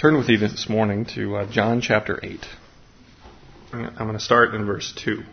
Turn 0.00 0.16
with 0.16 0.28
me 0.28 0.36
this 0.36 0.68
morning 0.68 1.06
to 1.16 1.38
uh, 1.38 1.50
John 1.50 1.80
chapter 1.80 2.20
8. 2.22 2.46
I'm 3.72 3.96
going 3.96 4.12
to 4.12 4.20
start 4.20 4.54
in 4.54 4.64
verse 4.64 4.94
2. 4.96 5.24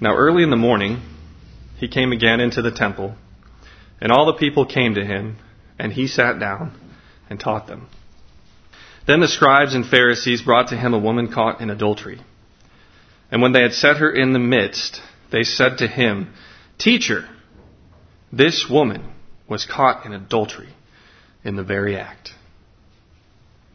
Now, 0.00 0.14
early 0.14 0.44
in 0.44 0.50
the 0.50 0.56
morning, 0.56 1.02
he 1.76 1.88
came 1.88 2.12
again 2.12 2.38
into 2.38 2.62
the 2.62 2.70
temple, 2.70 3.16
and 4.00 4.12
all 4.12 4.26
the 4.26 4.38
people 4.38 4.64
came 4.64 4.94
to 4.94 5.04
him, 5.04 5.38
and 5.76 5.92
he 5.92 6.06
sat 6.06 6.38
down 6.38 6.78
and 7.28 7.40
taught 7.40 7.66
them. 7.66 7.88
Then 9.08 9.18
the 9.18 9.26
scribes 9.26 9.74
and 9.74 9.84
Pharisees 9.84 10.42
brought 10.42 10.68
to 10.68 10.76
him 10.76 10.94
a 10.94 10.98
woman 11.00 11.32
caught 11.32 11.60
in 11.60 11.68
adultery. 11.68 12.20
And 13.32 13.42
when 13.42 13.50
they 13.50 13.62
had 13.62 13.72
set 13.72 13.96
her 13.96 14.08
in 14.08 14.34
the 14.34 14.38
midst, 14.38 15.00
they 15.32 15.42
said 15.42 15.78
to 15.78 15.88
him, 15.88 16.32
Teacher, 16.78 17.28
this 18.32 18.68
woman 18.70 19.12
was 19.48 19.66
caught 19.66 20.06
in 20.06 20.12
adultery 20.12 20.72
in 21.42 21.56
the 21.56 21.64
very 21.64 21.96
act. 21.96 22.30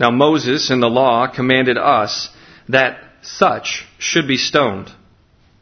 Now 0.02 0.10
Moses 0.10 0.72
in 0.72 0.80
the 0.80 0.90
law 0.90 1.28
commanded 1.28 1.78
us 1.78 2.30
that 2.68 2.98
such 3.22 3.86
should 4.00 4.28
be 4.28 4.38
stoned. 4.38 4.92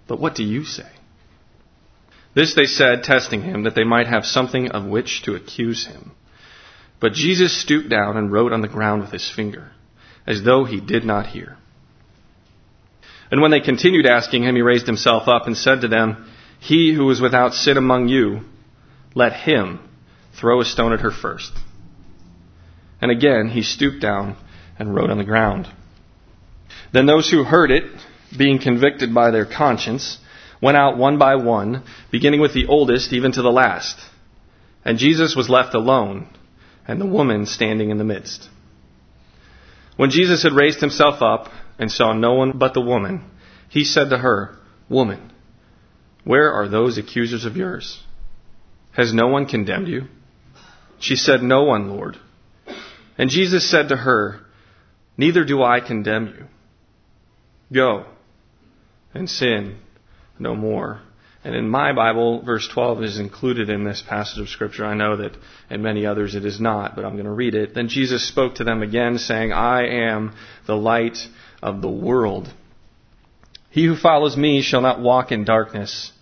But 0.07 0.21
what 0.21 0.33
do 0.33 0.45
you 0.45 0.63
say? 0.63 0.89
This 2.35 2.55
they 2.55 2.63
said, 2.63 3.03
testing 3.03 3.41
him, 3.41 3.63
that 3.63 3.75
they 3.75 3.83
might 3.83 4.07
have 4.07 4.25
something 4.25 4.71
of 4.71 4.85
which 4.85 5.23
to 5.23 5.35
accuse 5.35 5.85
him. 5.85 6.11
But 7.01 7.11
Jesus 7.11 7.61
stooped 7.61 7.89
down 7.89 8.15
and 8.15 8.31
wrote 8.31 8.53
on 8.53 8.61
the 8.61 8.69
ground 8.69 9.01
with 9.01 9.11
his 9.11 9.29
finger, 9.29 9.71
as 10.25 10.41
though 10.41 10.63
he 10.63 10.79
did 10.79 11.03
not 11.03 11.27
hear. 11.27 11.57
And 13.29 13.41
when 13.41 13.51
they 13.51 13.59
continued 13.59 14.05
asking 14.05 14.43
him, 14.43 14.55
he 14.55 14.61
raised 14.61 14.87
himself 14.87 15.27
up 15.27 15.47
and 15.47 15.57
said 15.57 15.81
to 15.81 15.89
them, 15.89 16.31
He 16.61 16.93
who 16.93 17.09
is 17.11 17.19
without 17.19 17.53
sin 17.53 17.75
among 17.75 18.07
you, 18.07 18.45
let 19.13 19.33
him 19.33 19.81
throw 20.39 20.61
a 20.61 20.65
stone 20.65 20.93
at 20.93 21.01
her 21.01 21.11
first. 21.11 21.51
And 23.01 23.11
again 23.11 23.49
he 23.49 23.61
stooped 23.61 24.01
down 24.01 24.37
and 24.77 24.93
wrote 24.93 25.09
on 25.09 25.17
the 25.17 25.23
ground. 25.23 25.67
Then 26.91 27.05
those 27.05 27.29
who 27.29 27.43
heard 27.43 27.71
it, 27.71 27.83
being 28.37 28.59
convicted 28.59 29.13
by 29.13 29.31
their 29.31 29.45
conscience, 29.45 30.17
went 30.61 30.77
out 30.77 30.97
one 30.97 31.17
by 31.17 31.35
one, 31.35 31.83
beginning 32.11 32.41
with 32.41 32.53
the 32.53 32.67
oldest 32.67 33.13
even 33.13 33.31
to 33.33 33.41
the 33.41 33.51
last. 33.51 33.99
And 34.83 34.97
Jesus 34.97 35.35
was 35.35 35.49
left 35.49 35.75
alone, 35.75 36.27
and 36.87 36.99
the 36.99 37.05
woman 37.05 37.45
standing 37.45 37.89
in 37.89 37.97
the 37.97 38.03
midst. 38.03 38.49
When 39.97 40.09
Jesus 40.09 40.43
had 40.43 40.53
raised 40.53 40.79
himself 40.79 41.21
up 41.21 41.51
and 41.77 41.91
saw 41.91 42.13
no 42.13 42.33
one 42.33 42.57
but 42.57 42.73
the 42.73 42.81
woman, 42.81 43.23
he 43.69 43.83
said 43.83 44.09
to 44.09 44.17
her, 44.17 44.57
Woman, 44.89 45.31
where 46.23 46.51
are 46.51 46.67
those 46.67 46.97
accusers 46.97 47.45
of 47.45 47.57
yours? 47.57 48.01
Has 48.93 49.13
no 49.13 49.27
one 49.27 49.45
condemned 49.45 49.87
you? 49.87 50.03
She 50.99 51.15
said, 51.15 51.41
No 51.43 51.63
one, 51.63 51.89
Lord. 51.89 52.17
And 53.19 53.29
Jesus 53.29 53.69
said 53.69 53.89
to 53.89 53.97
her, 53.97 54.39
Neither 55.17 55.43
do 55.43 55.61
I 55.61 55.81
condemn 55.81 56.27
you. 56.27 56.45
Go 57.71 58.05
and 59.13 59.29
sin 59.29 59.77
no 60.39 60.55
more. 60.55 61.01
And 61.43 61.53
in 61.53 61.67
my 61.67 61.91
Bible, 61.93 62.41
verse 62.41 62.65
12 62.69 63.03
is 63.03 63.19
included 63.19 63.69
in 63.69 63.83
this 63.83 64.01
passage 64.01 64.39
of 64.39 64.47
Scripture. 64.47 64.85
I 64.85 64.93
know 64.93 65.17
that 65.17 65.35
in 65.69 65.81
many 65.81 66.05
others 66.05 66.33
it 66.33 66.45
is 66.45 66.61
not, 66.61 66.95
but 66.95 67.03
I'm 67.03 67.13
going 67.13 67.25
to 67.25 67.31
read 67.31 67.55
it. 67.55 67.73
Then 67.75 67.89
Jesus 67.89 68.25
spoke 68.25 68.55
to 68.55 68.63
them 68.63 68.81
again, 68.81 69.17
saying, 69.17 69.51
I 69.51 69.87
am 70.07 70.33
the 70.65 70.77
light 70.77 71.17
of 71.61 71.81
the 71.81 71.91
world. 71.91 72.47
He 73.69 73.85
who 73.85 73.97
follows 73.97 74.37
me 74.37 74.61
shall 74.61 74.81
not 74.81 75.01
walk 75.01 75.33
in 75.33 75.43
darkness, 75.43 76.13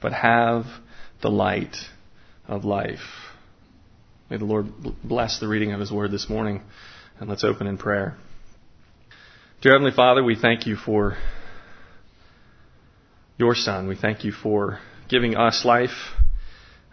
but 0.00 0.12
have 0.12 0.66
the 1.22 1.30
light 1.30 1.76
of 2.46 2.64
life. 2.64 3.25
May 4.28 4.38
the 4.38 4.44
Lord 4.44 4.66
bless 5.04 5.38
the 5.38 5.46
reading 5.46 5.70
of 5.70 5.78
His 5.78 5.92
Word 5.92 6.10
this 6.10 6.28
morning. 6.28 6.60
And 7.20 7.28
let's 7.28 7.44
open 7.44 7.68
in 7.68 7.78
prayer. 7.78 8.16
Dear 9.60 9.74
Heavenly 9.74 9.92
Father, 9.92 10.24
we 10.24 10.34
thank 10.34 10.66
you 10.66 10.74
for 10.74 11.16
your 13.38 13.54
Son. 13.54 13.86
We 13.86 13.94
thank 13.94 14.24
you 14.24 14.32
for 14.32 14.80
giving 15.08 15.36
us 15.36 15.64
life 15.64 16.10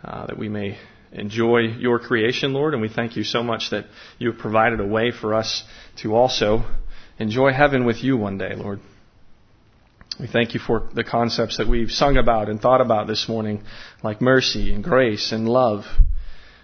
uh, 0.04 0.28
that 0.28 0.38
we 0.38 0.48
may 0.48 0.78
enjoy 1.12 1.62
your 1.62 1.98
creation, 1.98 2.54
Lord. 2.54 2.74
And 2.74 2.84
we 2.84 2.88
thank 2.88 3.16
you 3.16 3.24
so 3.24 3.42
much 3.42 3.72
that 3.72 3.86
you 4.20 4.32
have 4.32 4.40
provided 4.40 4.80
a 4.80 4.86
way 4.86 5.10
for 5.10 5.34
us 5.34 5.64
to 6.04 6.14
also 6.14 6.64
enjoy 7.18 7.52
heaven 7.52 7.84
with 7.84 8.04
you 8.04 8.16
one 8.16 8.38
day, 8.38 8.54
Lord. 8.56 8.80
We 10.20 10.28
thank 10.28 10.54
you 10.54 10.60
for 10.60 10.88
the 10.94 11.04
concepts 11.04 11.58
that 11.58 11.68
we've 11.68 11.90
sung 11.90 12.16
about 12.18 12.48
and 12.48 12.62
thought 12.62 12.82
about 12.82 13.08
this 13.08 13.28
morning, 13.28 13.64
like 14.04 14.22
mercy 14.22 14.72
and 14.72 14.84
grace 14.84 15.32
and 15.32 15.50
love. 15.50 15.86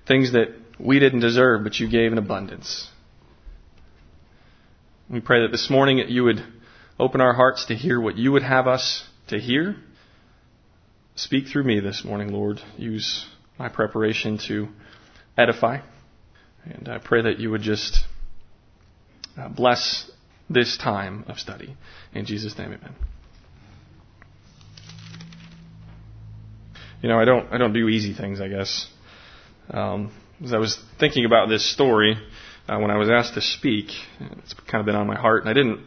Things 0.07 0.33
that 0.33 0.58
we 0.79 0.99
didn't 0.99 1.19
deserve, 1.19 1.63
but 1.63 1.79
you 1.79 1.89
gave 1.89 2.11
in 2.11 2.17
abundance. 2.17 2.89
We 5.09 5.19
pray 5.19 5.41
that 5.41 5.51
this 5.51 5.69
morning 5.69 5.97
that 5.97 6.09
you 6.09 6.23
would 6.23 6.43
open 6.99 7.21
our 7.21 7.33
hearts 7.33 7.65
to 7.65 7.75
hear 7.75 7.99
what 7.99 8.17
you 8.17 8.31
would 8.31 8.43
have 8.43 8.67
us 8.67 9.07
to 9.27 9.39
hear. 9.39 9.75
Speak 11.15 11.47
through 11.47 11.63
me 11.63 11.79
this 11.79 12.05
morning, 12.05 12.31
Lord. 12.31 12.61
Use 12.77 13.25
my 13.57 13.69
preparation 13.69 14.37
to 14.47 14.67
edify. 15.37 15.79
And 16.63 16.87
I 16.87 16.99
pray 16.99 17.23
that 17.23 17.39
you 17.39 17.51
would 17.51 17.61
just 17.61 18.05
uh, 19.37 19.49
bless 19.49 20.09
this 20.49 20.77
time 20.77 21.25
of 21.27 21.39
study. 21.39 21.75
In 22.13 22.25
Jesus' 22.25 22.57
name, 22.57 22.67
amen. 22.73 22.95
You 27.01 27.09
know, 27.09 27.19
I 27.19 27.25
don't, 27.25 27.51
I 27.51 27.57
don't 27.57 27.73
do 27.73 27.87
easy 27.87 28.13
things, 28.13 28.41
I 28.41 28.49
guess. 28.49 28.87
Um, 29.69 30.11
as 30.43 30.53
I 30.53 30.57
was 30.57 30.79
thinking 30.99 31.25
about 31.25 31.49
this 31.49 31.69
story, 31.69 32.17
uh, 32.67 32.79
when 32.79 32.91
I 32.91 32.97
was 32.97 33.09
asked 33.09 33.33
to 33.33 33.41
speak, 33.41 33.87
it's 34.19 34.53
kind 34.53 34.79
of 34.79 34.85
been 34.85 34.95
on 34.95 35.07
my 35.07 35.17
heart, 35.17 35.43
and 35.43 35.49
I 35.49 35.53
didn't 35.53 35.79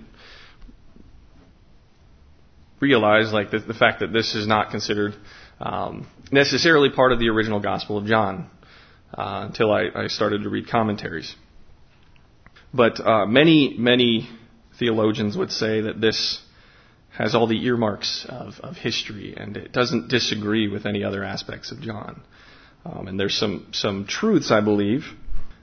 realize 2.81 3.33
like 3.33 3.51
the, 3.51 3.61
the 3.61 3.75
fact 3.75 4.01
that 4.01 4.13
this 4.13 4.35
is 4.35 4.47
not 4.47 4.71
considered 4.71 5.15
um, 5.61 6.07
necessarily 6.31 6.91
part 6.91 7.13
of 7.13 7.21
the 7.21 7.29
original 7.29 7.61
Gospel 7.61 7.97
of 7.97 8.07
John 8.07 8.51
uh, 9.17 9.47
until 9.47 9.73
I, 9.73 9.87
I, 9.95 10.07
started 10.09 10.43
to 10.43 10.49
read 10.49 10.69
commentaries. 10.69 11.35
But 12.75 12.99
uh, 12.99 13.27
many, 13.27 13.77
many 13.79 14.29
theologians 14.79 15.37
would 15.37 15.53
say 15.53 15.83
that 15.83 16.01
this 16.01 16.41
has 17.17 17.35
all 17.35 17.47
the 17.47 17.65
earmarks 17.65 18.27
of, 18.29 18.55
of 18.61 18.77
history, 18.77 19.35
and 19.37 19.57
it 19.57 19.73
doesn't 19.73 20.09
disagree 20.09 20.67
with 20.67 20.87
any 20.87 21.05
other 21.05 21.23
aspects 21.23 21.71
of 21.71 21.81
John. 21.81 22.23
Um, 22.85 23.07
and 23.09 23.19
there's 23.19 23.37
some, 23.37 23.69
some 23.73 24.07
truths, 24.07 24.51
I 24.51 24.61
believe, 24.61 25.05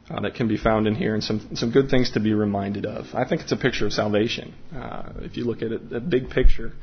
uh, 0.09 0.21
that 0.21 0.35
can 0.35 0.47
be 0.47 0.57
found 0.57 0.87
in 0.87 0.95
here 0.95 1.13
and 1.13 1.23
some, 1.23 1.55
some 1.55 1.71
good 1.71 1.89
things 1.89 2.11
to 2.11 2.19
be 2.19 2.33
reminded 2.33 2.85
of. 2.85 3.07
I 3.13 3.27
think 3.27 3.41
it's 3.41 3.51
a 3.51 3.57
picture 3.57 3.85
of 3.85 3.93
salvation. 3.93 4.53
Uh, 4.75 5.11
if 5.17 5.37
you 5.37 5.43
look 5.43 5.61
at 5.61 5.71
it, 5.71 5.89
the 5.89 5.99
big 5.99 6.29
picture, 6.29 6.73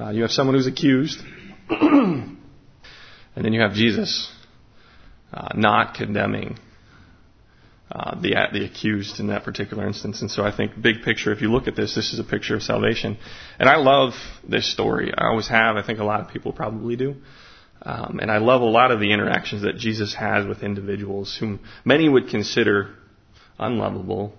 uh, 0.00 0.10
you 0.10 0.22
have 0.22 0.30
someone 0.30 0.54
who's 0.56 0.66
accused, 0.66 1.20
and 1.70 2.38
then 3.34 3.52
you 3.52 3.60
have 3.60 3.74
Jesus 3.74 4.32
uh, 5.32 5.48
not 5.54 5.94
condemning 5.94 6.58
uh, 7.90 8.20
the 8.20 8.34
the 8.52 8.64
accused 8.64 9.18
in 9.18 9.28
that 9.28 9.44
particular 9.44 9.86
instance. 9.86 10.20
And 10.20 10.30
so 10.30 10.42
I 10.42 10.54
think 10.54 10.80
big 10.80 11.02
picture, 11.02 11.32
if 11.32 11.40
you 11.40 11.50
look 11.50 11.68
at 11.68 11.76
this, 11.76 11.94
this 11.94 12.12
is 12.12 12.18
a 12.18 12.24
picture 12.24 12.54
of 12.54 12.62
salvation. 12.62 13.16
And 13.58 13.68
I 13.68 13.76
love 13.76 14.12
this 14.46 14.70
story. 14.70 15.12
I 15.16 15.28
always 15.28 15.48
have. 15.48 15.76
I 15.76 15.82
think 15.82 15.98
a 15.98 16.04
lot 16.04 16.20
of 16.20 16.28
people 16.28 16.52
probably 16.52 16.96
do. 16.96 17.16
Um, 17.82 18.18
and 18.20 18.30
I 18.30 18.38
love 18.38 18.60
a 18.60 18.66
lot 18.66 18.90
of 18.90 19.00
the 19.00 19.12
interactions 19.12 19.62
that 19.62 19.76
Jesus 19.76 20.14
has 20.14 20.46
with 20.46 20.62
individuals 20.62 21.36
whom 21.38 21.60
many 21.84 22.08
would 22.08 22.28
consider 22.28 22.94
unlovable 23.58 24.34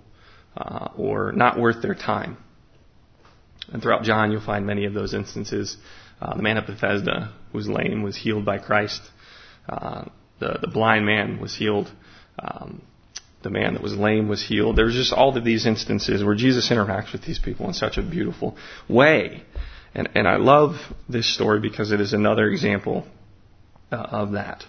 uh, 0.58 0.90
or 0.98 1.32
not 1.32 1.60
worth 1.60 1.82
their 1.82 1.96
time. 1.96 2.38
And 3.72 3.82
throughout 3.82 4.04
John, 4.04 4.32
you'll 4.32 4.42
find 4.42 4.66
many 4.66 4.86
of 4.86 4.94
those 4.94 5.14
instances. 5.14 5.78
Uh, 6.22 6.36
the 6.36 6.44
man 6.44 6.58
of 6.58 6.66
Bethesda, 6.66 7.34
who 7.52 7.58
was 7.58 7.68
lame, 7.68 8.02
was 8.02 8.18
healed 8.18 8.44
by 8.44 8.58
Christ. 8.58 9.02
Uh, 9.68 10.06
the, 10.40 10.58
the 10.62 10.68
blind 10.68 11.06
man 11.06 11.40
was 11.40 11.56
healed. 11.56 11.92
Um, 12.40 12.82
the 13.42 13.50
man 13.50 13.74
that 13.74 13.84
was 13.84 13.96
lame 13.96 14.28
was 14.28 14.44
healed. 14.44 14.76
There's 14.76 14.96
just 14.96 15.14
all 15.14 15.36
of 15.36 15.44
these 15.46 15.66
instances 15.66 16.24
where 16.24 16.36
Jesus 16.36 16.70
interacts 16.70 17.14
with 17.14 17.24
these 17.24 17.40
people 17.40 17.68
in 17.68 17.74
such 17.74 17.98
a 17.98 18.02
beautiful 18.02 18.58
way. 18.90 19.44
And, 19.96 20.10
and 20.16 20.28
I 20.28 20.38
love 20.38 20.76
this 21.08 21.34
story 21.34 21.60
because 21.60 21.92
it 21.92 22.02
is 22.02 22.14
another 22.14 22.48
example 22.50 23.08
uh, 23.92 23.96
of 23.96 24.32
that. 24.32 24.64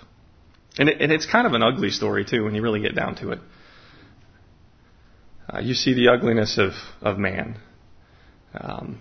And, 0.78 0.88
it, 0.88 1.00
and, 1.00 1.12
it's 1.12 1.26
kind 1.26 1.46
of 1.46 1.52
an 1.52 1.62
ugly 1.62 1.90
story, 1.90 2.24
too, 2.24 2.44
when 2.44 2.54
you 2.54 2.62
really 2.62 2.80
get 2.80 2.94
down 2.94 3.16
to 3.16 3.30
it. 3.30 3.38
Uh, 5.52 5.60
you 5.60 5.74
see 5.74 5.94
the 5.94 6.08
ugliness 6.08 6.58
of, 6.58 6.72
of 7.02 7.18
man. 7.18 7.58
Um, 8.54 9.00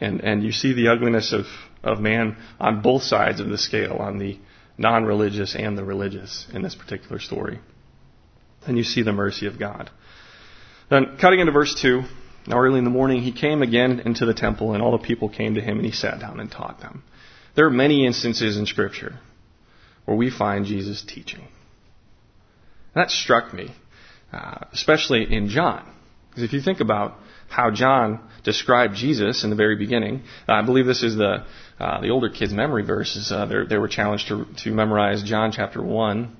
and, 0.00 0.20
and 0.20 0.42
you 0.42 0.52
see 0.52 0.74
the 0.74 0.88
ugliness 0.88 1.32
of, 1.32 1.46
of 1.82 1.98
man 1.98 2.36
on 2.58 2.82
both 2.82 3.02
sides 3.02 3.40
of 3.40 3.48
the 3.48 3.58
scale, 3.58 3.96
on 3.96 4.18
the 4.18 4.38
non 4.78 5.04
religious 5.04 5.54
and 5.54 5.76
the 5.76 5.84
religious 5.84 6.46
in 6.52 6.62
this 6.62 6.74
particular 6.74 7.18
story. 7.18 7.58
And 8.66 8.76
you 8.76 8.84
see 8.84 9.02
the 9.02 9.12
mercy 9.12 9.46
of 9.46 9.58
God. 9.58 9.90
Then, 10.90 11.16
cutting 11.20 11.40
into 11.40 11.52
verse 11.52 11.74
2, 11.80 12.02
now 12.46 12.58
early 12.58 12.78
in 12.78 12.84
the 12.84 12.90
morning, 12.90 13.22
he 13.22 13.32
came 13.32 13.62
again 13.62 14.00
into 14.00 14.26
the 14.26 14.34
temple, 14.34 14.74
and 14.74 14.82
all 14.82 14.92
the 14.92 15.04
people 15.04 15.28
came 15.28 15.54
to 15.54 15.60
him, 15.60 15.76
and 15.76 15.86
he 15.86 15.92
sat 15.92 16.20
down 16.20 16.40
and 16.40 16.50
taught 16.50 16.80
them. 16.80 17.02
There 17.54 17.66
are 17.66 17.70
many 17.70 18.06
instances 18.06 18.56
in 18.56 18.66
Scripture 18.66 19.18
where 20.04 20.16
we 20.16 20.30
find 20.30 20.66
Jesus 20.66 21.02
teaching. 21.02 21.46
that 22.94 23.10
struck 23.10 23.52
me. 23.52 23.70
uh, 24.32 24.66
especially 24.72 25.32
in 25.32 25.48
John. 25.48 25.90
Because 26.28 26.44
if 26.44 26.52
you 26.52 26.60
think 26.60 26.80
about 26.80 27.14
how 27.48 27.70
John 27.70 28.20
described 28.44 28.94
Jesus 28.94 29.42
in 29.42 29.50
the 29.50 29.56
very 29.56 29.76
beginning, 29.76 30.22
I 30.46 30.62
believe 30.62 30.86
this 30.86 31.02
is 31.02 31.16
the 31.16 31.44
uh, 31.78 32.00
the 32.00 32.10
older 32.10 32.28
kids' 32.28 32.52
memory 32.52 32.84
verses. 32.84 33.32
Uh, 33.32 33.64
they 33.68 33.78
were 33.78 33.88
challenged 33.88 34.28
to 34.28 34.46
to 34.64 34.70
memorize 34.70 35.22
John 35.22 35.50
chapter 35.52 35.82
one, 35.82 36.36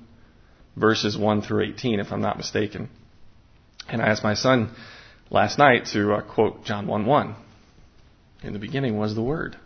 verses 0.75 1.17
one 1.17 1.41
through 1.41 1.65
eighteen, 1.65 1.99
if 1.99 2.11
I'm 2.11 2.21
not 2.21 2.37
mistaken. 2.37 2.89
And 3.89 4.01
I 4.01 4.07
asked 4.07 4.23
my 4.23 4.35
son 4.35 4.73
last 5.29 5.57
night 5.57 5.87
to 5.87 6.13
uh, 6.13 6.21
quote 6.21 6.63
John 6.63 6.87
one 6.87 7.05
one. 7.05 7.35
In 8.43 8.53
the 8.53 8.59
beginning 8.59 8.97
was 8.97 9.13
the 9.13 9.21
Word, 9.21 9.57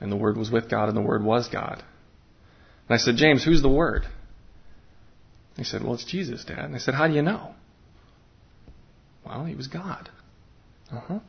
and 0.00 0.10
the 0.10 0.16
Word 0.16 0.36
was 0.36 0.50
with 0.50 0.68
God, 0.68 0.88
and 0.88 0.96
the 0.96 1.02
Word 1.02 1.22
was 1.22 1.48
God. 1.48 1.82
And 2.88 2.94
I 2.94 2.98
said, 2.98 3.16
James, 3.16 3.44
who's 3.44 3.62
the 3.62 3.68
Word? 3.68 4.04
He 5.56 5.64
said, 5.64 5.82
Well, 5.82 5.94
it's 5.94 6.04
Jesus, 6.04 6.44
Dad. 6.44 6.58
And 6.58 6.74
I 6.74 6.78
said, 6.78 6.94
How 6.94 7.06
do 7.06 7.14
you 7.14 7.22
know? 7.22 7.54
Well, 9.24 9.44
he 9.44 9.54
was 9.54 9.68
God. 9.68 10.10
Uh-huh. 10.92 11.20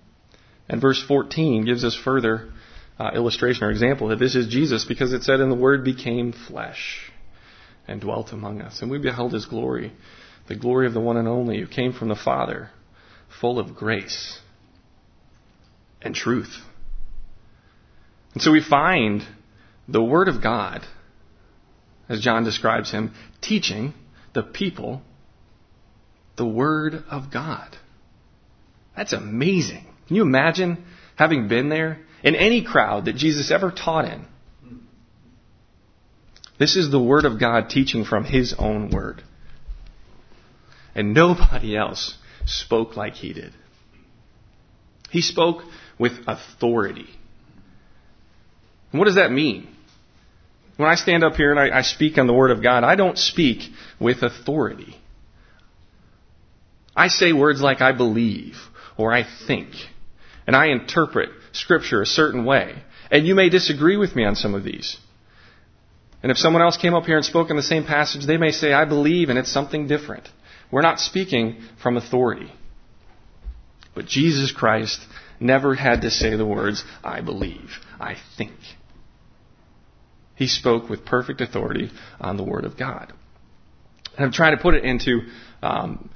And 0.67 0.81
verse 0.81 1.03
14 1.07 1.65
gives 1.65 1.83
us 1.83 1.95
further 1.95 2.51
uh, 2.99 3.11
illustration 3.13 3.63
or 3.63 3.71
example 3.71 4.09
that 4.09 4.19
this 4.19 4.35
is 4.35 4.47
Jesus 4.47 4.85
because 4.85 5.13
it 5.13 5.23
said, 5.23 5.39
And 5.39 5.51
the 5.51 5.55
Word 5.55 5.83
became 5.83 6.33
flesh 6.33 7.11
and 7.87 8.01
dwelt 8.01 8.31
among 8.31 8.61
us. 8.61 8.81
And 8.81 8.89
we 8.89 8.97
beheld 8.97 9.33
his 9.33 9.45
glory, 9.45 9.93
the 10.47 10.55
glory 10.55 10.87
of 10.87 10.93
the 10.93 10.99
one 10.99 11.17
and 11.17 11.27
only 11.27 11.59
who 11.59 11.67
came 11.67 11.93
from 11.93 12.09
the 12.09 12.15
Father, 12.15 12.71
full 13.39 13.59
of 13.59 13.75
grace 13.75 14.39
and 16.01 16.15
truth. 16.15 16.57
And 18.35 18.43
so 18.43 18.51
we 18.51 18.61
find 18.61 19.23
the 19.87 20.03
Word 20.03 20.27
of 20.27 20.43
God, 20.43 20.85
as 22.07 22.19
John 22.19 22.43
describes 22.43 22.91
him, 22.91 23.15
teaching 23.41 23.93
the 24.33 24.43
people 24.43 25.01
the 26.35 26.45
Word 26.45 27.03
of 27.09 27.31
God. 27.31 27.75
That's 28.95 29.13
amazing. 29.13 29.85
Can 30.07 30.17
you 30.17 30.21
imagine 30.21 30.83
having 31.15 31.47
been 31.47 31.69
there 31.69 31.99
in 32.23 32.35
any 32.35 32.63
crowd 32.63 33.05
that 33.05 33.15
Jesus 33.15 33.51
ever 33.51 33.71
taught 33.71 34.05
in? 34.05 34.25
This 36.59 36.75
is 36.75 36.91
the 36.91 37.01
Word 37.01 37.25
of 37.25 37.39
God 37.39 37.69
teaching 37.69 38.03
from 38.03 38.25
His 38.25 38.53
own 38.57 38.89
Word. 38.89 39.23
And 40.93 41.13
nobody 41.13 41.75
else 41.75 42.17
spoke 42.45 42.97
like 42.97 43.13
He 43.13 43.33
did. 43.33 43.53
He 45.09 45.21
spoke 45.21 45.63
with 45.97 46.13
authority. 46.27 47.09
And 48.95 48.99
what 49.01 49.07
does 49.07 49.15
that 49.15 49.29
mean? 49.29 49.67
When 50.77 50.87
I 50.87 50.95
stand 50.95 51.25
up 51.25 51.35
here 51.35 51.51
and 51.51 51.59
I, 51.59 51.79
I 51.79 51.81
speak 51.81 52.17
on 52.17 52.27
the 52.27 52.33
Word 52.33 52.49
of 52.49 52.63
God, 52.63 52.85
I 52.85 52.95
don't 52.95 53.17
speak 53.17 53.69
with 53.99 54.23
authority. 54.23 54.95
I 56.95 57.09
say 57.09 57.33
words 57.33 57.59
like 57.59 57.81
I 57.81 57.91
believe 57.91 58.55
or 58.95 59.11
I 59.11 59.25
think. 59.47 59.71
And 60.47 60.55
I 60.55 60.67
interpret 60.67 61.27
Scripture 61.51 62.01
a 62.01 62.05
certain 62.05 62.45
way. 62.45 62.81
And 63.11 63.27
you 63.27 63.35
may 63.35 63.49
disagree 63.49 63.97
with 63.97 64.15
me 64.15 64.23
on 64.23 64.37
some 64.37 64.55
of 64.55 64.63
these. 64.63 64.95
And 66.23 66.31
if 66.31 66.37
someone 66.37 66.61
else 66.61 66.77
came 66.77 66.93
up 66.93 67.03
here 67.03 67.17
and 67.17 67.25
spoke 67.25 67.49
in 67.49 67.57
the 67.57 67.63
same 67.63 67.83
passage, 67.83 68.25
they 68.25 68.37
may 68.37 68.51
say, 68.51 68.71
I 68.71 68.85
believe, 68.85 69.27
and 69.27 69.37
it's 69.37 69.51
something 69.51 69.89
different. 69.89 70.29
We're 70.71 70.83
not 70.83 71.01
speaking 71.01 71.57
from 71.83 71.97
authority. 71.97 72.49
But 73.93 74.05
Jesus 74.05 74.53
Christ 74.53 75.01
never 75.37 75.75
had 75.75 76.03
to 76.03 76.11
say 76.11 76.37
the 76.37 76.45
words, 76.45 76.85
I 77.03 77.19
believe, 77.19 77.71
I 77.99 78.15
think. 78.37 78.53
He 80.35 80.47
spoke 80.47 80.89
with 80.89 81.05
perfect 81.05 81.41
authority 81.41 81.91
on 82.19 82.37
the 82.37 82.43
Word 82.43 82.65
of 82.65 82.77
God. 82.77 83.13
And 84.17 84.25
I'm 84.25 84.31
trying 84.31 84.55
to 84.55 84.61
put 84.61 84.75
it 84.75 84.83
into 84.83 85.21
um, 85.61 86.09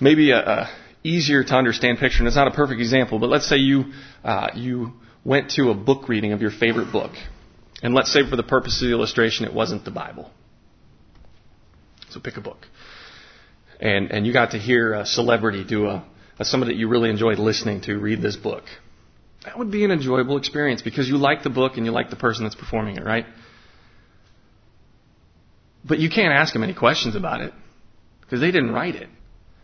maybe 0.00 0.30
a, 0.30 0.38
a, 0.38 0.70
easier 1.02 1.44
to 1.44 1.54
understand 1.54 1.98
picture, 1.98 2.18
and 2.18 2.26
it's 2.26 2.36
not 2.36 2.48
a 2.48 2.52
perfect 2.52 2.80
example, 2.80 3.18
but 3.18 3.28
let's 3.28 3.48
say 3.48 3.56
you 3.56 3.92
uh, 4.24 4.48
you 4.54 4.92
went 5.24 5.50
to 5.50 5.70
a 5.70 5.74
book 5.74 6.08
reading 6.08 6.32
of 6.32 6.40
your 6.40 6.50
favorite 6.50 6.92
book, 6.92 7.12
and 7.82 7.94
let's 7.94 8.12
say 8.12 8.28
for 8.28 8.36
the 8.36 8.42
purpose 8.42 8.80
of 8.82 8.88
the 8.88 8.92
illustration, 8.92 9.46
it 9.46 9.54
wasn't 9.54 9.84
the 9.84 9.90
Bible. 9.90 10.30
So 12.10 12.20
pick 12.20 12.36
a 12.36 12.40
book, 12.40 12.66
and 13.80 14.10
and 14.10 14.26
you 14.26 14.32
got 14.32 14.52
to 14.52 14.58
hear 14.58 14.94
a 14.94 15.06
celebrity 15.06 15.64
do 15.64 15.86
a, 15.86 16.04
a 16.38 16.44
somebody 16.44 16.72
that 16.72 16.78
you 16.78 16.88
really 16.88 17.10
enjoyed 17.10 17.38
listening 17.38 17.82
to 17.82 17.98
read 17.98 18.20
this 18.20 18.36
book. 18.36 18.64
That 19.46 19.56
would 19.56 19.70
be 19.70 19.84
an 19.84 19.92
enjoyable 19.92 20.38
experience 20.38 20.82
because 20.82 21.08
you 21.08 21.18
like 21.18 21.44
the 21.44 21.50
book 21.50 21.76
and 21.76 21.86
you 21.86 21.92
like 21.92 22.10
the 22.10 22.16
person 22.16 22.42
that's 22.42 22.56
performing 22.56 22.96
it, 22.96 23.04
right? 23.04 23.26
But 25.84 26.00
you 26.00 26.10
can't 26.10 26.34
ask 26.34 26.52
them 26.52 26.64
any 26.64 26.74
questions 26.74 27.14
about 27.14 27.40
it 27.42 27.54
because 28.22 28.40
they 28.40 28.50
didn't 28.50 28.72
write 28.72 28.96
it. 28.96 29.08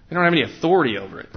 They 0.09 0.15
don't 0.15 0.23
have 0.23 0.33
any 0.33 0.45
authority 0.45 0.99
over 0.99 1.19
it. 1.19 1.29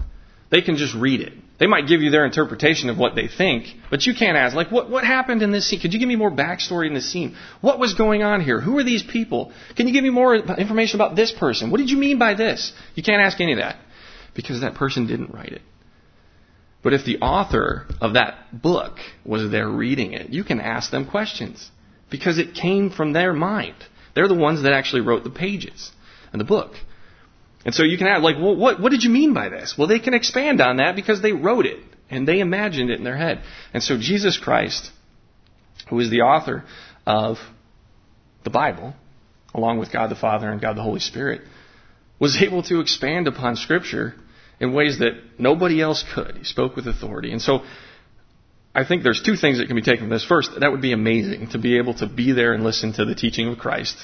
They 0.52 0.62
can 0.62 0.78
just 0.78 0.94
read 0.94 1.22
it. 1.22 1.34
They 1.58 1.66
might 1.66 1.88
give 1.88 2.02
you 2.02 2.12
their 2.12 2.24
interpretation 2.24 2.92
of 2.92 3.00
what 3.00 3.16
they 3.16 3.28
think, 3.28 3.66
but 3.90 4.06
you 4.06 4.14
can't 4.14 4.38
ask, 4.38 4.56
like, 4.56 4.72
what, 4.72 4.92
what 4.92 5.04
happened 5.04 5.42
in 5.42 5.52
this 5.52 5.68
scene? 5.68 5.80
Could 5.80 5.94
you 5.94 6.00
give 6.00 6.08
me 6.08 6.16
more 6.16 6.30
backstory 6.30 6.86
in 6.86 6.94
this 6.94 7.12
scene? 7.12 7.36
What 7.62 7.80
was 7.80 7.96
going 7.96 8.22
on 8.22 8.42
here? 8.42 8.62
Who 8.62 8.78
are 8.78 8.84
these 8.84 9.02
people? 9.02 9.54
Can 9.76 9.88
you 9.88 9.94
give 9.94 10.04
me 10.04 10.12
more 10.12 10.36
information 10.36 11.02
about 11.02 11.16
this 11.16 11.32
person? 11.32 11.72
What 11.72 11.80
did 11.80 11.90
you 11.90 11.98
mean 11.98 12.20
by 12.20 12.36
this? 12.36 12.74
You 12.94 13.02
can't 13.02 13.24
ask 13.24 13.42
any 13.42 13.54
of 13.54 13.60
that 13.60 13.78
because 14.36 14.62
that 14.62 14.76
person 14.76 15.08
didn't 15.08 15.34
write 15.34 15.54
it. 15.54 15.62
But 16.86 16.94
if 16.94 17.04
the 17.04 17.18
author 17.18 17.88
of 18.00 18.14
that 18.14 18.62
book 18.62 19.00
was 19.26 19.50
there 19.50 19.68
reading 19.68 20.14
it, 20.14 20.30
you 20.30 20.44
can 20.44 20.62
ask 20.62 20.92
them 20.92 21.08
questions 21.08 21.72
because 22.12 22.38
it 22.38 22.54
came 22.54 22.92
from 22.92 23.12
their 23.12 23.34
mind. 23.34 23.74
They're 24.14 24.28
the 24.28 24.36
ones 24.36 24.62
that 24.62 24.72
actually 24.72 25.02
wrote 25.02 25.24
the 25.24 25.32
pages 25.32 25.92
and 26.32 26.40
the 26.40 26.46
book. 26.46 26.74
And 27.66 27.74
so 27.74 27.82
you 27.82 27.98
can 27.98 28.06
ask, 28.06 28.22
like, 28.22 28.36
well, 28.36 28.56
what, 28.56 28.80
what 28.80 28.92
did 28.92 29.04
you 29.04 29.10
mean 29.10 29.34
by 29.34 29.50
this? 29.50 29.74
Well, 29.76 29.88
they 29.88 29.98
can 29.98 30.14
expand 30.14 30.62
on 30.62 30.78
that 30.78 30.96
because 30.96 31.24
they 31.24 31.32
wrote 31.32 31.66
it 31.66 31.80
and 32.12 32.28
they 32.28 32.40
imagined 32.40 32.92
it 32.92 33.00
in 33.00 33.04
their 33.04 33.18
head. 33.18 33.42
And 33.74 33.82
so 33.82 33.98
Jesus 33.98 34.38
Christ, 34.38 34.92
who 35.90 36.00
is 36.00 36.12
the 36.12 36.22
author 36.22 36.66
of 37.08 37.38
the 38.44 38.52
Bible, 38.52 38.94
along 39.56 39.80
with 39.80 39.92
God 39.92 40.12
the 40.12 40.16
Father 40.16 40.52
and 40.52 40.62
God 40.62 40.78
the 40.78 40.84
Holy 40.84 41.00
Spirit, 41.00 41.42
was 42.20 42.40
able 42.44 42.62
to 42.62 42.80
expand 42.80 43.28
upon 43.28 43.56
Scripture 43.56 44.14
in 44.60 44.74
ways 44.74 45.00
that 45.00 45.14
nobody 45.38 45.82
else 45.82 46.04
could. 46.14 46.38
He 46.38 46.44
spoke 46.44 46.76
with 46.76 46.88
authority. 46.88 47.32
And 47.32 47.42
so 47.42 47.64
I 48.74 48.86
think 48.86 49.04
there's 49.04 49.22
two 49.22 49.36
things 49.36 49.58
that 49.58 49.68
can 49.68 49.76
be 49.76 49.82
taken 49.82 50.06
from 50.06 50.10
this. 50.10 50.26
First, 50.26 50.52
that 50.60 50.72
would 50.72 50.82
be 50.82 50.94
amazing 50.94 51.50
to 51.52 51.58
be 51.58 51.78
able 51.78 51.94
to 51.96 52.08
be 52.08 52.32
there 52.32 52.54
and 52.54 52.64
listen 52.64 52.94
to 52.94 53.06
the 53.06 53.16
teaching 53.16 53.48
of 53.48 53.58
Christ 53.58 53.98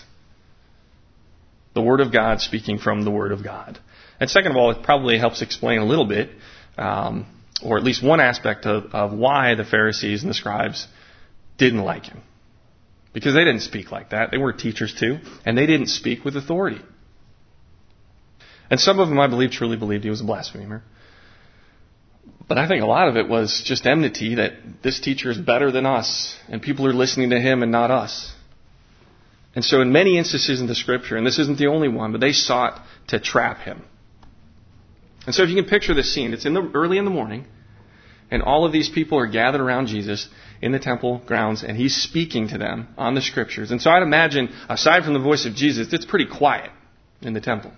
the 1.73 1.81
Word 1.81 2.01
of 2.01 2.11
God 2.11 2.41
speaking 2.41 2.77
from 2.77 3.03
the 3.03 3.11
Word 3.11 3.31
of 3.31 3.43
God. 3.43 3.79
And 4.19 4.29
second 4.29 4.51
of 4.51 4.57
all, 4.57 4.71
it 4.71 4.83
probably 4.83 5.17
helps 5.17 5.41
explain 5.41 5.79
a 5.79 5.85
little 5.85 6.05
bit, 6.05 6.29
um, 6.77 7.25
or 7.63 7.77
at 7.77 7.83
least 7.83 8.03
one 8.03 8.19
aspect 8.19 8.65
of, 8.65 8.93
of 8.93 9.13
why 9.13 9.55
the 9.55 9.63
Pharisees 9.63 10.21
and 10.21 10.29
the 10.29 10.33
scribes 10.33 10.87
didn't 11.57 11.81
like 11.81 12.05
him. 12.05 12.21
Because 13.13 13.33
they 13.33 13.43
didn't 13.43 13.61
speak 13.61 13.91
like 13.91 14.11
that. 14.11 14.31
They 14.31 14.37
were 14.37 14.53
teachers 14.53 14.93
too, 14.97 15.19
and 15.45 15.57
they 15.57 15.65
didn't 15.65 15.87
speak 15.87 16.23
with 16.23 16.37
authority. 16.37 16.81
And 18.71 18.79
some 18.79 18.99
of 18.99 19.09
them, 19.09 19.19
I 19.19 19.27
believe, 19.27 19.51
truly 19.51 19.75
believed 19.75 20.05
he 20.05 20.09
was 20.09 20.21
a 20.21 20.23
blasphemer. 20.23 20.81
But 22.47 22.57
I 22.57 22.69
think 22.69 22.81
a 22.81 22.87
lot 22.87 23.09
of 23.09 23.17
it 23.17 23.27
was 23.27 23.61
just 23.65 23.85
enmity 23.85 24.35
that 24.35 24.53
this 24.81 25.01
teacher 25.01 25.29
is 25.29 25.37
better 25.37 25.71
than 25.71 25.85
us, 25.85 26.37
and 26.47 26.61
people 26.61 26.87
are 26.87 26.93
listening 26.93 27.31
to 27.31 27.39
him 27.39 27.63
and 27.63 27.71
not 27.71 27.91
us. 27.91 28.31
And 29.53 29.65
so, 29.65 29.81
in 29.81 29.91
many 29.91 30.17
instances 30.17 30.61
in 30.61 30.67
the 30.67 30.75
scripture, 30.75 31.17
and 31.17 31.27
this 31.27 31.37
isn't 31.37 31.57
the 31.57 31.67
only 31.67 31.89
one, 31.89 32.13
but 32.13 32.21
they 32.21 32.31
sought 32.31 32.81
to 33.09 33.19
trap 33.19 33.59
him. 33.59 33.83
And 35.25 35.35
so, 35.35 35.43
if 35.43 35.49
you 35.49 35.55
can 35.55 35.69
picture 35.69 35.93
this 35.93 36.13
scene, 36.13 36.33
it's 36.33 36.45
in 36.45 36.53
the 36.53 36.71
early 36.73 36.97
in 36.97 37.03
the 37.03 37.11
morning, 37.11 37.45
and 38.31 38.41
all 38.41 38.65
of 38.65 38.71
these 38.71 38.87
people 38.87 39.19
are 39.19 39.27
gathered 39.27 39.59
around 39.59 39.87
Jesus 39.87 40.29
in 40.61 40.71
the 40.71 40.79
temple 40.79 41.21
grounds, 41.25 41.63
and 41.63 41.75
he's 41.75 41.95
speaking 41.95 42.47
to 42.49 42.57
them 42.57 42.87
on 42.97 43.15
the 43.15 43.21
scriptures. 43.21 43.71
And 43.71 43.81
so, 43.81 43.91
I'd 43.91 44.03
imagine, 44.03 44.47
aside 44.69 45.03
from 45.03 45.13
the 45.13 45.19
voice 45.19 45.45
of 45.45 45.55
Jesus, 45.55 45.91
it's 45.91 46.05
pretty 46.05 46.27
quiet 46.27 46.71
in 47.21 47.33
the 47.33 47.41
temple. 47.41 47.73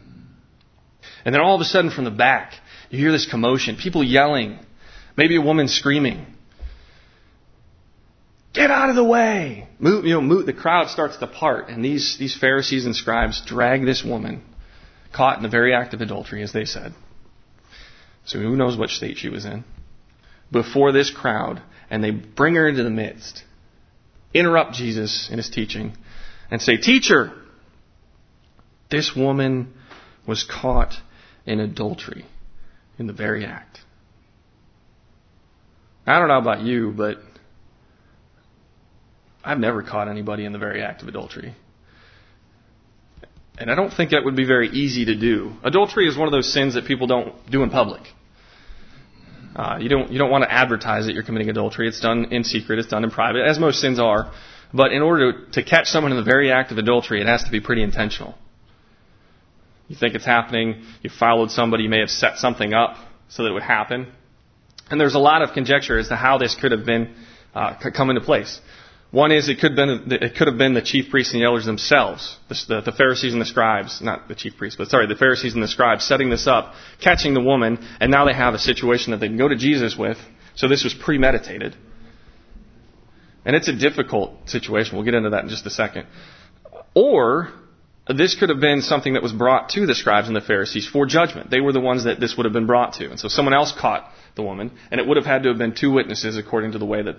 And 1.25 1.33
then 1.33 1.41
all 1.41 1.55
of 1.55 1.61
a 1.61 1.65
sudden, 1.65 1.91
from 1.91 2.05
the 2.05 2.11
back, 2.11 2.53
you 2.89 2.99
hear 2.99 3.11
this 3.11 3.29
commotion, 3.29 3.75
people 3.77 4.03
yelling, 4.03 4.59
maybe 5.17 5.35
a 5.35 5.41
woman 5.41 5.67
screaming. 5.67 6.25
Get 8.53 8.69
out 8.69 8.89
of 8.89 8.95
the 8.95 9.03
way! 9.03 9.67
Move, 9.79 10.05
you 10.05 10.13
know, 10.13 10.21
move, 10.21 10.45
the 10.45 10.53
crowd 10.53 10.89
starts 10.89 11.17
to 11.17 11.27
part, 11.27 11.69
and 11.69 11.83
these, 11.83 12.17
these 12.19 12.37
Pharisees 12.37 12.85
and 12.85 12.95
scribes 12.95 13.41
drag 13.45 13.83
this 13.83 14.03
woman, 14.03 14.43
caught 15.11 15.37
in 15.37 15.43
the 15.43 15.49
very 15.49 15.73
act 15.73 15.93
of 15.93 16.01
adultery, 16.01 16.43
as 16.43 16.53
they 16.53 16.65
said. 16.65 16.93
So 18.25 18.39
who 18.39 18.55
knows 18.55 18.77
what 18.77 18.89
state 18.89 19.17
she 19.17 19.29
was 19.29 19.45
in, 19.45 19.63
before 20.51 20.91
this 20.91 21.09
crowd, 21.09 21.61
and 21.89 22.03
they 22.03 22.11
bring 22.11 22.55
her 22.55 22.67
into 22.67 22.83
the 22.83 22.91
midst, 22.91 23.43
interrupt 24.33 24.73
Jesus 24.73 25.29
in 25.31 25.37
his 25.37 25.49
teaching, 25.49 25.97
and 26.51 26.61
say, 26.61 26.77
Teacher, 26.77 27.33
this 28.91 29.15
woman 29.15 29.73
was 30.27 30.43
caught 30.43 30.93
in 31.45 31.59
adultery 31.59 32.25
in 32.97 33.07
the 33.07 33.13
very 33.13 33.45
act. 33.45 33.79
I 36.05 36.19
don't 36.19 36.27
know 36.27 36.37
about 36.37 36.61
you, 36.61 36.93
but 36.95 37.17
I've 39.43 39.59
never 39.59 39.83
caught 39.83 40.07
anybody 40.07 40.45
in 40.45 40.53
the 40.53 40.59
very 40.59 40.81
act 40.81 41.01
of 41.01 41.07
adultery. 41.07 41.55
And 43.57 43.69
I 43.69 43.75
don't 43.75 43.91
think 43.91 44.11
that 44.11 44.23
would 44.25 44.35
be 44.35 44.45
very 44.45 44.69
easy 44.69 45.05
to 45.05 45.15
do. 45.15 45.53
Adultery 45.63 46.07
is 46.07 46.17
one 46.17 46.27
of 46.27 46.31
those 46.31 46.51
sins 46.51 46.73
that 46.73 46.85
people 46.85 47.07
don't 47.07 47.33
do 47.49 47.63
in 47.63 47.69
public. 47.69 48.01
Uh, 49.55 49.77
you 49.79 49.87
don't 49.87 50.11
you 50.11 50.17
don't 50.17 50.31
want 50.31 50.43
to 50.43 50.51
advertise 50.51 51.05
that 51.05 51.13
you're 51.13 51.23
committing 51.23 51.49
adultery. 51.49 51.87
It's 51.87 51.99
done 51.99 52.25
in 52.31 52.43
secret. 52.43 52.79
It's 52.79 52.87
done 52.87 53.03
in 53.03 53.11
private, 53.11 53.45
as 53.45 53.59
most 53.59 53.79
sins 53.79 53.99
are. 53.99 54.31
But 54.73 54.91
in 54.91 55.03
order 55.03 55.31
to, 55.31 55.51
to 55.51 55.63
catch 55.63 55.87
someone 55.87 56.11
in 56.11 56.17
the 56.17 56.23
very 56.23 56.51
act 56.51 56.71
of 56.71 56.79
adultery, 56.79 57.21
it 57.21 57.27
has 57.27 57.43
to 57.43 57.51
be 57.51 57.59
pretty 57.59 57.83
intentional. 57.83 58.33
You 59.87 59.95
think 59.95 60.15
it's 60.15 60.25
happening. 60.25 60.83
You 61.01 61.09
followed 61.09 61.51
somebody. 61.51 61.83
You 61.83 61.89
may 61.89 61.99
have 61.99 62.09
set 62.09 62.37
something 62.37 62.73
up 62.73 62.95
so 63.29 63.43
that 63.43 63.49
it 63.49 63.53
would 63.53 63.63
happen. 63.63 64.11
And 64.89 64.99
there's 64.99 65.15
a 65.15 65.19
lot 65.19 65.41
of 65.41 65.53
conjecture 65.53 65.97
as 65.97 66.09
to 66.09 66.15
how 66.15 66.37
this 66.37 66.55
could 66.55 66.71
have 66.71 66.85
been 66.85 67.15
uh, 67.53 67.75
come 67.95 68.09
into 68.09 68.21
place. 68.21 68.59
One 69.11 69.31
is 69.31 69.47
it 69.47 69.59
could, 69.59 69.77
have 69.77 70.07
been, 70.07 70.11
it 70.11 70.35
could 70.35 70.47
have 70.47 70.57
been 70.57 70.73
the 70.73 70.81
chief 70.81 71.11
priests 71.11 71.33
and 71.33 71.41
the 71.41 71.45
elders 71.45 71.65
themselves, 71.65 72.35
the, 72.49 72.81
the, 72.81 72.91
Pharisees 72.91 73.33
and 73.33 73.39
the 73.39 73.45
scribes, 73.45 74.01
not 74.01 74.27
the 74.27 74.33
chief 74.33 74.57
priests, 74.57 74.75
but 74.75 74.89
sorry, 74.89 75.05
the 75.05 75.15
Pharisees 75.15 75.53
and 75.53 75.61
the 75.61 75.67
scribes 75.67 76.03
setting 76.03 76.31
this 76.31 76.47
up, 76.47 76.73
catching 76.99 77.35
the 77.35 77.39
woman, 77.39 77.77
and 77.99 78.09
now 78.09 78.25
they 78.25 78.33
have 78.33 78.55
a 78.55 78.59
situation 78.59 79.11
that 79.11 79.19
they 79.19 79.27
can 79.27 79.37
go 79.37 79.47
to 79.47 79.55
Jesus 79.55 79.95
with. 79.95 80.17
So 80.55 80.67
this 80.67 80.83
was 80.83 80.95
premeditated. 80.95 81.75
And 83.45 83.55
it's 83.55 83.67
a 83.67 83.75
difficult 83.75 84.49
situation. 84.49 84.95
We'll 84.95 85.05
get 85.05 85.13
into 85.13 85.29
that 85.31 85.43
in 85.43 85.49
just 85.49 85.65
a 85.67 85.69
second. 85.69 86.07
Or 86.95 87.51
this 88.07 88.35
could 88.35 88.49
have 88.49 88.59
been 88.59 88.81
something 88.81 89.13
that 89.13 89.23
was 89.23 89.31
brought 89.31 89.69
to 89.69 89.85
the 89.85 89.95
scribes 89.95 90.27
and 90.27 90.35
the 90.35 90.41
Pharisees 90.41 90.87
for 90.87 91.05
judgment. 91.05 91.49
They 91.49 91.61
were 91.61 91.71
the 91.71 91.79
ones 91.79 92.03
that 92.03 92.19
this 92.19 92.35
would 92.35 92.45
have 92.45 92.53
been 92.53 92.67
brought 92.67 92.93
to. 92.95 93.09
And 93.09 93.19
so 93.19 93.29
someone 93.29 93.53
else 93.53 93.71
caught 93.71 94.09
the 94.35 94.43
woman, 94.43 94.71
and 94.91 94.99
it 94.99 95.07
would 95.07 95.17
have 95.17 95.25
had 95.25 95.43
to 95.43 95.49
have 95.49 95.57
been 95.57 95.73
two 95.73 95.91
witnesses 95.91 96.37
according 96.37 96.73
to 96.73 96.79
the 96.79 96.85
way 96.85 97.01
that 97.01 97.15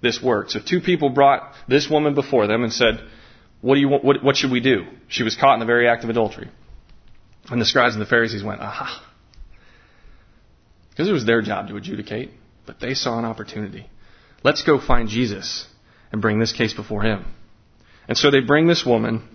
this 0.00 0.22
worked. 0.22 0.52
So 0.52 0.60
two 0.60 0.80
people 0.80 1.10
brought 1.10 1.52
this 1.68 1.90
woman 1.90 2.14
before 2.14 2.46
them 2.46 2.62
and 2.62 2.72
said, 2.72 3.00
what, 3.60 3.74
do 3.74 3.80
you 3.80 3.88
want, 3.88 4.04
what, 4.04 4.22
what 4.22 4.36
should 4.36 4.50
we 4.50 4.60
do? 4.60 4.84
She 5.08 5.22
was 5.22 5.36
caught 5.36 5.54
in 5.54 5.60
the 5.60 5.66
very 5.66 5.88
act 5.88 6.04
of 6.04 6.10
adultery. 6.10 6.50
And 7.50 7.60
the 7.60 7.66
scribes 7.66 7.94
and 7.94 8.00
the 8.00 8.06
Pharisees 8.06 8.42
went, 8.42 8.60
aha. 8.60 9.06
Because 10.90 11.08
it 11.08 11.12
was 11.12 11.26
their 11.26 11.42
job 11.42 11.68
to 11.68 11.76
adjudicate, 11.76 12.30
but 12.66 12.80
they 12.80 12.94
saw 12.94 13.18
an 13.18 13.24
opportunity. 13.24 13.86
Let's 14.42 14.62
go 14.62 14.80
find 14.80 15.08
Jesus 15.08 15.66
and 16.12 16.22
bring 16.22 16.38
this 16.38 16.52
case 16.52 16.72
before 16.72 17.02
him. 17.02 17.24
And 18.06 18.16
so 18.16 18.30
they 18.30 18.40
bring 18.40 18.66
this 18.66 18.84
woman 18.86 19.28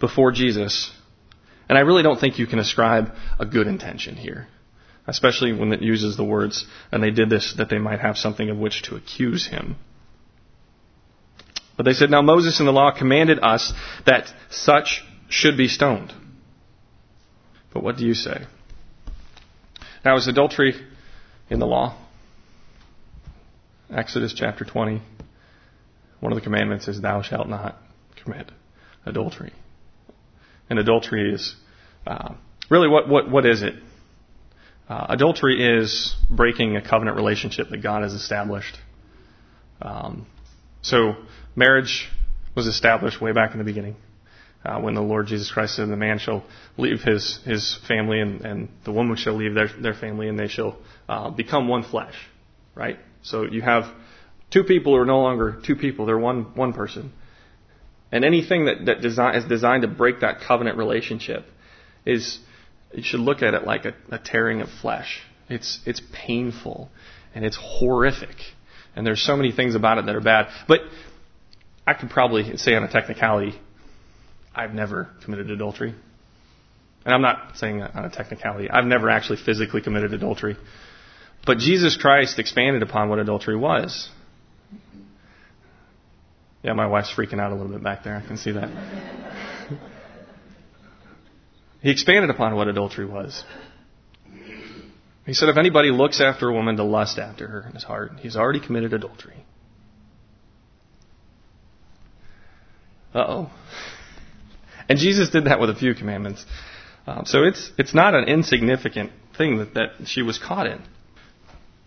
before 0.00 0.32
Jesus. 0.32 0.92
And 1.68 1.76
I 1.76 1.82
really 1.82 2.02
don't 2.02 2.18
think 2.18 2.38
you 2.38 2.46
can 2.46 2.58
ascribe 2.58 3.12
a 3.38 3.46
good 3.46 3.66
intention 3.66 4.16
here 4.16 4.48
especially 5.06 5.52
when 5.52 5.72
it 5.72 5.82
uses 5.82 6.16
the 6.16 6.24
words, 6.24 6.66
and 6.90 7.02
they 7.02 7.10
did 7.10 7.30
this 7.30 7.54
that 7.58 7.70
they 7.70 7.78
might 7.78 8.00
have 8.00 8.18
something 8.18 8.50
of 8.50 8.58
which 8.58 8.82
to 8.82 8.96
accuse 8.96 9.46
him. 9.46 9.76
But 11.76 11.84
they 11.84 11.92
said, 11.92 12.10
Now 12.10 12.22
Moses 12.22 12.58
in 12.58 12.66
the 12.66 12.72
law 12.72 12.90
commanded 12.90 13.38
us 13.40 13.72
that 14.04 14.32
such 14.50 15.04
should 15.28 15.56
be 15.56 15.68
stoned. 15.68 16.12
But 17.72 17.82
what 17.82 17.96
do 17.96 18.06
you 18.06 18.14
say? 18.14 18.46
Now, 20.04 20.16
is 20.16 20.28
adultery 20.28 20.74
in 21.50 21.58
the 21.58 21.66
law? 21.66 21.98
Exodus 23.92 24.32
chapter 24.34 24.64
20. 24.64 25.02
One 26.20 26.32
of 26.32 26.36
the 26.36 26.42
commandments 26.42 26.88
is, 26.88 27.00
Thou 27.00 27.22
shalt 27.22 27.48
not 27.48 27.76
commit 28.22 28.50
adultery. 29.04 29.52
And 30.68 30.78
adultery 30.78 31.32
is 31.32 31.54
uh, 32.06 32.34
really 32.70 32.88
what, 32.88 33.08
what, 33.08 33.30
what 33.30 33.46
is 33.46 33.62
it? 33.62 33.74
Uh, 34.88 35.06
adultery 35.08 35.78
is 35.78 36.14
breaking 36.30 36.76
a 36.76 36.82
covenant 36.82 37.16
relationship 37.16 37.70
that 37.70 37.82
God 37.82 38.02
has 38.02 38.12
established. 38.12 38.76
Um, 39.82 40.26
so 40.82 41.16
marriage 41.56 42.08
was 42.54 42.66
established 42.66 43.20
way 43.20 43.32
back 43.32 43.52
in 43.52 43.58
the 43.58 43.64
beginning. 43.64 43.96
Uh, 44.64 44.80
when 44.80 44.94
the 44.94 45.02
Lord 45.02 45.28
Jesus 45.28 45.50
Christ 45.50 45.76
said, 45.76 45.88
"The 45.88 45.96
man 45.96 46.18
shall 46.18 46.42
leave 46.76 47.00
his 47.02 47.38
his 47.44 47.78
family, 47.86 48.20
and, 48.20 48.40
and 48.44 48.68
the 48.84 48.90
woman 48.90 49.16
shall 49.16 49.34
leave 49.34 49.54
their 49.54 49.68
their 49.68 49.94
family, 49.94 50.28
and 50.28 50.36
they 50.36 50.48
shall 50.48 50.76
uh, 51.08 51.30
become 51.30 51.68
one 51.68 51.84
flesh." 51.84 52.14
Right. 52.74 52.98
So 53.22 53.44
you 53.44 53.62
have 53.62 53.84
two 54.50 54.64
people 54.64 54.92
who 54.94 55.00
are 55.00 55.06
no 55.06 55.20
longer 55.20 55.60
two 55.64 55.76
people; 55.76 56.06
they're 56.06 56.18
one 56.18 56.54
one 56.56 56.72
person. 56.72 57.12
And 58.12 58.24
anything 58.24 58.66
that 58.66 58.86
that 58.86 59.00
design, 59.00 59.34
is 59.36 59.44
designed 59.44 59.82
to 59.82 59.88
break 59.88 60.20
that 60.20 60.40
covenant 60.46 60.78
relationship 60.78 61.44
is 62.04 62.38
you 62.92 63.02
should 63.02 63.20
look 63.20 63.42
at 63.42 63.54
it 63.54 63.64
like 63.64 63.84
a, 63.84 63.94
a 64.10 64.18
tearing 64.18 64.60
of 64.60 64.68
flesh. 64.80 65.20
It's, 65.48 65.80
it's 65.86 66.00
painful 66.12 66.90
and 67.34 67.44
it's 67.44 67.58
horrific. 67.60 68.36
And 68.94 69.06
there's 69.06 69.20
so 69.20 69.36
many 69.36 69.52
things 69.52 69.74
about 69.74 69.98
it 69.98 70.06
that 70.06 70.14
are 70.14 70.20
bad. 70.20 70.48
But 70.66 70.80
I 71.86 71.94
could 71.94 72.10
probably 72.10 72.56
say 72.56 72.74
on 72.74 72.82
a 72.82 72.90
technicality, 72.90 73.58
I've 74.54 74.72
never 74.72 75.10
committed 75.22 75.50
adultery. 75.50 75.94
And 77.04 77.14
I'm 77.14 77.22
not 77.22 77.56
saying 77.56 77.80
that 77.80 77.94
on 77.94 78.04
a 78.04 78.10
technicality. 78.10 78.70
I've 78.70 78.86
never 78.86 79.10
actually 79.10 79.38
physically 79.44 79.82
committed 79.82 80.14
adultery. 80.14 80.56
But 81.44 81.58
Jesus 81.58 81.96
Christ 81.96 82.38
expanded 82.38 82.82
upon 82.82 83.08
what 83.08 83.18
adultery 83.18 83.56
was. 83.56 84.08
Yeah, 86.66 86.72
my 86.72 86.88
wife's 86.88 87.14
freaking 87.14 87.40
out 87.40 87.52
a 87.52 87.54
little 87.54 87.70
bit 87.70 87.84
back 87.84 88.02
there. 88.02 88.16
I 88.16 88.26
can 88.26 88.36
see 88.36 88.50
that. 88.52 88.68
He 91.82 91.92
expanded 91.92 92.30
upon 92.30 92.56
what 92.56 92.66
adultery 92.66 93.06
was. 93.06 93.44
He 95.24 95.34
said, 95.34 95.48
if 95.48 95.56
anybody 95.56 95.90
looks 95.90 96.20
after 96.20 96.48
a 96.48 96.52
woman 96.52 96.76
to 96.78 96.82
lust 96.82 97.18
after 97.18 97.46
her 97.46 97.66
in 97.68 97.74
his 97.74 97.84
heart, 97.84 98.12
he's 98.18 98.34
already 98.34 98.58
committed 98.58 98.92
adultery. 98.92 99.44
Uh 103.14 103.18
oh. 103.18 103.50
And 104.88 104.98
Jesus 104.98 105.30
did 105.30 105.44
that 105.44 105.60
with 105.60 105.70
a 105.70 105.76
few 105.76 105.94
commandments. 105.94 106.44
Um, 107.06 107.24
so 107.24 107.44
it's 107.44 107.70
it's 107.78 107.94
not 107.94 108.14
an 108.14 108.24
insignificant 108.24 109.12
thing 109.38 109.58
that, 109.58 109.74
that 109.74 110.08
she 110.08 110.22
was 110.22 110.38
caught 110.38 110.66
in. 110.66 110.82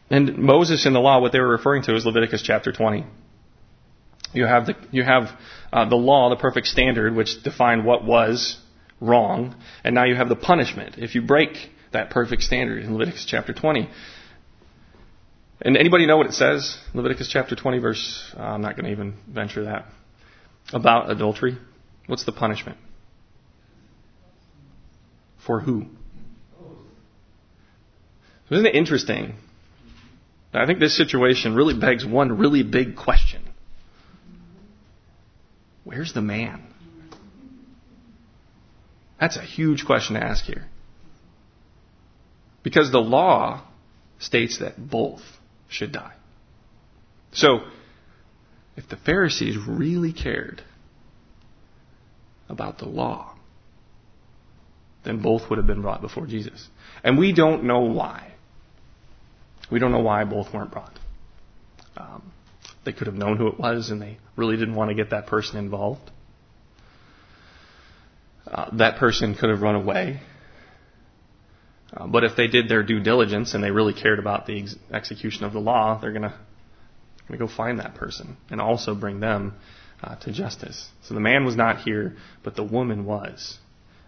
And 0.09 0.37
Moses 0.37 0.85
in 0.85 0.93
the 0.93 1.01
law, 1.01 1.19
what 1.19 1.33
they 1.33 1.39
were 1.41 1.49
referring 1.49 1.83
to 1.83 1.95
is 1.95 2.05
Leviticus 2.05 2.41
chapter 2.41 2.71
20. 2.71 3.05
You 4.33 4.45
have 4.45 4.67
the 4.67 4.75
you 4.91 5.03
have 5.03 5.29
uh, 5.73 5.89
the 5.89 5.95
law, 5.95 6.29
the 6.29 6.35
perfect 6.35 6.67
standard, 6.67 7.15
which 7.15 7.41
defined 7.43 7.85
what 7.85 8.03
was 8.05 8.57
wrong, 9.01 9.55
and 9.83 9.95
now 9.95 10.05
you 10.05 10.15
have 10.15 10.29
the 10.29 10.35
punishment 10.35 10.95
if 10.97 11.15
you 11.15 11.21
break 11.21 11.71
that 11.91 12.09
perfect 12.09 12.43
standard 12.43 12.83
in 12.83 12.93
Leviticus 12.93 13.25
chapter 13.25 13.53
20. 13.53 13.89
And 15.61 15.75
anybody 15.75 16.05
know 16.05 16.17
what 16.17 16.27
it 16.27 16.33
says? 16.33 16.77
Leviticus 16.93 17.27
chapter 17.29 17.55
20, 17.55 17.79
verse, 17.79 18.33
uh, 18.37 18.41
I'm 18.41 18.61
not 18.61 18.75
going 18.75 18.85
to 18.85 18.91
even 18.91 19.17
venture 19.27 19.65
that. 19.65 19.85
About 20.71 21.09
adultery. 21.09 21.57
What's 22.07 22.23
the 22.23 22.31
punishment? 22.31 22.77
For 25.45 25.59
who? 25.59 25.87
Isn't 28.49 28.65
it 28.65 28.75
interesting? 28.75 29.35
I 30.53 30.65
think 30.65 30.79
this 30.79 30.95
situation 30.95 31.55
really 31.55 31.77
begs 31.77 32.05
one 32.05 32.37
really 32.37 32.63
big 32.63 32.95
question. 32.95 33.48
Where's 35.89 36.13
the 36.13 36.21
man? 36.21 36.61
That's 39.19 39.37
a 39.37 39.41
huge 39.41 39.87
question 39.87 40.13
to 40.13 40.23
ask 40.23 40.45
here. 40.45 40.67
Because 42.61 42.91
the 42.91 42.99
law 42.99 43.63
states 44.19 44.59
that 44.59 44.77
both 44.77 45.23
should 45.67 45.91
die. 45.91 46.13
So, 47.31 47.61
if 48.77 48.87
the 48.87 48.97
Pharisees 48.97 49.57
really 49.57 50.13
cared 50.13 50.61
about 52.49 52.77
the 52.77 52.85
law, 52.85 53.33
then 55.03 55.23
both 55.23 55.49
would 55.49 55.57
have 55.57 55.65
been 55.65 55.81
brought 55.81 56.01
before 56.01 56.27
Jesus. 56.27 56.67
And 57.03 57.17
we 57.17 57.33
don't 57.33 57.63
know 57.63 57.79
why. 57.79 58.33
We 59.71 59.79
don't 59.79 59.91
know 59.91 60.01
why 60.01 60.23
both 60.23 60.53
weren't 60.53 60.71
brought. 60.71 60.99
Um, 61.97 62.31
they 62.89 62.97
could 62.97 63.05
have 63.05 63.15
known 63.15 63.37
who 63.37 63.45
it 63.45 63.59
was 63.59 63.91
and 63.91 64.01
they 64.01 64.17
really 64.35 64.57
didn't 64.57 64.73
want 64.73 64.89
to 64.89 64.95
get 64.95 65.11
that 65.11 65.27
person 65.27 65.59
involved. 65.59 66.09
Uh, 68.47 68.67
that 68.77 68.97
person 68.97 69.35
could 69.35 69.51
have 69.51 69.61
run 69.61 69.75
away. 69.75 70.19
Uh, 71.95 72.07
but 72.07 72.23
if 72.23 72.35
they 72.35 72.47
did 72.47 72.67
their 72.67 72.81
due 72.81 72.99
diligence 72.99 73.53
and 73.53 73.63
they 73.63 73.69
really 73.69 73.93
cared 73.93 74.17
about 74.17 74.47
the 74.47 74.63
ex- 74.63 74.75
execution 74.91 75.43
of 75.43 75.53
the 75.53 75.59
law, 75.59 75.99
they're 76.01 76.11
going 76.11 76.23
to 76.23 77.37
go 77.37 77.47
find 77.47 77.77
that 77.77 77.93
person 77.93 78.35
and 78.49 78.59
also 78.59 78.95
bring 78.95 79.19
them 79.19 79.53
uh, 80.01 80.15
to 80.15 80.31
justice. 80.31 80.89
So 81.03 81.13
the 81.13 81.19
man 81.19 81.45
was 81.45 81.55
not 81.55 81.81
here, 81.81 82.15
but 82.43 82.55
the 82.55 82.63
woman 82.63 83.05
was. 83.05 83.59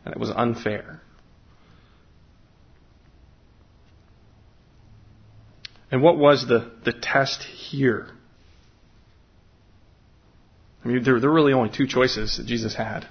And 0.05 0.11
it 0.11 0.19
was 0.19 0.31
unfair. 0.31 1.01
And 5.91 6.01
what 6.01 6.17
was 6.17 6.47
the, 6.47 6.71
the 6.83 6.93
test 6.93 7.43
here? 7.43 8.09
I 10.83 10.87
mean, 10.87 11.03
there, 11.03 11.19
there 11.19 11.29
really 11.29 11.53
only 11.53 11.69
two 11.69 11.87
choices 11.87 12.37
that 12.37 12.45
Jesus 12.45 12.75
had. 12.75 13.07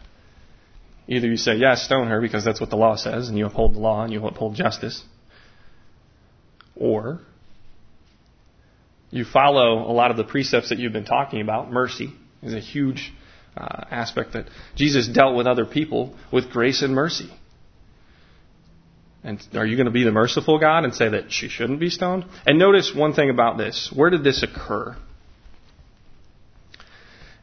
Either 1.06 1.26
you 1.26 1.36
say, 1.36 1.56
yes, 1.56 1.84
stone 1.84 2.08
her 2.08 2.20
because 2.20 2.44
that's 2.44 2.60
what 2.60 2.70
the 2.70 2.76
law 2.76 2.96
says 2.96 3.28
and 3.28 3.36
you 3.36 3.46
uphold 3.46 3.74
the 3.74 3.78
law 3.78 4.02
and 4.02 4.12
you 4.12 4.24
uphold 4.26 4.54
justice. 4.54 5.02
Or 6.76 7.20
you 9.10 9.24
follow 9.24 9.90
a 9.90 9.92
lot 9.92 10.10
of 10.10 10.16
the 10.16 10.24
precepts 10.24 10.68
that 10.68 10.78
you've 10.78 10.92
been 10.92 11.04
talking 11.04 11.40
about. 11.40 11.70
Mercy 11.70 12.12
is 12.42 12.54
a 12.54 12.60
huge 12.60 13.12
uh, 13.56 13.84
aspect 13.90 14.34
that 14.34 14.46
Jesus 14.76 15.08
dealt 15.08 15.36
with 15.36 15.46
other 15.46 15.66
people 15.66 16.16
with 16.32 16.50
grace 16.50 16.82
and 16.82 16.94
mercy. 16.94 17.30
And 19.22 19.40
are 19.54 19.66
you 19.66 19.76
going 19.76 19.86
to 19.86 19.92
be 19.92 20.04
the 20.04 20.12
merciful 20.12 20.58
God 20.58 20.84
and 20.84 20.94
say 20.94 21.08
that 21.10 21.30
she 21.30 21.48
shouldn't 21.48 21.80
be 21.80 21.90
stoned? 21.90 22.24
And 22.46 22.58
notice 22.58 22.94
one 22.94 23.12
thing 23.12 23.28
about 23.28 23.58
this. 23.58 23.92
Where 23.94 24.10
did 24.10 24.24
this 24.24 24.42
occur? 24.42 24.96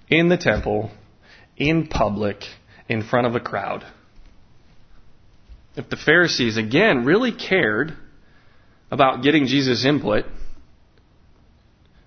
In 0.09 0.29
the 0.29 0.37
temple, 0.37 0.91
in 1.57 1.87
public, 1.87 2.43
in 2.87 3.03
front 3.03 3.27
of 3.27 3.35
a 3.35 3.39
crowd. 3.39 3.85
If 5.75 5.89
the 5.89 5.97
Pharisees, 5.97 6.57
again, 6.57 7.05
really 7.05 7.31
cared 7.31 7.93
about 8.89 9.21
getting 9.21 9.47
Jesus' 9.47 9.85
input 9.85 10.25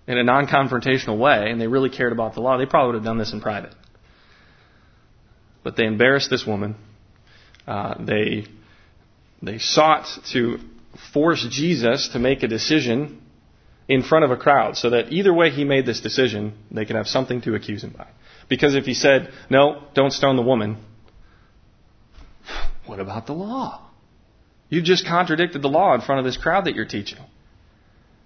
in 0.07 0.19
a 0.19 0.25
non 0.25 0.47
confrontational 0.47 1.19
way, 1.19 1.51
and 1.51 1.61
they 1.61 1.67
really 1.67 1.91
cared 1.91 2.13
about 2.13 2.35
the 2.35 2.41
law, 2.41 2.57
they 2.57 2.67
probably 2.67 2.89
would 2.89 2.95
have 2.97 3.05
done 3.05 3.19
this 3.19 3.33
in 3.33 3.41
private. 3.41 3.75
But 5.63 5.77
they 5.77 5.85
embarrassed 5.85 6.31
this 6.31 6.47
woman. 6.47 6.75
Uh, 7.67 8.03
they 8.03 8.47
they 9.43 9.59
sought 9.59 10.07
to 10.33 10.59
force 11.13 11.47
Jesus 11.51 12.09
to 12.09 12.19
make 12.19 12.43
a 12.43 12.49
decision 12.49 13.23
in 13.91 14.05
front 14.05 14.25
of 14.25 14.31
a 14.31 14.37
crowd 14.37 14.77
so 14.77 14.91
that 14.91 15.13
either 15.13 15.35
way 15.35 15.51
he 15.51 15.65
made 15.65 15.85
this 15.85 16.01
decision, 16.01 16.57
they 16.71 16.85
could 16.85 16.95
have 16.95 17.09
something 17.09 17.41
to 17.43 17.57
accuse 17.57 17.83
him 17.83 17.91
by. 17.91 18.07
Because 18.49 18.77
if 18.77 18.85
he 18.85 18.95
said, 18.95 19.33
no, 19.51 19.83
don't 19.95 20.13
stone 20.13 20.37
the 20.37 20.43
woman, 20.43 20.79
what 22.87 23.01
about 23.01 23.27
the 23.27 23.33
law? 23.33 23.85
You 24.69 24.81
just 24.81 25.05
contradicted 25.05 25.61
the 25.61 25.69
law 25.69 25.93
in 25.97 26.03
front 26.03 26.21
of 26.21 26.25
this 26.25 26.37
crowd 26.37 26.67
that 26.67 26.77
you're 26.77 26.87
teaching. 26.87 27.19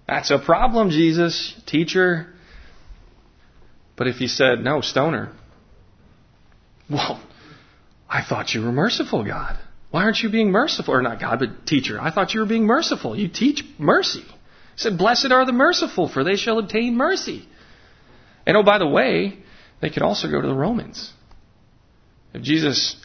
That's 0.07 0.29
a 0.29 0.37
problem, 0.37 0.91
Jesus, 0.91 1.59
teacher. 1.65 2.27
But 3.95 4.05
if 4.05 4.17
he 4.17 4.27
said, 4.27 4.59
no, 4.59 4.81
stoner, 4.81 5.33
well, 6.91 7.19
I 8.07 8.23
thought 8.23 8.53
you 8.53 8.61
were 8.61 8.71
merciful, 8.71 9.25
God. 9.25 9.57
Why 9.89 10.03
aren't 10.03 10.19
you 10.19 10.29
being 10.29 10.51
merciful? 10.51 10.93
Or 10.93 11.01
not 11.01 11.19
God, 11.19 11.39
but 11.39 11.65
teacher. 11.65 11.99
I 11.99 12.11
thought 12.11 12.35
you 12.35 12.41
were 12.41 12.45
being 12.45 12.67
merciful. 12.67 13.17
You 13.17 13.29
teach 13.29 13.63
mercy. 13.79 14.25
He 14.75 14.81
said, 14.81 14.97
Blessed 14.97 15.31
are 15.31 15.45
the 15.45 15.53
merciful, 15.53 16.07
for 16.07 16.23
they 16.23 16.35
shall 16.35 16.59
obtain 16.59 16.95
mercy. 16.95 17.47
And 18.45 18.55
oh, 18.57 18.63
by 18.63 18.77
the 18.77 18.87
way, 18.87 19.39
they 19.81 19.89
could 19.89 20.03
also 20.03 20.29
go 20.29 20.41
to 20.41 20.47
the 20.47 20.53
Romans. 20.53 21.11
If 22.33 22.41
Jesus 22.41 22.95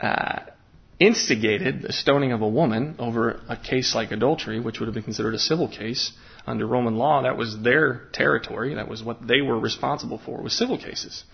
uh, 0.00 0.40
instigated 0.98 1.82
the 1.82 1.92
stoning 1.92 2.32
of 2.32 2.42
a 2.42 2.48
woman 2.48 2.96
over 2.98 3.40
a 3.48 3.56
case 3.56 3.94
like 3.94 4.10
adultery, 4.10 4.60
which 4.60 4.80
would 4.80 4.86
have 4.86 4.94
been 4.94 5.02
considered 5.02 5.34
a 5.34 5.38
civil 5.38 5.68
case 5.68 6.12
under 6.46 6.66
Roman 6.66 6.96
law, 6.96 7.22
that 7.22 7.36
was 7.36 7.60
their 7.60 8.08
territory. 8.12 8.74
That 8.74 8.88
was 8.88 9.02
what 9.02 9.26
they 9.26 9.40
were 9.40 9.58
responsible 9.58 10.18
for, 10.18 10.42
was 10.42 10.56
civil 10.56 10.78
cases. 10.78 11.24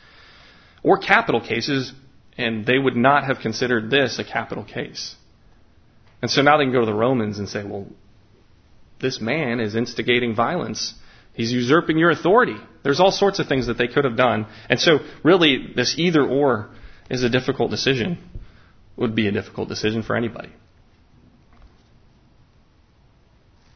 Or 0.82 0.98
capital 0.98 1.40
cases 1.40 1.92
and 2.38 2.64
they 2.64 2.78
would 2.78 2.96
not 2.96 3.24
have 3.24 3.40
considered 3.40 3.90
this 3.90 4.18
a 4.20 4.24
capital 4.24 4.64
case. 4.64 5.16
And 6.22 6.30
so 6.30 6.40
now 6.40 6.56
they 6.56 6.64
can 6.64 6.72
go 6.72 6.80
to 6.80 6.86
the 6.86 6.94
Romans 6.94 7.38
and 7.38 7.48
say, 7.48 7.64
well, 7.64 7.86
this 9.00 9.20
man 9.20 9.60
is 9.60 9.74
instigating 9.74 10.34
violence. 10.34 10.94
He's 11.34 11.52
usurping 11.52 11.98
your 11.98 12.10
authority. 12.10 12.56
There's 12.82 13.00
all 13.00 13.12
sorts 13.12 13.38
of 13.38 13.46
things 13.46 13.68
that 13.68 13.78
they 13.78 13.86
could 13.86 14.04
have 14.04 14.16
done. 14.16 14.46
And 14.68 14.80
so, 14.80 14.98
really, 15.22 15.72
this 15.74 15.94
either 15.96 16.26
or 16.26 16.70
is 17.08 17.22
a 17.22 17.30
difficult 17.30 17.70
decision, 17.70 18.18
would 18.96 19.14
be 19.14 19.28
a 19.28 19.32
difficult 19.32 19.68
decision 19.68 20.02
for 20.02 20.16
anybody. 20.16 20.50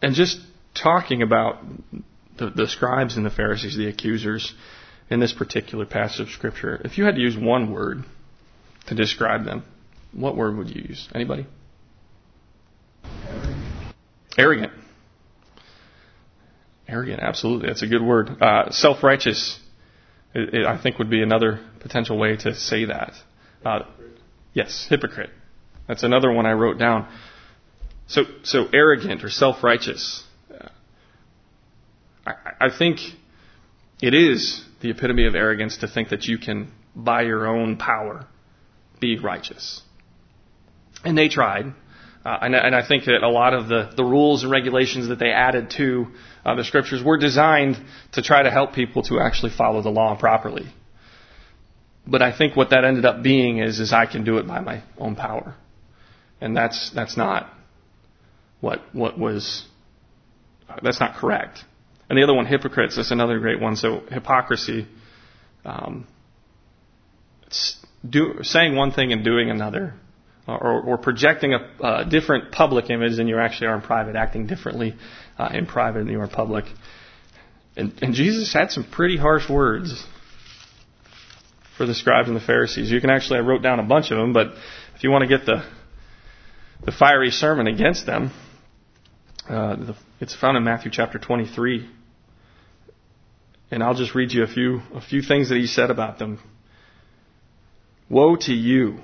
And 0.02 0.14
just 0.14 0.40
talking 0.74 1.22
about 1.22 1.64
the, 2.36 2.50
the 2.50 2.66
scribes 2.66 3.16
and 3.16 3.24
the 3.24 3.30
Pharisees, 3.30 3.76
the 3.76 3.88
accusers, 3.88 4.52
in 5.08 5.20
this 5.20 5.32
particular 5.32 5.86
passage 5.86 6.20
of 6.20 6.28
Scripture, 6.30 6.80
if 6.84 6.98
you 6.98 7.04
had 7.04 7.14
to 7.14 7.20
use 7.20 7.36
one 7.36 7.70
word 7.70 8.02
to 8.86 8.94
describe 8.94 9.44
them, 9.44 9.62
what 10.12 10.36
word 10.36 10.56
would 10.56 10.68
you 10.68 10.82
use? 10.88 11.08
Anybody? 11.14 11.46
Arrogant. 13.26 13.62
Arrogant, 14.36 14.72
absolutely. 16.92 17.68
That's 17.68 17.82
a 17.82 17.86
good 17.86 18.02
word. 18.02 18.30
Uh, 18.40 18.70
Self 18.70 19.02
righteous, 19.02 19.58
I 20.34 20.78
think, 20.82 20.98
would 20.98 21.10
be 21.10 21.22
another 21.22 21.60
potential 21.80 22.18
way 22.18 22.36
to 22.36 22.54
say 22.54 22.86
that. 22.86 23.12
Uh, 23.64 23.80
yes, 24.54 24.86
hypocrite. 24.88 25.30
That's 25.88 26.02
another 26.02 26.32
one 26.32 26.46
I 26.46 26.52
wrote 26.52 26.78
down. 26.78 27.08
So, 28.06 28.22
so 28.42 28.66
arrogant 28.72 29.24
or 29.24 29.30
self 29.30 29.62
righteous. 29.62 30.22
Uh, 30.50 30.68
I, 32.26 32.32
I 32.66 32.68
think 32.76 32.98
it 34.00 34.14
is 34.14 34.64
the 34.80 34.90
epitome 34.90 35.26
of 35.26 35.34
arrogance 35.34 35.78
to 35.78 35.88
think 35.88 36.10
that 36.10 36.24
you 36.24 36.38
can, 36.38 36.72
by 36.94 37.22
your 37.22 37.46
own 37.46 37.76
power, 37.76 38.26
be 39.00 39.18
righteous. 39.18 39.82
And 41.04 41.16
they 41.16 41.28
tried. 41.28 41.74
Uh, 42.24 42.38
and, 42.42 42.54
and, 42.54 42.74
I 42.74 42.86
think 42.86 43.06
that 43.06 43.24
a 43.24 43.28
lot 43.28 43.52
of 43.52 43.66
the, 43.66 43.90
the 43.96 44.04
rules 44.04 44.44
and 44.44 44.52
regulations 44.52 45.08
that 45.08 45.18
they 45.18 45.30
added 45.30 45.70
to 45.78 46.06
uh, 46.44 46.54
the 46.54 46.62
scriptures 46.62 47.02
were 47.02 47.18
designed 47.18 47.76
to 48.12 48.22
try 48.22 48.44
to 48.44 48.50
help 48.50 48.74
people 48.74 49.02
to 49.04 49.18
actually 49.18 49.50
follow 49.50 49.82
the 49.82 49.90
law 49.90 50.16
properly. 50.16 50.72
But 52.06 52.22
I 52.22 52.36
think 52.36 52.56
what 52.56 52.70
that 52.70 52.84
ended 52.84 53.04
up 53.04 53.24
being 53.24 53.58
is, 53.58 53.80
is 53.80 53.92
I 53.92 54.06
can 54.06 54.22
do 54.22 54.38
it 54.38 54.46
by 54.46 54.60
my 54.60 54.84
own 54.98 55.16
power. 55.16 55.56
And 56.40 56.56
that's, 56.56 56.90
that's 56.90 57.16
not 57.16 57.52
what, 58.60 58.82
what 58.92 59.18
was, 59.18 59.64
that's 60.82 61.00
not 61.00 61.16
correct. 61.16 61.64
And 62.08 62.18
the 62.18 62.22
other 62.22 62.34
one, 62.34 62.46
hypocrites, 62.46 62.96
that's 62.96 63.10
another 63.10 63.38
great 63.38 63.60
one. 63.60 63.76
So 63.76 64.02
hypocrisy, 64.08 64.86
um, 65.64 66.06
do, 68.08 68.40
saying 68.42 68.76
one 68.76 68.92
thing 68.92 69.12
and 69.12 69.24
doing 69.24 69.50
another, 69.50 69.94
or, 70.46 70.80
or 70.82 70.98
projecting 70.98 71.54
a, 71.54 72.04
different 72.08 72.52
public 72.52 72.90
image 72.90 73.16
than 73.16 73.28
you 73.28 73.38
actually 73.38 73.68
are 73.68 73.74
in 73.76 73.80
private, 73.80 74.16
acting 74.16 74.46
differently 74.46 74.94
uh, 75.38 75.50
in 75.52 75.66
private 75.66 76.00
than 76.00 76.08
you 76.08 76.20
are 76.20 76.28
public. 76.28 76.64
And, 77.76 77.92
and 78.02 78.14
Jesus 78.14 78.52
had 78.52 78.70
some 78.70 78.84
pretty 78.84 79.16
harsh 79.16 79.48
words 79.48 80.04
for 81.76 81.86
the 81.86 81.94
scribes 81.94 82.28
and 82.28 82.36
the 82.36 82.44
Pharisees. 82.44 82.90
You 82.90 83.00
can 83.00 83.10
actually, 83.10 83.38
I 83.38 83.42
wrote 83.42 83.62
down 83.62 83.78
a 83.78 83.84
bunch 83.84 84.10
of 84.10 84.18
them, 84.18 84.32
but 84.32 84.48
if 84.94 85.04
you 85.04 85.10
want 85.10 85.22
to 85.22 85.28
get 85.28 85.46
the 85.46 85.64
the 86.84 86.92
fiery 86.92 87.30
sermon 87.30 87.66
against 87.66 88.06
them, 88.06 88.32
uh, 89.48 89.76
the, 89.76 89.96
it's 90.20 90.34
found 90.34 90.56
in 90.56 90.64
Matthew 90.64 90.90
chapter 90.90 91.18
23. 91.18 91.88
And 93.70 93.82
I'll 93.82 93.94
just 93.94 94.14
read 94.14 94.32
you 94.32 94.42
a 94.42 94.46
few 94.46 94.82
a 94.94 95.00
few 95.00 95.22
things 95.22 95.48
that 95.48 95.56
he 95.56 95.66
said 95.66 95.90
about 95.90 96.18
them. 96.18 96.38
Woe 98.10 98.36
to 98.36 98.52
you! 98.52 98.98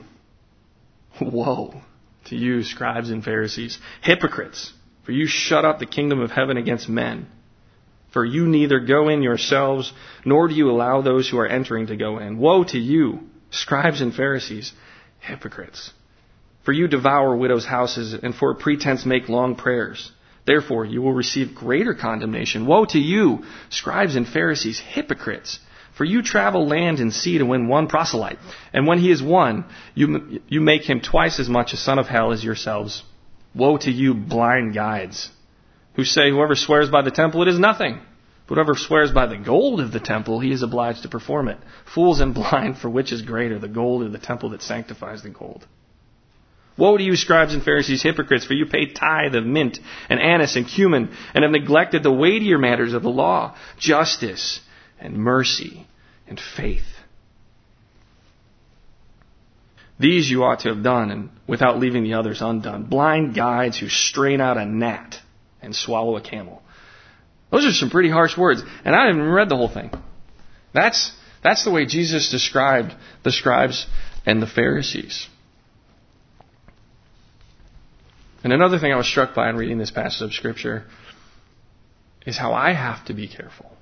Woe 1.21 1.83
to 2.27 2.37
you, 2.37 2.63
scribes 2.63 3.11
and 3.11 3.25
Pharisees, 3.25 3.79
hypocrites! 4.03 4.73
For 5.05 5.13
you 5.13 5.27
shut 5.27 5.65
up 5.65 5.79
the 5.79 5.87
kingdom 5.87 6.21
of 6.21 6.31
heaven 6.31 6.57
against 6.57 6.89
men. 6.89 7.27
For 8.13 8.25
you 8.25 8.47
neither 8.47 8.81
go 8.81 9.09
in 9.09 9.23
yourselves, 9.23 9.93
nor 10.25 10.49
do 10.49 10.55
you 10.55 10.71
allow 10.71 11.01
those 11.01 11.29
who 11.29 11.39
are 11.39 11.47
entering 11.47 11.87
to 11.89 11.97
go 11.97 12.19
in. 12.19 12.39
Woe 12.39 12.65
to 12.65 12.79
you, 12.79 13.21
scribes 13.51 14.01
and 14.01 14.15
Pharisees, 14.15 14.73
hypocrites! 15.21 15.93
For 16.65 16.73
you 16.73 16.89
devour 16.89 17.37
widows' 17.37 17.65
houses, 17.65 18.15
and 18.15 18.35
for 18.35 18.51
a 18.51 18.55
pretense 18.55 19.07
make 19.07 19.29
long 19.29 19.57
prayers. 19.57 20.13
Therefore, 20.47 20.85
you 20.85 21.03
will 21.03 21.13
receive 21.13 21.55
greater 21.55 21.95
condemnation. 21.95 22.67
Woe 22.67 22.85
to 22.87 22.99
you, 22.99 23.45
scribes 23.71 24.17
and 24.17 24.27
Pharisees, 24.27 24.79
hypocrites! 24.79 25.61
For 25.99 26.05
you 26.05 26.23
travel 26.23 26.69
land 26.69 27.01
and 27.01 27.13
sea 27.13 27.39
to 27.39 27.45
win 27.45 27.67
one 27.67 27.89
proselyte, 27.89 28.39
and 28.73 28.87
when 28.87 29.01
he 29.01 29.11
is 29.11 29.21
won, 29.21 29.65
you, 29.97 30.41
you 30.47 30.61
make 30.61 30.85
him 30.89 31.01
twice 31.01 31.41
as 31.41 31.49
much 31.49 31.73
a 31.73 31.77
son 31.77 31.99
of 31.99 32.07
hell 32.07 32.31
as 32.31 32.45
yourselves. 32.45 33.03
Woe 33.53 33.79
to 33.79 33.91
you, 33.91 34.15
blind 34.15 34.75
guides, 34.75 35.29
who 35.95 36.05
say, 36.05 36.31
Whoever 36.31 36.55
swears 36.55 36.89
by 36.89 37.03
the 37.03 37.11
temple, 37.11 37.43
it 37.43 37.49
is 37.49 37.59
nothing. 37.59 37.99
Whoever 38.47 38.77
swears 38.77 39.11
by 39.11 39.27
the 39.27 39.39
gold 39.39 39.81
of 39.81 39.91
the 39.91 39.99
temple, 39.99 40.39
he 40.39 40.53
is 40.53 40.63
obliged 40.63 41.03
to 41.03 41.09
perform 41.09 41.49
it. 41.49 41.59
Fools 41.85 42.21
and 42.21 42.33
blind, 42.33 42.79
for 42.79 42.89
which 42.89 43.11
is 43.11 43.23
greater, 43.23 43.59
the 43.59 43.67
gold 43.67 44.05
or 44.05 44.09
the 44.09 44.19
temple 44.19 44.51
that 44.51 44.63
sanctifies 44.63 45.25
the 45.25 45.31
gold? 45.31 45.67
Woe 46.77 46.97
to 46.97 47.03
you, 47.03 47.17
scribes 47.17 47.55
and 47.55 47.63
Pharisees, 47.65 48.05
hypocrites, 48.05 48.45
for 48.45 48.55
you 48.55 48.67
pay 48.67 48.87
tithe 48.87 49.35
of 49.35 49.45
mint 49.45 49.81
and 50.09 50.21
anise 50.21 50.55
and 50.55 50.69
cumin, 50.69 51.11
and 51.35 51.43
have 51.43 51.51
neglected 51.51 52.05
the 52.05 52.13
weightier 52.13 52.57
matters 52.57 52.93
of 52.93 53.03
the 53.03 53.11
law, 53.11 53.57
justice 53.81 54.61
and 55.01 55.17
mercy 55.17 55.87
and 56.27 56.41
faith. 56.57 56.85
These 59.99 60.31
you 60.31 60.45
ought 60.45 60.61
to 60.61 60.69
have 60.69 60.83
done, 60.83 61.11
and 61.11 61.31
without 61.47 61.81
leaving 61.81 62.05
the 62.05 62.15
others 62.15 62.41
undone. 62.41 62.85
Blind 62.85 63.35
guides 63.35 63.79
who 63.79 63.89
strain 63.89 64.41
out 64.41 64.57
a 64.57 64.65
gnat 64.65 65.17
and 65.61 65.75
swallow 65.75 66.17
a 66.17 66.21
camel. 66.21 66.63
Those 67.51 67.67
are 67.67 67.73
some 67.73 67.91
pretty 67.91 68.11
harsh 68.11 68.37
words, 68.37 68.63
and 68.85 68.95
I 68.95 69.07
haven't 69.07 69.23
read 69.23 69.49
the 69.49 69.57
whole 69.57 69.73
thing. 69.73 69.91
That's, 70.73 71.13
that's 71.43 71.65
the 71.65 71.71
way 71.71 71.87
Jesus 71.87 72.31
described 72.31 72.95
the 73.25 73.33
scribes 73.33 73.87
and 74.25 74.41
the 74.41 74.47
Pharisees. 74.47 75.27
And 78.45 78.53
another 78.53 78.79
thing 78.79 78.93
I 78.93 78.97
was 78.97 79.09
struck 79.09 79.35
by 79.35 79.51
in 79.51 79.57
reading 79.57 79.79
this 79.79 79.91
passage 79.91 80.23
of 80.23 80.33
Scripture 80.33 80.85
is 82.25 82.39
how 82.39 82.53
I 82.53 82.73
have 82.73 83.05
to 83.07 83.15
be 83.15 83.27
careful 83.27 83.78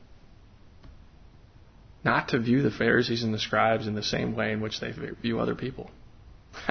not 2.07 2.29
to 2.29 2.38
view 2.38 2.62
the 2.62 2.71
Pharisees 2.71 3.25
and 3.25 3.35
the 3.35 3.38
scribes 3.38 3.88
in 3.88 3.95
the 3.97 4.03
same 4.03 4.37
way 4.37 4.53
in 4.53 4.61
which 4.61 4.81
they 4.81 4.92
view 5.21 5.40
other 5.40 5.57
people. 5.57 5.90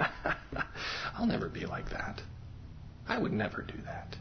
I'll 1.17 1.27
never 1.27 1.49
be 1.49 1.65
like 1.65 1.89
that. 1.89 2.21
I 3.07 3.19
would 3.19 3.33
never 3.33 3.61
do 3.61 3.75
that. 3.83 4.15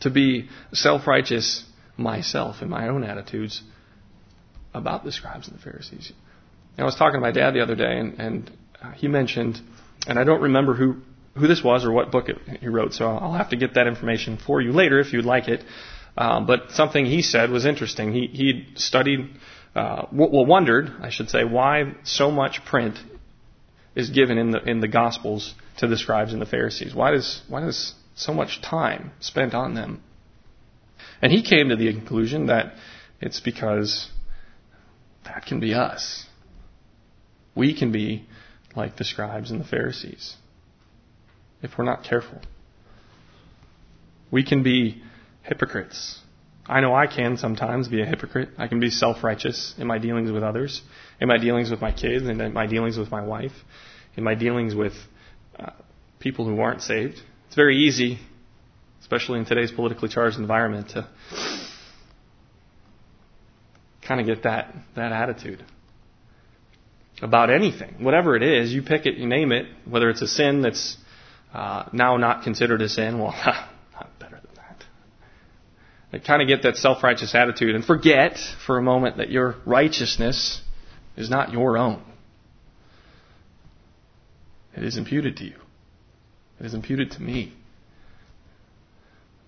To 0.00 0.10
be 0.10 0.48
self 0.72 1.06
righteous 1.06 1.64
myself 1.98 2.62
in 2.62 2.70
my 2.70 2.88
own 2.88 3.04
attitudes 3.04 3.62
about 4.72 5.04
the 5.04 5.12
scribes 5.12 5.46
and 5.46 5.56
the 5.58 5.62
Pharisees. 5.62 6.12
I 6.78 6.84
was 6.84 6.96
talking 6.96 7.14
to 7.14 7.20
my 7.20 7.30
dad 7.30 7.52
the 7.52 7.60
other 7.60 7.74
day, 7.74 7.98
and, 7.98 8.18
and 8.18 8.50
he 8.96 9.08
mentioned, 9.08 9.60
and 10.06 10.18
I 10.18 10.24
don't 10.24 10.42
remember 10.42 10.74
who, 10.74 10.96
who 11.34 11.46
this 11.46 11.62
was 11.62 11.84
or 11.84 11.92
what 11.92 12.10
book 12.10 12.28
it, 12.28 12.36
he 12.60 12.68
wrote, 12.68 12.92
so 12.92 13.06
I'll 13.06 13.32
have 13.32 13.50
to 13.50 13.56
get 13.56 13.74
that 13.74 13.86
information 13.86 14.38
for 14.38 14.60
you 14.60 14.72
later 14.72 14.98
if 14.98 15.12
you'd 15.12 15.24
like 15.24 15.48
it. 15.48 15.62
Um, 16.16 16.46
but 16.46 16.70
something 16.70 17.04
he 17.04 17.22
said 17.22 17.50
was 17.50 17.66
interesting. 17.66 18.12
He 18.12 18.26
he 18.26 18.68
studied, 18.74 19.30
uh, 19.74 20.06
well, 20.12 20.46
wondered, 20.46 20.90
I 21.00 21.10
should 21.10 21.28
say, 21.28 21.44
why 21.44 21.94
so 22.04 22.30
much 22.30 22.64
print 22.64 22.98
is 23.94 24.10
given 24.10 24.38
in 24.38 24.50
the 24.50 24.62
in 24.62 24.80
the 24.80 24.88
Gospels 24.88 25.54
to 25.78 25.86
the 25.86 25.96
scribes 25.96 26.32
and 26.32 26.40
the 26.40 26.46
Pharisees. 26.46 26.94
Why 26.94 27.10
does 27.10 27.42
why 27.48 27.60
does 27.60 27.94
so 28.14 28.32
much 28.32 28.62
time 28.62 29.12
spent 29.20 29.54
on 29.54 29.74
them? 29.74 30.02
And 31.20 31.32
he 31.32 31.42
came 31.42 31.68
to 31.68 31.76
the 31.76 31.92
conclusion 31.92 32.46
that 32.46 32.74
it's 33.20 33.40
because 33.40 34.10
that 35.24 35.46
can 35.46 35.60
be 35.60 35.74
us. 35.74 36.26
We 37.54 37.74
can 37.76 37.92
be 37.92 38.26
like 38.74 38.96
the 38.96 39.04
scribes 39.04 39.50
and 39.50 39.60
the 39.60 39.64
Pharisees 39.64 40.36
if 41.62 41.76
we're 41.76 41.84
not 41.84 42.04
careful. 42.04 42.40
We 44.30 44.44
can 44.44 44.62
be 44.62 45.02
hypocrites. 45.46 46.20
I 46.68 46.80
know 46.80 46.94
I 46.94 47.06
can 47.06 47.36
sometimes 47.36 47.88
be 47.88 48.02
a 48.02 48.06
hypocrite. 48.06 48.48
I 48.58 48.66
can 48.66 48.80
be 48.80 48.90
self 48.90 49.22
righteous 49.22 49.74
in 49.78 49.86
my 49.86 49.98
dealings 49.98 50.32
with 50.32 50.42
others, 50.42 50.82
in 51.20 51.28
my 51.28 51.38
dealings 51.38 51.70
with 51.70 51.80
my 51.80 51.92
kids, 51.92 52.26
in 52.26 52.52
my 52.52 52.66
dealings 52.66 52.98
with 52.98 53.10
my 53.10 53.22
wife, 53.22 53.52
in 54.16 54.24
my 54.24 54.34
dealings 54.34 54.74
with 54.74 54.94
uh, 55.58 55.70
people 56.18 56.44
who 56.44 56.60
aren't 56.60 56.82
saved. 56.82 57.20
It's 57.46 57.54
very 57.54 57.76
easy, 57.76 58.18
especially 59.00 59.38
in 59.38 59.44
today's 59.44 59.70
politically 59.70 60.08
charged 60.08 60.38
environment, 60.38 60.90
to 60.90 61.08
kind 64.06 64.20
of 64.20 64.26
get 64.26 64.42
that, 64.42 64.74
that 64.96 65.12
attitude 65.12 65.64
about 67.22 67.50
anything. 67.50 67.96
Whatever 68.00 68.36
it 68.36 68.42
is, 68.42 68.72
you 68.72 68.82
pick 68.82 69.06
it, 69.06 69.14
you 69.16 69.26
name 69.26 69.52
it, 69.52 69.66
whether 69.88 70.10
it's 70.10 70.22
a 70.22 70.28
sin 70.28 70.62
that's 70.62 70.96
uh, 71.54 71.84
now 71.92 72.16
not 72.16 72.42
considered 72.42 72.82
a 72.82 72.88
sin, 72.88 73.18
well, 73.20 73.34
kind 76.24 76.40
of 76.40 76.48
get 76.48 76.62
that 76.62 76.76
self 76.76 77.02
righteous 77.02 77.34
attitude 77.34 77.74
and 77.74 77.84
forget 77.84 78.38
for 78.64 78.78
a 78.78 78.82
moment 78.82 79.18
that 79.18 79.30
your 79.30 79.56
righteousness 79.66 80.60
is 81.16 81.28
not 81.28 81.52
your 81.52 81.76
own. 81.76 82.02
It 84.76 84.84
is 84.84 84.96
imputed 84.96 85.38
to 85.38 85.44
you, 85.44 85.56
it 86.60 86.66
is 86.66 86.74
imputed 86.74 87.12
to 87.12 87.22
me. 87.22 87.52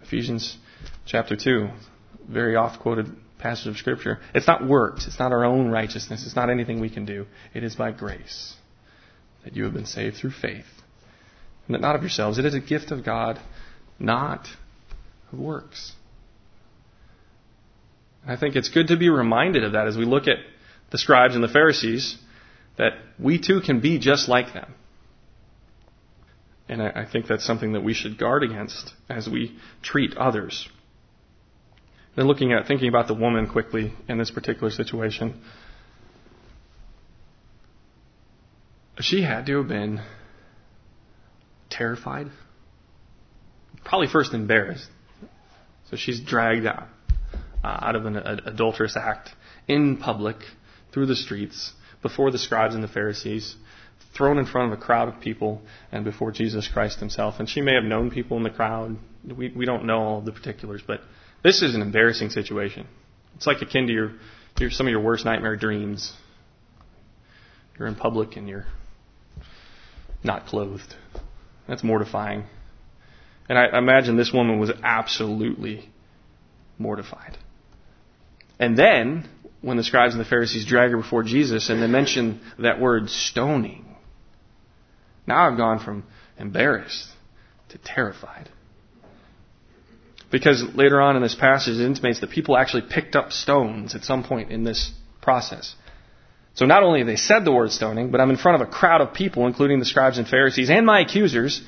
Ephesians 0.02 0.56
chapter 1.06 1.36
2, 1.36 1.68
very 2.30 2.56
oft 2.56 2.80
quoted 2.80 3.06
passage 3.38 3.66
of 3.66 3.76
Scripture. 3.76 4.18
It's 4.34 4.46
not 4.46 4.66
works, 4.66 5.06
it's 5.06 5.18
not 5.18 5.32
our 5.32 5.44
own 5.44 5.68
righteousness, 5.68 6.24
it's 6.24 6.36
not 6.36 6.50
anything 6.50 6.80
we 6.80 6.90
can 6.90 7.04
do. 7.04 7.26
It 7.54 7.62
is 7.62 7.74
by 7.74 7.92
grace 7.92 8.54
that 9.44 9.54
you 9.54 9.64
have 9.64 9.74
been 9.74 9.86
saved 9.86 10.16
through 10.16 10.30
faith. 10.32 10.66
And 11.66 11.74
that 11.74 11.80
not 11.80 11.94
of 11.94 12.02
yourselves, 12.02 12.38
it 12.38 12.44
is 12.44 12.54
a 12.54 12.60
gift 12.60 12.90
of 12.90 13.04
God, 13.04 13.38
not 13.98 14.48
of 15.32 15.38
works. 15.38 15.92
I 18.28 18.36
think 18.36 18.56
it's 18.56 18.68
good 18.68 18.88
to 18.88 18.96
be 18.98 19.08
reminded 19.08 19.64
of 19.64 19.72
that 19.72 19.86
as 19.86 19.96
we 19.96 20.04
look 20.04 20.28
at 20.28 20.36
the 20.90 20.98
scribes 20.98 21.34
and 21.34 21.42
the 21.42 21.48
Pharisees, 21.48 22.18
that 22.76 22.92
we 23.18 23.40
too 23.40 23.62
can 23.64 23.80
be 23.80 23.98
just 23.98 24.28
like 24.28 24.52
them. 24.52 24.74
And 26.68 26.82
I, 26.82 27.06
think 27.10 27.26
that's 27.26 27.46
something 27.46 27.72
that 27.72 27.80
we 27.80 27.94
should 27.94 28.18
guard 28.18 28.42
against 28.42 28.92
as 29.08 29.26
we 29.26 29.56
treat 29.82 30.14
others. 30.18 30.68
Then 32.14 32.26
looking 32.26 32.52
at, 32.52 32.66
thinking 32.66 32.88
about 32.88 33.08
the 33.08 33.14
woman 33.14 33.48
quickly 33.48 33.94
in 34.06 34.18
this 34.18 34.30
particular 34.30 34.70
situation, 34.70 35.40
she 39.00 39.22
had 39.22 39.46
to 39.46 39.56
have 39.56 39.68
been 39.68 40.02
terrified, 41.70 42.26
probably 43.86 44.08
first 44.08 44.34
embarrassed. 44.34 44.90
So 45.90 45.96
she's 45.96 46.20
dragged 46.20 46.66
out 46.66 46.88
Uh, 47.64 47.76
out 47.82 47.96
of 47.96 48.06
an 48.06 48.16
adulterous 48.16 48.96
act 48.96 49.30
in 49.66 49.96
public 49.96 50.36
through 50.92 51.06
the 51.06 51.16
streets 51.16 51.72
before 52.02 52.30
the 52.30 52.38
scribes 52.38 52.74
and 52.74 52.84
the 52.84 52.88
Pharisees, 52.88 53.56
thrown 54.16 54.38
in 54.38 54.46
front 54.46 54.72
of 54.72 54.78
a 54.78 54.80
crowd 54.80 55.08
of 55.08 55.20
people 55.20 55.60
and 55.90 56.04
before 56.04 56.30
Jesus 56.30 56.68
Christ 56.68 57.00
himself. 57.00 57.40
And 57.40 57.48
she 57.48 57.60
may 57.60 57.74
have 57.74 57.82
known 57.82 58.12
people 58.12 58.36
in 58.36 58.44
the 58.44 58.50
crowd. 58.50 58.96
We, 59.36 59.48
we 59.48 59.64
don't 59.66 59.86
know 59.86 59.98
all 59.98 60.20
the 60.20 60.30
particulars, 60.30 60.82
but 60.86 61.00
this 61.42 61.60
is 61.60 61.74
an 61.74 61.82
embarrassing 61.82 62.30
situation. 62.30 62.86
It's 63.34 63.46
like 63.46 63.60
akin 63.60 63.88
to 63.88 63.92
your, 63.92 64.12
your, 64.60 64.70
some 64.70 64.86
of 64.86 64.92
your 64.92 65.00
worst 65.00 65.24
nightmare 65.24 65.56
dreams. 65.56 66.12
You're 67.76 67.88
in 67.88 67.96
public 67.96 68.36
and 68.36 68.48
you're 68.48 68.66
not 70.22 70.46
clothed. 70.46 70.94
That's 71.66 71.82
mortifying. 71.82 72.44
And 73.48 73.58
I 73.58 73.76
imagine 73.76 74.16
this 74.16 74.32
woman 74.32 74.60
was 74.60 74.70
absolutely 74.82 75.88
mortified. 76.78 77.36
And 78.58 78.76
then, 78.76 79.28
when 79.60 79.76
the 79.76 79.84
scribes 79.84 80.14
and 80.14 80.20
the 80.20 80.28
Pharisees 80.28 80.66
drag 80.66 80.90
her 80.90 80.96
before 80.96 81.22
Jesus 81.22 81.70
and 81.70 81.82
they 81.82 81.86
mention 81.86 82.40
that 82.58 82.80
word 82.80 83.08
stoning, 83.10 83.84
now 85.26 85.48
I've 85.48 85.56
gone 85.56 85.78
from 85.78 86.04
embarrassed 86.38 87.08
to 87.70 87.78
terrified. 87.78 88.48
Because 90.30 90.62
later 90.74 91.00
on 91.00 91.16
in 91.16 91.22
this 91.22 91.34
passage, 91.34 91.78
it 91.78 91.84
intimates 91.84 92.20
that 92.20 92.30
people 92.30 92.56
actually 92.56 92.82
picked 92.90 93.16
up 93.16 93.32
stones 93.32 93.94
at 93.94 94.04
some 94.04 94.24
point 94.24 94.50
in 94.50 94.64
this 94.64 94.92
process. 95.22 95.74
So 96.54 96.66
not 96.66 96.82
only 96.82 97.00
have 97.00 97.06
they 97.06 97.16
said 97.16 97.44
the 97.44 97.52
word 97.52 97.70
stoning, 97.70 98.10
but 98.10 98.20
I'm 98.20 98.30
in 98.30 98.36
front 98.36 98.60
of 98.60 98.68
a 98.68 98.70
crowd 98.70 99.00
of 99.00 99.14
people, 99.14 99.46
including 99.46 99.78
the 99.78 99.84
scribes 99.84 100.18
and 100.18 100.26
Pharisees 100.26 100.70
and 100.70 100.84
my 100.84 101.00
accusers, 101.00 101.62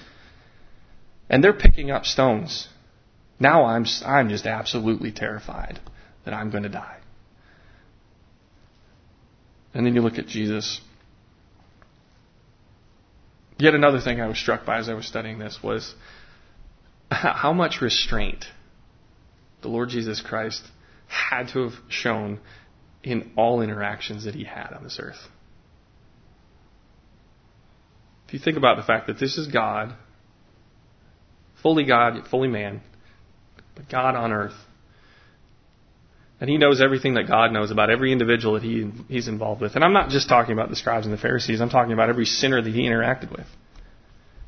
and 1.29 1.45
they're 1.45 1.53
picking 1.53 1.91
up 1.91 2.05
stones. 2.05 2.69
Now 3.39 3.65
I'm, 3.65 3.87
I'm 4.05 4.29
just 4.29 4.47
absolutely 4.47 5.13
terrified 5.13 5.79
that 6.31 6.37
I'm 6.37 6.51
going 6.51 6.63
to 6.63 6.69
die. 6.69 6.99
And 9.75 9.85
then 9.85 9.95
you 9.95 10.01
look 10.01 10.19
at 10.19 10.27
Jesus. 10.27 10.81
Yet 13.59 13.75
another 13.75 14.01
thing 14.01 14.21
I 14.21 14.29
was 14.29 14.39
struck 14.39 14.65
by 14.65 14.79
as 14.79 14.89
I 14.89 14.95
was 14.95 15.07
studying 15.07 15.39
this 15.39 15.59
was 15.63 15.95
how 17.11 17.53
much 17.53 17.81
restraint 17.81 18.45
the 19.63 19.69
Lord 19.69 19.89
Jesus 19.89 20.21
Christ 20.21 20.63
had 21.09 21.49
to 21.49 21.65
have 21.65 21.75
shown 21.89 22.39
in 23.03 23.33
all 23.37 23.61
interactions 23.61 24.25
that 24.25 24.35
he 24.37 24.45
had 24.45 24.73
on 24.73 24.85
this 24.85 24.99
earth. 25.01 25.29
If 28.29 28.35
you 28.35 28.39
think 28.39 28.57
about 28.57 28.77
the 28.77 28.85
fact 28.85 29.09
that 29.09 29.19
this 29.19 29.37
is 29.37 29.49
God, 29.49 29.95
fully 31.61 31.85
God, 31.85 32.29
fully 32.29 32.49
man, 32.49 32.83
but 33.75 33.89
God 33.89 34.15
on 34.15 34.31
earth, 34.31 34.55
and 36.41 36.49
he 36.49 36.57
knows 36.57 36.81
everything 36.81 37.15
that 37.15 37.29
God 37.29 37.53
knows 37.53 37.71
about 37.71 37.91
every 37.91 38.13
individual 38.13 38.55
that 38.55 38.63
he, 38.63 38.91
he's 39.09 39.29
involved 39.29 39.61
with. 39.61 39.75
And 39.75 39.85
I'm 39.85 39.93
not 39.93 40.09
just 40.09 40.29
talking 40.29 40.55
about 40.55 40.71
the 40.71 40.77
scribes 40.77 41.05
and 41.05 41.13
the 41.13 41.21
Pharisees, 41.21 41.61
I'm 41.61 41.69
talking 41.69 41.93
about 41.93 42.09
every 42.09 42.25
sinner 42.25 42.63
that 42.63 42.73
he 42.73 42.83
interacted 42.83 43.31
with. 43.31 43.47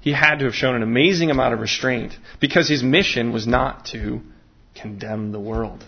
He 0.01 0.13
had 0.13 0.37
to 0.37 0.47
have 0.47 0.55
shown 0.55 0.75
an 0.75 0.83
amazing 0.83 1.31
amount 1.31 1.53
of 1.55 1.61
restraint 1.61 2.15
because 2.41 2.69
his 2.69 2.83
mission 2.83 3.33
was 3.33 3.47
not 3.47 3.87
to 3.87 4.21
condemn 4.75 5.33
the 5.33 5.39
world, 5.39 5.85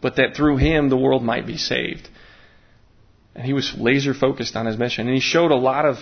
but 0.00 0.16
that 0.16 0.36
through 0.36 0.56
him 0.58 0.88
the 0.88 0.96
world 0.96 1.22
might 1.22 1.46
be 1.46 1.58
saved. 1.58 2.08
And 3.34 3.44
he 3.44 3.52
was 3.52 3.74
laser 3.76 4.14
focused 4.14 4.56
on 4.56 4.66
his 4.66 4.78
mission. 4.78 5.08
And 5.08 5.14
he 5.14 5.20
showed 5.20 5.50
a 5.50 5.56
lot 5.56 5.84
of 5.84 5.96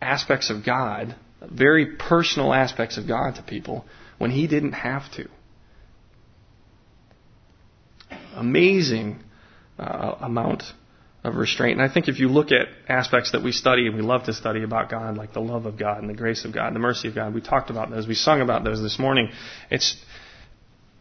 aspects 0.00 0.48
of 0.48 0.64
God, 0.64 1.14
very 1.42 1.96
personal 1.96 2.54
aspects 2.54 2.96
of 2.96 3.06
God 3.06 3.34
to 3.34 3.42
people 3.42 3.84
when 4.16 4.30
he 4.30 4.46
didn't 4.46 4.72
have 4.72 5.12
to 5.16 5.28
amazing 8.40 9.22
uh, 9.78 10.16
amount 10.20 10.64
of 11.22 11.36
restraint. 11.36 11.78
And 11.78 11.88
I 11.88 11.92
think 11.92 12.08
if 12.08 12.18
you 12.18 12.28
look 12.28 12.50
at 12.50 12.68
aspects 12.88 13.32
that 13.32 13.42
we 13.42 13.52
study 13.52 13.86
and 13.86 13.94
we 13.94 14.02
love 14.02 14.24
to 14.24 14.32
study 14.32 14.62
about 14.62 14.90
God, 14.90 15.16
like 15.16 15.32
the 15.32 15.40
love 15.40 15.66
of 15.66 15.78
God 15.78 15.98
and 15.98 16.08
the 16.08 16.14
grace 16.14 16.44
of 16.44 16.52
God 16.52 16.68
and 16.68 16.76
the 16.76 16.80
mercy 16.80 17.08
of 17.08 17.14
God, 17.14 17.34
we 17.34 17.40
talked 17.40 17.70
about 17.70 17.90
those, 17.90 18.06
we 18.06 18.14
sung 18.14 18.40
about 18.40 18.64
those 18.64 18.80
this 18.80 18.98
morning. 18.98 19.30
It's 19.70 19.96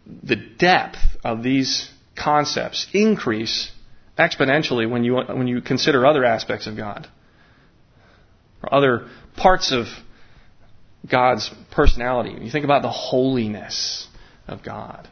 the 0.06 0.36
depth 0.36 0.98
of 1.24 1.44
these 1.44 1.90
concepts 2.18 2.88
increase 2.94 3.72
exponentially 4.18 4.90
when 4.90 5.04
you 5.04 5.16
when 5.16 5.48
you 5.48 5.62
consider 5.62 6.06
other 6.06 6.26
aspects 6.26 6.68
of 6.68 6.76
God 6.76 7.08
or 8.62 8.74
other 8.74 9.08
parts 9.38 9.72
of 9.72 9.86
God's 11.10 11.50
personality. 11.72 12.34
When 12.34 12.44
you 12.44 12.52
think 12.52 12.66
about 12.66 12.82
the 12.82 12.90
holiness 12.90 14.08
of 14.48 14.64
God, 14.64 15.08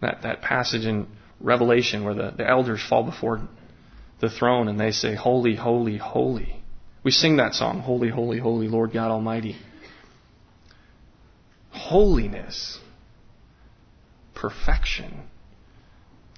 that 0.00 0.22
that 0.22 0.40
passage 0.40 0.86
in 0.86 1.06
Revelation 1.40 2.04
where 2.04 2.14
the, 2.14 2.32
the 2.36 2.48
elders 2.48 2.82
fall 2.86 3.04
before 3.04 3.40
the 4.20 4.30
throne 4.30 4.68
and 4.68 4.78
they 4.78 4.90
say, 4.90 5.14
Holy, 5.14 5.54
holy, 5.54 5.96
holy. 5.96 6.62
We 7.04 7.10
sing 7.10 7.36
that 7.36 7.54
song, 7.54 7.80
Holy, 7.80 8.08
holy, 8.08 8.38
holy, 8.38 8.68
Lord 8.68 8.92
God 8.92 9.10
Almighty. 9.10 9.56
Holiness. 11.70 12.78
Perfection. 14.34 15.22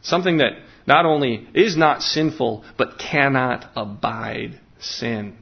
Something 0.03 0.39
that 0.39 0.53
not 0.87 1.07
only 1.07 1.49
is 1.55 1.77
not 1.77 2.03
sinful, 2.03 2.65
but 2.77 2.99
cannot 2.99 3.71
abide 3.77 4.59
sin. 4.79 5.37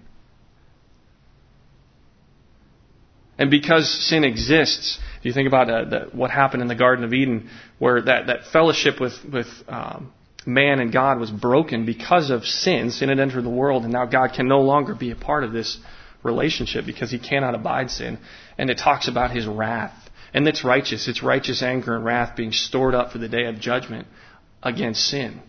And 3.39 3.51
because 3.51 3.89
sin 4.09 4.25
exists, 4.25 4.99
if 5.19 5.25
you 5.25 5.33
think 5.33 5.47
about 5.47 5.71
uh, 5.71 5.85
the, 5.85 5.99
what 6.13 6.31
happened 6.31 6.63
in 6.63 6.69
the 6.69 6.75
Garden 6.75 7.05
of 7.05 7.13
Eden, 7.13 7.49
where 7.79 8.03
that, 8.03 8.27
that 8.27 8.47
fellowship 8.53 9.01
with, 9.01 9.15
with 9.33 9.47
um, 9.69 10.13
man 10.45 10.81
and 10.81 10.93
God 10.93 11.21
was 11.21 11.31
broken 11.31 11.87
because 11.87 12.31
of 12.31 12.45
sin, 12.45 12.91
sin 12.91 13.09
had 13.11 13.21
entered 13.21 13.45
the 13.45 13.51
world, 13.51 13.85
and 13.85 13.93
now 13.93 14.07
God 14.07 14.33
can 14.35 14.49
no 14.49 14.61
longer 14.61 14.95
be 14.95 15.13
a 15.13 15.17
part 15.17 15.45
of 15.45 15.53
this 15.53 15.79
relationship 16.25 16.85
because 16.85 17.13
he 17.13 17.19
cannot 17.19 17.55
abide 17.55 17.91
sin. 17.91 18.19
And 18.59 18.71
it 18.71 18.79
talks 18.79 19.07
about 19.07 19.31
his 19.31 19.47
wrath. 19.47 19.95
And 20.35 20.47
it's 20.47 20.65
righteous. 20.65 21.07
It's 21.07 21.23
righteous 21.23 21.63
anger 21.63 21.95
and 21.95 22.05
wrath 22.05 22.37
being 22.37 22.53
stored 22.53 22.95
up 22.95 23.13
for 23.13 23.19
the 23.19 23.29
day 23.29 23.47
of 23.47 23.61
judgment 23.61 24.09
against 24.63 25.05
sin. 25.05 25.41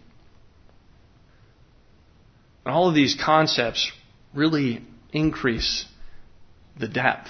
And 2.65 2.75
all 2.75 2.87
of 2.87 2.93
these 2.93 3.17
concepts 3.19 3.91
really 4.33 4.85
increase 5.11 5.85
the 6.79 6.87
depth 6.87 7.29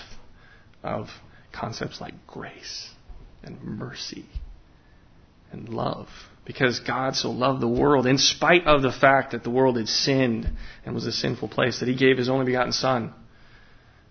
of 0.83 1.09
concepts 1.51 1.99
like 1.99 2.13
grace 2.27 2.89
and 3.43 3.61
mercy 3.63 4.25
and 5.51 5.69
love. 5.69 6.07
Because 6.45 6.79
God 6.79 7.15
so 7.15 7.29
loved 7.29 7.61
the 7.61 7.67
world, 7.67 8.07
in 8.07 8.17
spite 8.17 8.65
of 8.65 8.81
the 8.81 8.91
fact 8.91 9.31
that 9.31 9.43
the 9.43 9.49
world 9.49 9.77
had 9.77 9.87
sinned 9.87 10.49
and 10.85 10.95
was 10.95 11.05
a 11.05 11.11
sinful 11.11 11.49
place, 11.49 11.79
that 11.79 11.87
He 11.87 11.95
gave 11.95 12.17
His 12.17 12.29
only 12.29 12.45
begotten 12.45 12.71
Son. 12.71 13.13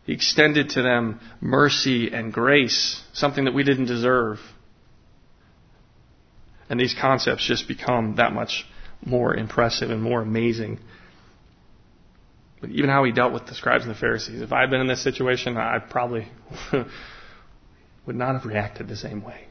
He 0.04 0.12
extended 0.12 0.70
to 0.70 0.82
them 0.82 1.20
mercy 1.40 2.10
and 2.12 2.32
grace, 2.32 3.02
something 3.12 3.44
that 3.44 3.54
we 3.54 3.64
didn't 3.64 3.86
deserve. 3.86 4.38
And 6.70 6.78
these 6.78 6.94
concepts 6.98 7.46
just 7.46 7.66
become 7.66 8.16
that 8.16 8.32
much 8.32 8.64
more 9.04 9.34
impressive 9.34 9.90
and 9.90 10.02
more 10.02 10.22
amazing 10.22 10.80
but 12.60 12.70
even 12.70 12.90
how 12.90 13.04
he 13.04 13.12
dealt 13.12 13.32
with 13.32 13.46
the 13.46 13.54
scribes 13.54 13.84
and 13.84 13.94
the 13.94 13.98
Pharisees. 13.98 14.40
If 14.40 14.52
I 14.52 14.60
had 14.60 14.70
been 14.70 14.80
in 14.80 14.86
this 14.86 15.02
situation, 15.02 15.56
I 15.56 15.78
probably 15.78 16.28
would 18.06 18.16
not 18.16 18.34
have 18.34 18.44
reacted 18.44 18.88
the 18.88 18.96
same 18.96 19.22
way. 19.22 19.46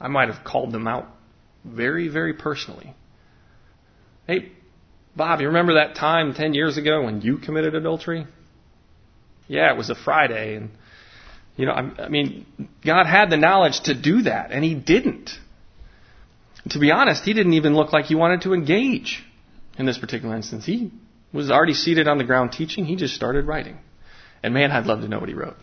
I 0.00 0.08
might 0.08 0.28
have 0.28 0.44
called 0.44 0.72
them 0.72 0.88
out 0.88 1.08
very, 1.64 2.08
very 2.08 2.34
personally. 2.34 2.94
Hey, 4.26 4.52
Bob, 5.14 5.40
you 5.40 5.48
remember 5.48 5.74
that 5.74 5.94
time 5.94 6.34
10 6.34 6.54
years 6.54 6.78
ago 6.78 7.04
when 7.04 7.20
you 7.20 7.38
committed 7.38 7.74
adultery? 7.74 8.26
Yeah, 9.46 9.72
it 9.72 9.76
was 9.76 9.90
a 9.90 9.94
Friday. 9.94 10.56
And, 10.56 10.70
you 11.56 11.66
know, 11.66 11.72
I, 11.72 12.04
I 12.04 12.08
mean, 12.08 12.46
God 12.84 13.06
had 13.06 13.30
the 13.30 13.36
knowledge 13.36 13.80
to 13.82 13.94
do 13.94 14.22
that, 14.22 14.52
and 14.52 14.64
He 14.64 14.74
didn't. 14.74 15.30
To 16.70 16.78
be 16.78 16.90
honest, 16.90 17.24
He 17.24 17.34
didn't 17.34 17.52
even 17.52 17.74
look 17.74 17.92
like 17.92 18.06
He 18.06 18.14
wanted 18.14 18.42
to 18.42 18.54
engage 18.54 19.22
in 19.78 19.86
this 19.86 19.98
particular 19.98 20.34
instance. 20.34 20.64
He 20.64 20.90
was 21.32 21.50
already 21.50 21.74
seated 21.74 22.08
on 22.08 22.18
the 22.18 22.24
ground 22.24 22.52
teaching. 22.52 22.84
He 22.84 22.96
just 22.96 23.14
started 23.14 23.46
writing. 23.46 23.78
And 24.42 24.52
man, 24.52 24.70
I'd 24.70 24.86
love 24.86 25.00
to 25.00 25.08
know 25.08 25.18
what 25.18 25.28
he 25.28 25.34
wrote. 25.34 25.56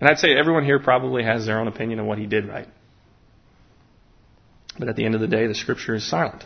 And 0.00 0.08
I'd 0.08 0.18
say 0.18 0.36
everyone 0.36 0.64
here 0.64 0.78
probably 0.78 1.22
has 1.22 1.46
their 1.46 1.60
own 1.60 1.68
opinion 1.68 2.00
on 2.00 2.06
what 2.06 2.18
he 2.18 2.26
did 2.26 2.48
write. 2.48 2.68
But 4.78 4.88
at 4.88 4.96
the 4.96 5.04
end 5.04 5.14
of 5.14 5.20
the 5.20 5.28
day, 5.28 5.46
the 5.46 5.54
scripture 5.54 5.94
is 5.94 6.08
silent 6.08 6.44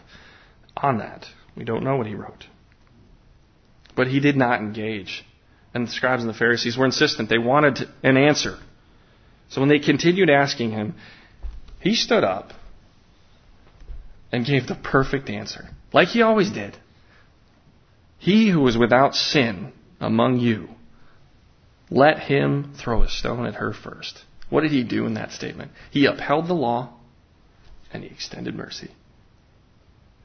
on 0.76 0.98
that. 0.98 1.26
We 1.56 1.64
don't 1.64 1.84
know 1.84 1.96
what 1.96 2.06
he 2.06 2.14
wrote. 2.14 2.46
But 3.94 4.08
he 4.08 4.20
did 4.20 4.36
not 4.36 4.60
engage. 4.60 5.24
And 5.72 5.86
the 5.86 5.90
scribes 5.90 6.22
and 6.22 6.28
the 6.28 6.36
Pharisees 6.36 6.76
were 6.76 6.84
insistent. 6.84 7.28
They 7.28 7.38
wanted 7.38 7.78
an 8.02 8.16
answer. 8.16 8.58
So 9.48 9.60
when 9.60 9.68
they 9.68 9.78
continued 9.78 10.28
asking 10.28 10.72
him, 10.72 10.94
he 11.80 11.94
stood 11.94 12.24
up 12.24 12.52
and 14.32 14.44
gave 14.44 14.66
the 14.66 14.74
perfect 14.74 15.30
answer, 15.30 15.68
like 15.92 16.08
he 16.08 16.22
always 16.22 16.50
did. 16.50 16.76
He 18.18 18.50
who 18.50 18.66
is 18.66 18.76
without 18.78 19.14
sin 19.14 19.72
among 20.00 20.40
you, 20.40 20.68
let 21.90 22.18
him 22.18 22.74
throw 22.76 23.02
a 23.02 23.08
stone 23.08 23.46
at 23.46 23.56
her 23.56 23.72
first. 23.72 24.24
What 24.48 24.62
did 24.62 24.72
he 24.72 24.84
do 24.84 25.06
in 25.06 25.14
that 25.14 25.32
statement? 25.32 25.72
He 25.90 26.06
upheld 26.06 26.48
the 26.48 26.54
law 26.54 26.94
and 27.92 28.02
he 28.02 28.10
extended 28.10 28.54
mercy. 28.54 28.90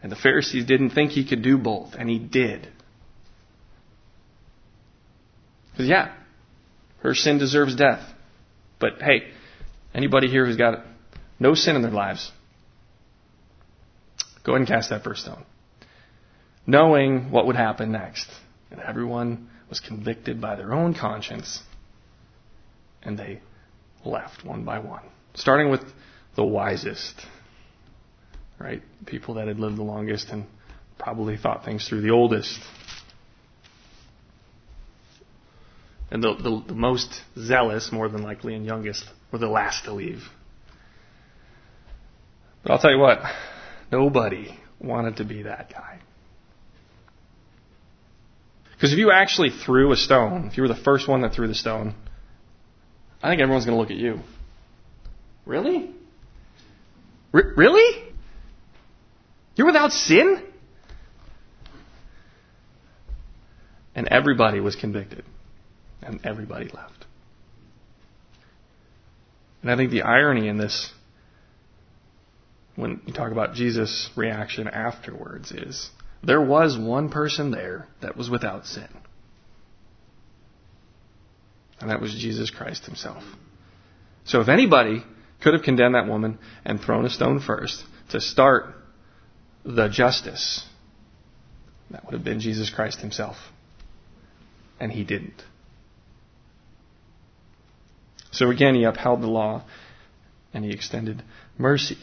And 0.01 0.12
the 0.12 0.15
Pharisees 0.15 0.65
didn't 0.65 0.91
think 0.91 1.12
he 1.12 1.27
could 1.27 1.43
do 1.43 1.60
both, 1.60 1.93
and 1.93 2.10
he 2.10 2.17
did. 2.17 2.67
Because, 5.71 5.88
yeah, 5.88 6.13
her 7.01 7.13
sin 7.13 7.38
deserves 7.38 7.75
death. 7.75 8.01
But 8.80 8.93
hey, 8.99 9.32
anybody 9.93 10.27
here 10.27 10.45
who's 10.45 10.58
got 10.58 10.84
no 11.39 11.54
sin 11.54 11.75
in 11.75 11.84
their 11.84 11.91
lives, 11.91 12.32
go 14.43 14.54
ahead 14.54 14.62
and 14.62 14.67
cast 14.67 14.89
that 14.89 15.04
first 15.04 15.21
stone 15.21 15.45
knowing 16.65 17.32
what 17.32 17.47
would 17.47 17.56
happen 17.56 17.91
next. 17.91 18.28
And 18.69 18.80
everyone 18.80 19.50
was 19.69 19.80
convicted 19.80 20.39
by 20.39 20.56
their 20.56 20.74
own 20.74 20.93
conscience, 20.93 21.62
and 23.04 23.17
they 23.17 23.41
left 24.06 24.45
one 24.45 24.63
by 24.63 24.80
one. 24.80 25.04
Starting 25.34 25.69
with 25.69 25.82
the 26.36 26.43
wisest, 26.43 27.15
right? 28.60 28.82
People 29.06 29.36
that 29.36 29.47
had 29.47 29.60
lived 29.60 29.78
the 29.78 29.84
longest 29.84 30.30
and 30.30 30.45
probably 30.97 31.38
thought 31.38 31.65
things 31.65 31.88
through, 31.88 32.02
the 32.02 32.12
oldest. 32.12 32.60
And 36.12 36.21
the, 36.21 36.36
the, 36.36 36.63
the 36.67 36.76
most 36.76 37.21
zealous, 37.38 37.91
more 37.91 38.10
than 38.10 38.21
likely, 38.24 38.54
and 38.54 38.65
youngest 38.65 39.06
were 39.32 39.39
the 39.39 39.47
last 39.47 39.86
to 39.86 39.93
leave. 39.93 40.24
But 42.63 42.74
I'll 42.74 42.80
tell 42.80 42.91
you 42.91 43.00
what, 43.00 43.19
nobody 43.91 44.60
wanted 44.80 45.17
to 45.17 45.24
be 45.24 45.43
that 45.43 45.71
guy. 45.71 46.00
Because 48.82 48.94
if 48.94 48.98
you 48.98 49.12
actually 49.12 49.52
threw 49.52 49.91
a 49.91 49.96
stone, 49.96 50.48
if 50.48 50.58
you 50.58 50.63
were 50.63 50.67
the 50.67 50.74
first 50.74 51.08
one 51.08 51.22
that 51.22 51.34
threw 51.34 51.48
the 51.48 51.54
stone, 51.54 51.94
I 53.22 53.30
think 53.30 53.39
everyone's 53.39 53.63
going 53.63 53.76
to 53.76 53.80
look 53.80 53.91
at 53.91 53.98
you. 53.98 54.22
Really? 55.46 55.91
R- 57.32 57.54
really? 57.56 58.04
You're 59.56 59.67
without 59.67 59.91
sin? 59.91 60.44
And 63.94 64.08
everybody 64.08 64.60
was 64.60 64.76
convicted. 64.76 65.26
And 66.02 66.20
everybody 66.24 66.65
left. 66.74 67.06
And 69.62 69.70
I 69.70 69.78
think 69.78 69.91
the 69.91 70.02
irony 70.02 70.48
in 70.48 70.58
this, 70.58 70.91
when 72.76 73.00
you 73.06 73.13
talk 73.13 73.32
about 73.32 73.54
Jesus' 73.54 74.10
reaction 74.15 74.67
afterwards, 74.67 75.52
is 75.52 75.91
there 76.23 76.41
was 76.41 76.77
one 76.77 77.10
person 77.10 77.51
there 77.51 77.88
that 78.01 78.15
was 78.15 78.29
without 78.29 78.65
sin. 78.65 78.88
And 81.79 81.89
that 81.89 81.99
was 81.99 82.13
Jesus 82.13 82.51
Christ 82.51 82.86
himself. 82.86 83.23
So 84.25 84.39
if 84.39 84.47
anybody 84.47 85.03
could 85.41 85.53
have 85.53 85.63
condemned 85.63 85.95
that 85.95 86.07
woman 86.07 86.38
and 86.63 86.79
thrown 86.79 87.05
a 87.05 87.10
stone 87.10 87.39
first 87.39 87.84
to 88.10 88.21
start 88.21 88.75
the 89.65 89.88
justice, 89.88 90.65
that 91.89 92.05
would 92.05 92.13
have 92.13 92.23
been 92.23 92.39
Jesus 92.39 92.69
Christ 92.69 92.99
himself. 92.99 93.36
And 94.79 94.91
he 94.91 95.03
didn't. 95.03 95.43
So 98.31 98.49
again, 98.49 98.75
he 98.75 98.84
upheld 98.84 99.21
the 99.21 99.27
law 99.27 99.63
and 100.53 100.63
he 100.63 100.71
extended 100.71 101.23
mercy. 101.57 101.97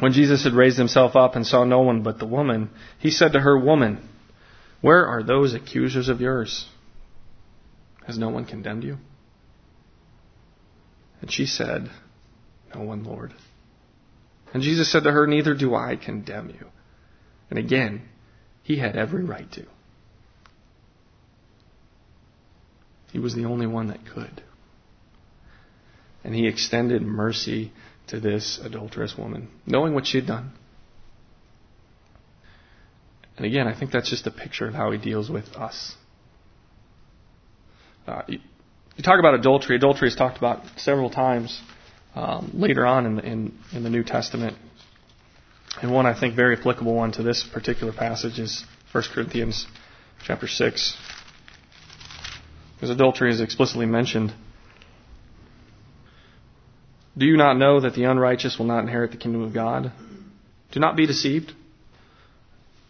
When 0.00 0.12
Jesus 0.12 0.44
had 0.44 0.54
raised 0.54 0.76
himself 0.76 1.14
up 1.14 1.36
and 1.36 1.46
saw 1.46 1.64
no 1.64 1.80
one 1.80 2.02
but 2.02 2.18
the 2.18 2.26
woman, 2.26 2.70
he 2.98 3.10
said 3.10 3.32
to 3.32 3.40
her, 3.40 3.58
Woman, 3.58 4.08
where 4.80 5.06
are 5.06 5.22
those 5.22 5.54
accusers 5.54 6.08
of 6.08 6.20
yours? 6.20 6.66
Has 8.06 8.18
no 8.18 8.28
one 8.28 8.44
condemned 8.44 8.84
you? 8.84 8.98
And 11.20 11.32
she 11.32 11.46
said, 11.46 11.90
No 12.74 12.82
one, 12.82 13.04
Lord. 13.04 13.32
And 14.52 14.62
Jesus 14.62 14.90
said 14.90 15.04
to 15.04 15.12
her, 15.12 15.26
Neither 15.26 15.54
do 15.54 15.74
I 15.74 15.96
condemn 15.96 16.50
you. 16.50 16.66
And 17.48 17.58
again, 17.58 18.02
he 18.62 18.78
had 18.78 18.96
every 18.96 19.24
right 19.24 19.50
to. 19.52 19.64
He 23.12 23.20
was 23.20 23.34
the 23.34 23.44
only 23.44 23.66
one 23.66 23.88
that 23.88 24.06
could. 24.06 24.42
And 26.24 26.34
he 26.34 26.48
extended 26.48 27.00
mercy 27.02 27.72
to 28.08 28.20
this 28.20 28.58
adulterous 28.62 29.16
woman, 29.16 29.48
knowing 29.66 29.94
what 29.94 30.06
she 30.06 30.18
had 30.18 30.26
done. 30.26 30.52
And 33.36 33.46
again, 33.46 33.66
I 33.66 33.78
think 33.78 33.90
that's 33.90 34.10
just 34.10 34.26
a 34.26 34.30
picture 34.30 34.66
of 34.68 34.74
how 34.74 34.90
he 34.92 34.98
deals 34.98 35.30
with 35.30 35.48
us. 35.56 35.94
Uh, 38.06 38.22
you, 38.28 38.38
you, 38.96 39.02
talk 39.02 39.18
about 39.18 39.34
adultery. 39.34 39.76
Adultery 39.76 40.08
is 40.08 40.14
talked 40.14 40.36
about 40.36 40.62
several 40.76 41.10
times 41.10 41.60
um, 42.14 42.50
later 42.54 42.86
on 42.86 43.06
in 43.06 43.16
the, 43.16 43.22
in, 43.24 43.58
in 43.72 43.82
the 43.82 43.90
New 43.90 44.04
Testament. 44.04 44.56
And 45.82 45.92
one 45.92 46.06
I 46.06 46.18
think 46.18 46.36
very 46.36 46.56
applicable 46.56 46.94
one 46.94 47.12
to 47.12 47.22
this 47.22 47.42
particular 47.42 47.92
passage 47.92 48.38
is 48.38 48.64
1 48.92 49.04
Corinthians 49.12 49.66
chapter 50.24 50.46
6. 50.46 50.96
Because 52.76 52.90
adultery 52.90 53.32
is 53.32 53.40
explicitly 53.40 53.86
mentioned. 53.86 54.32
Do 57.16 57.26
you 57.26 57.36
not 57.36 57.56
know 57.56 57.80
that 57.80 57.94
the 57.94 58.04
unrighteous 58.04 58.58
will 58.58 58.66
not 58.66 58.80
inherit 58.80 59.12
the 59.12 59.16
kingdom 59.16 59.42
of 59.42 59.54
God? 59.54 59.92
Do 60.72 60.80
not 60.80 60.96
be 60.96 61.06
deceived. 61.06 61.52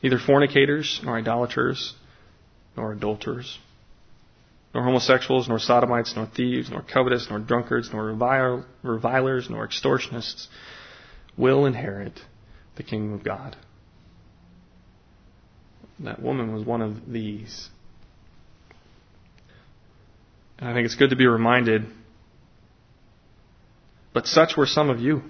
Neither 0.03 0.19
fornicators, 0.19 1.01
nor 1.03 1.19
idolaters, 1.19 1.95
nor 2.77 2.93
adulterers, 2.93 3.59
nor 4.75 4.83
homosexuals, 4.83 5.49
nor 5.49 5.59
sodomites, 5.59 6.15
nor 6.17 6.27
thieves, 6.27 6.71
nor 6.71 6.83
covetous, 6.83 7.27
nor 7.29 7.39
drunkards, 7.39 7.91
nor 7.93 8.05
revilers, 8.83 9.51
nor 9.51 9.67
extortionists 9.69 10.49
will 11.37 11.67
inherit 11.67 12.21
the 12.77 12.83
kingdom 12.83 13.13
of 13.13 13.25
God. 13.25 13.57
That 16.01 16.21
woman 16.21 16.53
was 16.53 16.65
one 16.65 16.83
of 16.83 17.11
these. 17.11 17.69
And 20.59 20.69
I 20.69 20.75
think 20.75 20.87
it's 20.87 20.97
good 20.97 21.11
to 21.11 21.17
be 21.17 21.27
reminded. 21.27 21.87
But 24.15 24.27
such 24.27 24.57
were 24.57 24.67
some 24.67 24.89
of 24.89 25.01
you. 25.01 25.23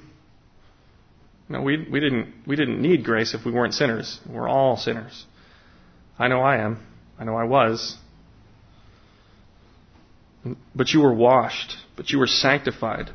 No, 1.49 1.63
we, 1.63 1.89
we, 1.91 2.01
didn't, 2.01 2.33
we 2.47 2.55
didn't 2.55 2.81
need 2.81 3.05
grace 3.05 3.35
if 3.35 3.45
we 3.45 3.51
weren't 3.51 3.75
sinners. 3.75 4.21
We're 4.29 4.49
all 4.49 4.77
sinners. 4.77 5.25
I 6.19 6.29
know 6.29 6.41
I 6.41 6.59
am. 6.59 6.87
I 7.19 7.25
know 7.25 7.35
I 7.35 7.45
was. 7.45 7.97
But 10.75 10.91
you 10.91 11.01
were 11.01 11.13
washed. 11.13 11.77
But 11.97 12.11
you 12.11 12.19
were 12.19 12.27
sanctified. 12.27 13.11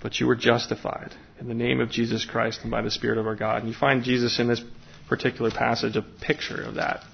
But 0.00 0.18
you 0.18 0.26
were 0.26 0.36
justified 0.36 1.14
in 1.40 1.48
the 1.48 1.54
name 1.54 1.80
of 1.80 1.90
Jesus 1.90 2.24
Christ 2.24 2.60
and 2.62 2.70
by 2.70 2.82
the 2.82 2.90
Spirit 2.90 3.18
of 3.18 3.26
our 3.26 3.36
God. 3.36 3.62
And 3.62 3.68
you 3.68 3.74
find 3.74 4.02
Jesus 4.02 4.38
in 4.38 4.48
this 4.48 4.62
particular 5.08 5.50
passage 5.50 5.96
a 5.96 6.02
picture 6.02 6.62
of 6.62 6.76
that. 6.76 7.04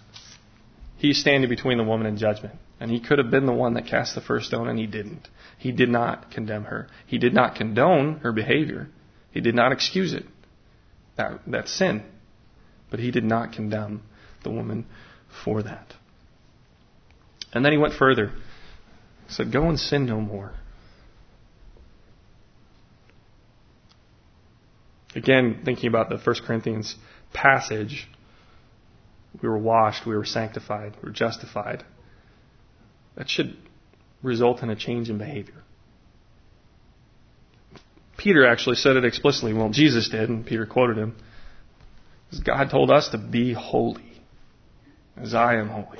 He's 0.98 1.20
standing 1.20 1.48
between 1.48 1.78
the 1.78 1.84
woman 1.84 2.06
and 2.06 2.18
judgment. 2.18 2.54
And 2.80 2.90
he 2.90 3.00
could 3.00 3.18
have 3.18 3.30
been 3.30 3.46
the 3.46 3.52
one 3.52 3.74
that 3.74 3.86
cast 3.86 4.14
the 4.14 4.20
first 4.20 4.46
stone, 4.46 4.68
and 4.68 4.78
he 4.78 4.86
didn't. 4.86 5.28
He 5.58 5.72
did 5.72 5.88
not 5.88 6.30
condemn 6.30 6.64
her. 6.64 6.88
He 7.06 7.18
did 7.18 7.34
not 7.34 7.56
condone 7.56 8.18
her 8.18 8.32
behavior. 8.32 8.88
He 9.32 9.40
did 9.40 9.54
not 9.54 9.72
excuse 9.72 10.12
it. 10.12 10.24
That, 11.16 11.40
that 11.48 11.68
sin. 11.68 12.04
But 12.90 13.00
he 13.00 13.10
did 13.10 13.24
not 13.24 13.52
condemn 13.52 14.02
the 14.44 14.50
woman 14.50 14.86
for 15.44 15.62
that. 15.62 15.94
And 17.52 17.64
then 17.64 17.72
he 17.72 17.78
went 17.78 17.94
further. 17.94 18.32
He 19.26 19.32
said, 19.32 19.52
Go 19.52 19.68
and 19.68 19.78
sin 19.78 20.06
no 20.06 20.20
more. 20.20 20.52
Again, 25.14 25.62
thinking 25.64 25.88
about 25.88 26.10
the 26.10 26.18
1 26.18 26.36
Corinthians 26.46 26.94
passage, 27.32 28.08
we 29.42 29.48
were 29.48 29.58
washed, 29.58 30.06
we 30.06 30.16
were 30.16 30.24
sanctified, 30.24 30.94
we 31.02 31.08
were 31.08 31.14
justified. 31.14 31.84
That 33.18 33.28
should 33.28 33.56
result 34.22 34.62
in 34.62 34.70
a 34.70 34.76
change 34.76 35.10
in 35.10 35.18
behavior. 35.18 35.62
Peter 38.16 38.46
actually 38.46 38.76
said 38.76 38.96
it 38.96 39.04
explicitly. 39.04 39.52
Well, 39.52 39.70
Jesus 39.70 40.08
did, 40.08 40.28
and 40.28 40.46
Peter 40.46 40.66
quoted 40.66 40.96
him. 40.96 41.16
God 42.44 42.70
told 42.70 42.90
us 42.90 43.08
to 43.10 43.18
be 43.18 43.52
holy, 43.52 44.22
as 45.16 45.34
I 45.34 45.56
am 45.56 45.68
holy. 45.68 45.98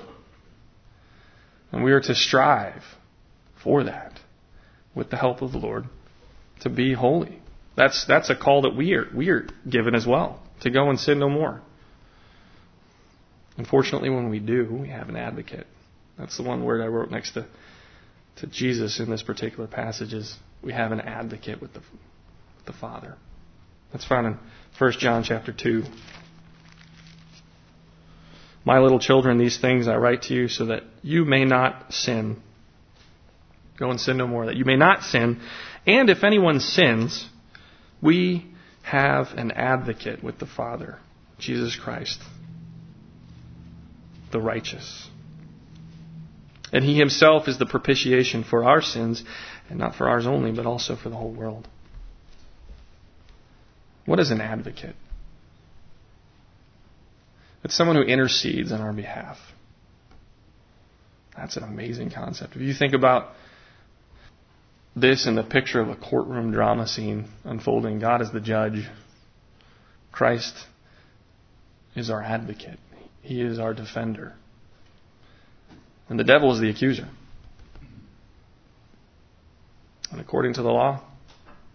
And 1.73 1.83
we 1.83 1.91
are 1.93 2.01
to 2.01 2.15
strive 2.15 2.85
for 3.63 3.85
that 3.85 4.21
with 4.95 5.11
the 5.11 5.17
help 5.17 5.43
of 5.43 5.53
the 5.53 5.59
Lord 5.59 5.85
to 6.61 6.69
be 6.69 6.95
holy. 6.95 7.41
That's, 7.77 8.05
that's 8.07 8.31
a 8.31 8.37
call 8.37 8.63
that 8.63 8.77
we 8.77 8.95
are, 8.95 9.07
we 9.15 9.31
are 9.31 9.47
given 9.69 9.95
as 9.95 10.07
well, 10.07 10.41
to 10.61 10.71
go 10.71 10.89
and 10.89 10.99
sin 10.99 11.19
no 11.19 11.29
more. 11.29 11.63
Unfortunately, 13.57 14.11
when 14.11 14.29
we 14.29 14.39
do, 14.39 14.69
we 14.71 14.89
have 14.89 15.09
an 15.09 15.17
advocate. 15.17 15.67
That's 16.19 16.37
the 16.37 16.43
one 16.43 16.65
word 16.65 16.81
I 16.81 16.87
wrote 16.87 17.11
next 17.11 17.33
to, 17.33 17.47
to 18.37 18.47
Jesus 18.47 18.99
in 19.01 19.11
this 19.11 19.23
particular 19.23 19.69
passage 19.69 20.13
is 20.13 20.37
we 20.63 20.73
have 20.73 20.93
an 20.93 21.01
advocate 21.01 21.61
with 21.61 21.73
the, 21.73 21.81
with 21.81 22.67
the 22.67 22.73
Father. 22.73 23.17
That's 23.93 24.05
found 24.05 24.27
in 24.27 24.39
1 24.79 24.93
John 24.99 25.23
chapter 25.23 25.53
2. 25.53 25.85
My 28.65 28.81
little 28.81 28.99
children, 28.99 29.39
these 29.39 29.59
things 29.59 29.89
I 29.89 29.97
write 29.97 30.23
to 30.23 30.35
you 30.35 30.49
so 30.49 30.67
that 30.67 30.83
you 31.03 31.25
may 31.25 31.45
not 31.45 31.93
sin. 31.93 32.43
Go 33.79 33.91
and 33.91 34.01
sin 34.01 34.17
no 34.17 34.27
more, 34.27 34.47
that 34.47 34.57
you 34.57 34.65
may 34.65 34.77
not 34.77 35.05
sin. 35.05 35.41
And 35.87 36.11
if 36.11 36.25
anyone 36.25 36.61
sins, 36.61 37.27
we 38.03 38.47
have 38.83 39.29
an 39.37 39.53
advocate 39.53 40.23
with 40.23 40.39
the 40.39 40.47
Father, 40.47 40.99
Jesus 41.39 41.77
Christ, 41.77 42.21
the 44.33 44.41
righteous. 44.41 45.09
And 46.73 46.85
he 46.85 46.99
himself 46.99 47.49
is 47.49 47.59
the 47.59 47.67
propitiation 47.67 48.45
for 48.45 48.65
our 48.65 48.83
sins, 48.83 49.23
and 49.69 49.79
not 49.79 49.95
for 49.95 50.09
ours 50.09 50.27
only, 50.27 50.53
but 50.53 50.67
also 50.67 50.97
for 50.97 51.09
the 51.09 51.17
whole 51.17 51.33
world. 51.33 51.67
What 54.05 54.21
is 54.21 54.31
an 54.31 54.41
advocate? 54.41 54.97
It's 57.65 57.77
someone 57.77 57.97
who 57.97 58.03
intercedes 58.03 58.73
on 58.73 58.81
our 58.81 58.93
behalf. 58.93 59.39
That's 61.37 61.57
an 61.57 61.63
amazing 61.63 62.11
concept. 62.11 62.57
If 62.57 62.63
you 62.63 62.75
think 62.75 62.95
about 62.95 63.33
this 64.97 65.27
in 65.27 65.37
the 65.37 65.45
picture 65.45 65.81
of 65.81 65.89
a 65.89 65.97
courtroom 65.97 66.51
drama 66.51 66.87
scene 66.87 67.29
unfolding, 67.45 68.01
God 68.01 68.23
is 68.23 68.33
the 68.33 68.41
judge, 68.41 68.89
Christ 70.11 70.55
is 71.95 72.11
our 72.11 72.23
advocate, 72.23 72.79
He 73.23 73.41
is 73.41 73.59
our 73.59 73.75
defender. 73.75 74.35
And 76.09 76.18
the 76.18 76.25
devil 76.25 76.53
is 76.53 76.61
the 76.61 76.71
accuser. 76.71 77.09
And 80.11 80.21
according 80.21 80.55
to 80.55 80.62
the 80.62 80.71
law, 80.71 81.03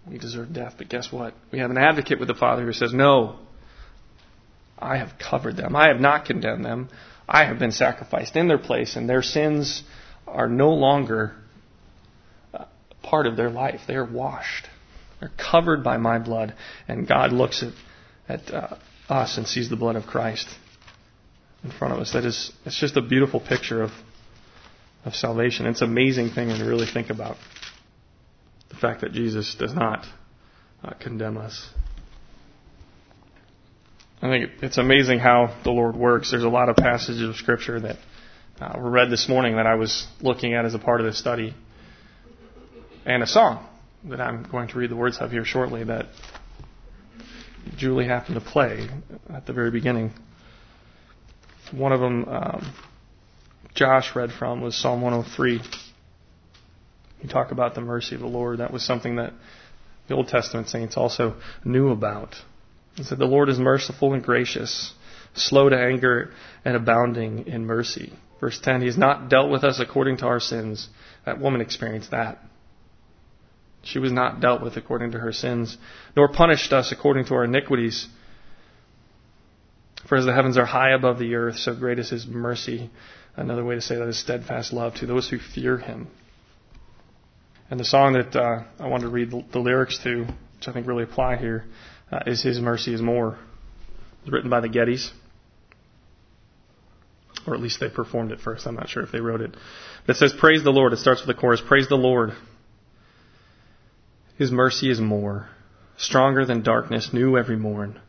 we 0.10 0.18
deserve 0.18 0.54
death. 0.54 0.76
But 0.78 0.90
guess 0.90 1.12
what? 1.12 1.34
We 1.52 1.60
have 1.60 1.72
an 1.72 1.78
advocate 1.78 2.20
with 2.20 2.28
the 2.28 2.34
Father 2.34 2.64
who 2.64 2.74
says, 2.74 2.94
No, 2.94 3.38
I 4.80 4.98
have 4.98 5.14
covered 5.20 5.56
them. 5.56 5.76
I 5.76 5.90
have 5.90 6.00
not 6.00 6.26
condemned 6.26 6.66
them. 6.66 6.90
I 7.30 7.46
have 7.46 7.60
been 7.60 7.72
sacrificed 7.72 8.36
in 8.36 8.48
their 8.48 8.58
place, 8.58 8.96
and 8.96 9.08
their 9.08 9.22
sins 9.22 9.84
are 10.28 10.50
no 10.50 10.72
longer 10.72 11.36
part 13.04 13.28
of 13.28 13.38
their 13.38 13.50
life. 13.50 13.82
They 13.88 13.96
are 13.96 14.06
washed. 14.06 14.68
They're 15.20 15.32
covered 15.38 15.84
by 15.84 15.98
my 15.98 16.18
blood. 16.18 16.56
And 16.88 17.08
God 17.08 17.32
looks 17.32 17.64
at, 17.64 17.74
at 18.28 18.54
uh, 18.54 18.78
us 19.08 19.38
and 19.38 19.48
sees 19.48 19.70
the 19.70 19.76
blood 19.76 19.96
of 19.96 20.08
Christ 20.08 20.48
in 21.64 21.72
front 21.72 21.94
of 21.94 22.00
us. 22.00 22.14
That 22.14 22.26
is, 22.26 22.52
it's 22.66 22.80
just 22.80 22.98
a 22.98 23.02
beautiful 23.02 23.40
picture 23.40 23.84
of, 23.84 23.92
of 25.06 25.16
salvation. 25.16 25.66
It's 25.66 25.82
an 25.82 25.90
amazing 25.90 26.30
thing 26.30 26.48
when 26.48 26.58
you 26.58 26.66
really 26.66 26.88
think 26.88 27.10
about 27.10 27.38
the 28.70 28.76
fact 28.76 29.02
that 29.02 29.12
Jesus 29.12 29.56
does 29.56 29.74
not 29.74 30.06
uh, 30.84 30.94
condemn 31.00 31.38
us. 31.38 31.70
I 34.22 34.30
think 34.30 34.52
it's 34.62 34.78
amazing 34.78 35.20
how 35.20 35.54
the 35.64 35.72
Lord 35.72 35.98
works. 35.98 36.32
There's 36.32 36.44
a 36.44 36.50
lot 36.50 36.70
of 36.70 36.78
passages 36.78 37.28
of 37.28 37.36
Scripture 37.36 37.80
that 37.82 37.98
uh, 38.62 38.80
were 38.80 38.90
read 38.90 39.10
this 39.10 39.28
morning 39.28 39.58
that 39.58 39.68
I 39.68 39.76
was 39.76 40.08
looking 40.22 40.54
at 40.54 40.64
as 40.64 40.74
a 40.74 40.80
part 40.80 41.02
of 41.02 41.06
this 41.06 41.20
study, 41.20 41.54
and 43.06 43.22
a 43.22 43.28
song 43.28 43.68
that 44.06 44.22
I'm 44.22 44.44
going 44.44 44.70
to 44.70 44.78
read 44.78 44.90
the 44.90 44.96
words 44.96 45.18
of 45.18 45.32
here 45.32 45.44
shortly 45.44 45.84
that 45.84 46.06
Julie 47.76 48.06
happened 48.06 48.36
to 48.36 48.42
play 48.42 48.88
at 49.30 49.46
the 49.46 49.54
very 49.54 49.72
beginning. 49.72 50.14
One 51.72 51.92
of 51.92 52.00
them, 52.00 52.26
um, 52.26 52.74
Josh 53.74 54.16
read 54.16 54.32
from, 54.32 54.62
was 54.62 54.76
Psalm 54.76 55.02
103. 55.02 55.62
You 57.22 57.30
talk 57.30 57.52
about 57.52 57.74
the 57.74 57.82
mercy 57.82 58.16
of 58.16 58.22
the 58.22 58.28
Lord. 58.28 58.60
That 58.60 58.72
was 58.72 58.86
something 58.86 59.16
that 59.16 59.34
the 60.08 60.16
Old 60.16 60.28
Testament 60.28 60.70
saints 60.70 60.98
also 60.98 61.36
knew 61.64 61.90
about. 61.90 62.36
He 62.96 63.04
said, 63.04 63.18
The 63.18 63.26
Lord 63.26 63.50
is 63.50 63.58
merciful 63.58 64.14
and 64.14 64.24
gracious, 64.24 64.94
slow 65.34 65.70
to 65.70 65.78
anger, 65.78 66.32
and 66.64 66.76
abounding 66.76 67.48
in 67.48 67.66
mercy. 67.66 68.14
Verse 68.40 68.60
10, 68.60 68.82
He 68.82 68.88
has 68.88 68.98
not 68.98 69.30
dealt 69.30 69.50
with 69.50 69.64
us 69.64 69.80
according 69.80 70.18
to 70.18 70.26
our 70.26 70.40
sins. 70.40 70.90
That 71.26 71.40
woman 71.40 71.62
experienced 71.62 72.12
that. 72.12 72.40
She 73.84 74.00
was 74.00 74.12
not 74.12 74.40
dealt 74.40 74.62
with 74.62 74.78
according 74.78 75.12
to 75.12 75.20
her 75.20 75.34
sins, 75.34 75.78
nor 76.16 76.32
punished 76.32 76.72
us 76.72 76.92
according 76.92 77.26
to 77.26 77.36
our 77.36 77.46
iniquities. 77.46 78.08
For 80.08 80.18
as 80.18 80.26
the 80.26 80.34
heavens 80.34 80.58
are 80.58 80.66
high 80.66 80.92
above 80.92 81.18
the 81.18 81.36
earth, 81.36 81.58
so 81.58 81.74
great 81.74 82.00
is 82.00 82.10
His 82.10 82.28
mercy. 82.28 82.92
Another 83.36 83.66
way 83.66 83.76
to 83.76 83.82
say 83.82 83.96
that 83.96 84.08
is 84.08 84.20
steadfast 84.20 84.74
love 84.74 84.96
to 84.96 85.06
those 85.06 85.30
who 85.30 85.40
fear 85.40 85.78
Him. 85.78 86.08
And 87.70 87.80
the 87.80 87.86
song 87.86 88.14
that 88.14 88.36
uh, 88.36 88.64
I 88.80 88.88
wanted 88.88 89.06
to 89.06 89.10
read 89.10 89.32
the, 89.52 89.60
lyrics 89.60 89.98
to, 90.04 90.26
which 90.58 90.68
I 90.68 90.74
think 90.74 90.86
really 90.86 91.04
apply 91.04 91.38
here, 91.38 91.66
uh, 92.12 92.20
is 92.28 92.44
His 92.44 92.60
Mercy 92.60 92.94
is 92.94 93.02
More. 93.02 93.30
It 93.30 94.26
was 94.26 94.34
written 94.34 94.50
by 94.50 94.60
the 94.60 94.70
Gettys. 94.70 95.10
Or 97.48 97.56
at 97.56 97.60
least 97.60 97.80
they 97.80 97.90
performed 97.90 98.32
it 98.32 98.40
first. 98.40 98.68
I'm 98.68 98.76
not 98.76 98.90
sure 98.90 99.04
if 99.04 99.12
they 99.12 99.20
wrote 99.20 99.42
it. 99.42 99.56
But 100.06 100.16
it 100.16 100.20
says, 100.20 100.34
Praise 100.38 100.64
the 100.64 100.72
Lord. 100.72 100.94
It 100.94 101.00
starts 101.00 101.26
with 101.26 101.36
the 101.36 101.40
chorus, 101.40 101.62
Praise 101.66 101.90
the 101.90 101.96
Lord. 101.96 102.34
His 104.38 104.52
mercy 104.52 104.90
is 104.90 105.00
more, 105.00 105.48
stronger 105.98 106.46
than 106.46 106.64
darkness, 106.64 107.10
new 107.14 107.38
every 107.38 107.58
morn. 107.58 108.00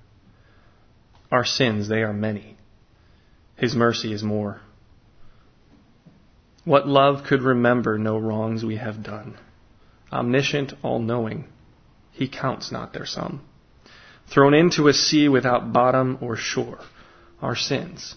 Our 1.30 1.44
sins, 1.44 1.88
they 1.88 2.02
are 2.02 2.12
many. 2.12 2.56
His 3.56 3.74
mercy 3.74 4.12
is 4.12 4.22
more. 4.22 4.60
What 6.64 6.88
love 6.88 7.24
could 7.24 7.42
remember 7.42 7.98
no 7.98 8.16
wrongs 8.16 8.64
we 8.64 8.76
have 8.76 9.02
done? 9.02 9.36
Omniscient, 10.10 10.72
all 10.82 10.98
knowing, 10.98 11.46
he 12.12 12.28
counts 12.28 12.72
not 12.72 12.92
their 12.92 13.04
sum. 13.04 13.42
Thrown 14.32 14.54
into 14.54 14.88
a 14.88 14.94
sea 14.94 15.28
without 15.28 15.72
bottom 15.72 16.18
or 16.22 16.36
shore, 16.36 16.78
our 17.42 17.54
sins, 17.54 18.14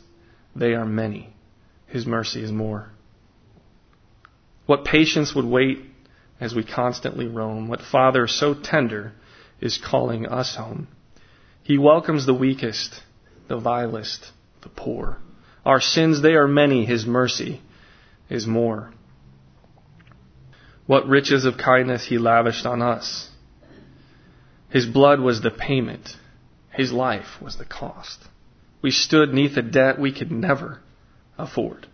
they 0.55 0.73
are 0.73 0.85
many. 0.85 1.33
His 1.87 2.05
mercy 2.05 2.41
is 2.41 2.51
more. 2.51 2.89
What 4.65 4.85
patience 4.85 5.35
would 5.35 5.45
wait 5.45 5.79
as 6.39 6.55
we 6.55 6.63
constantly 6.63 7.27
roam? 7.27 7.67
What 7.67 7.81
Father 7.81 8.27
so 8.27 8.53
tender 8.53 9.13
is 9.59 9.77
calling 9.77 10.25
us 10.25 10.55
home? 10.55 10.87
He 11.63 11.77
welcomes 11.77 12.25
the 12.25 12.33
weakest, 12.33 13.01
the 13.49 13.57
vilest, 13.57 14.31
the 14.61 14.69
poor. 14.69 15.17
Our 15.65 15.81
sins, 15.81 16.21
they 16.21 16.35
are 16.35 16.47
many. 16.47 16.85
His 16.85 17.05
mercy 17.05 17.61
is 18.29 18.45
more. 18.45 18.93
What 20.85 21.07
riches 21.07 21.45
of 21.45 21.57
kindness 21.57 22.05
he 22.07 22.17
lavished 22.17 22.65
on 22.65 22.81
us. 22.81 23.29
His 24.69 24.85
blood 24.85 25.19
was 25.19 25.41
the 25.41 25.51
payment. 25.51 26.15
His 26.71 26.91
life 26.91 27.41
was 27.41 27.57
the 27.57 27.65
cost. 27.65 28.19
We 28.81 28.91
stood 28.91 29.33
neath 29.33 29.57
a 29.57 29.61
debt 29.61 29.99
we 29.99 30.13
could 30.13 30.31
never 30.31 30.79
afford. 31.37 31.87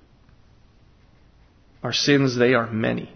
Our 1.81 1.93
sins, 1.93 2.35
they 2.37 2.53
are 2.53 2.71
many. 2.71 3.11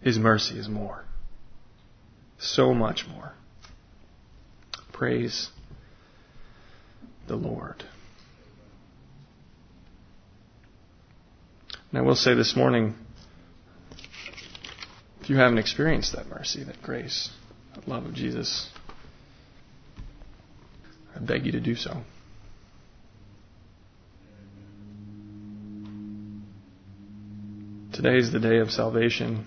His 0.00 0.18
mercy 0.18 0.58
is 0.58 0.68
more. 0.68 1.04
So 2.38 2.74
much 2.74 3.06
more. 3.08 3.32
Praise 4.92 5.50
the 7.26 7.36
Lord. 7.36 7.84
And 11.94 12.02
I 12.02 12.04
will 12.04 12.16
say 12.16 12.34
this 12.34 12.56
morning, 12.56 12.96
if 15.20 15.30
you 15.30 15.36
haven't 15.36 15.58
experienced 15.58 16.16
that 16.16 16.26
mercy, 16.26 16.64
that 16.64 16.82
grace, 16.82 17.30
that 17.72 17.86
love 17.86 18.04
of 18.04 18.14
Jesus, 18.14 18.68
I 21.14 21.20
beg 21.20 21.46
you 21.46 21.52
to 21.52 21.60
do 21.60 21.76
so. 21.76 22.02
Today 27.92 28.16
is 28.16 28.32
the 28.32 28.40
day 28.40 28.58
of 28.58 28.72
salvation. 28.72 29.46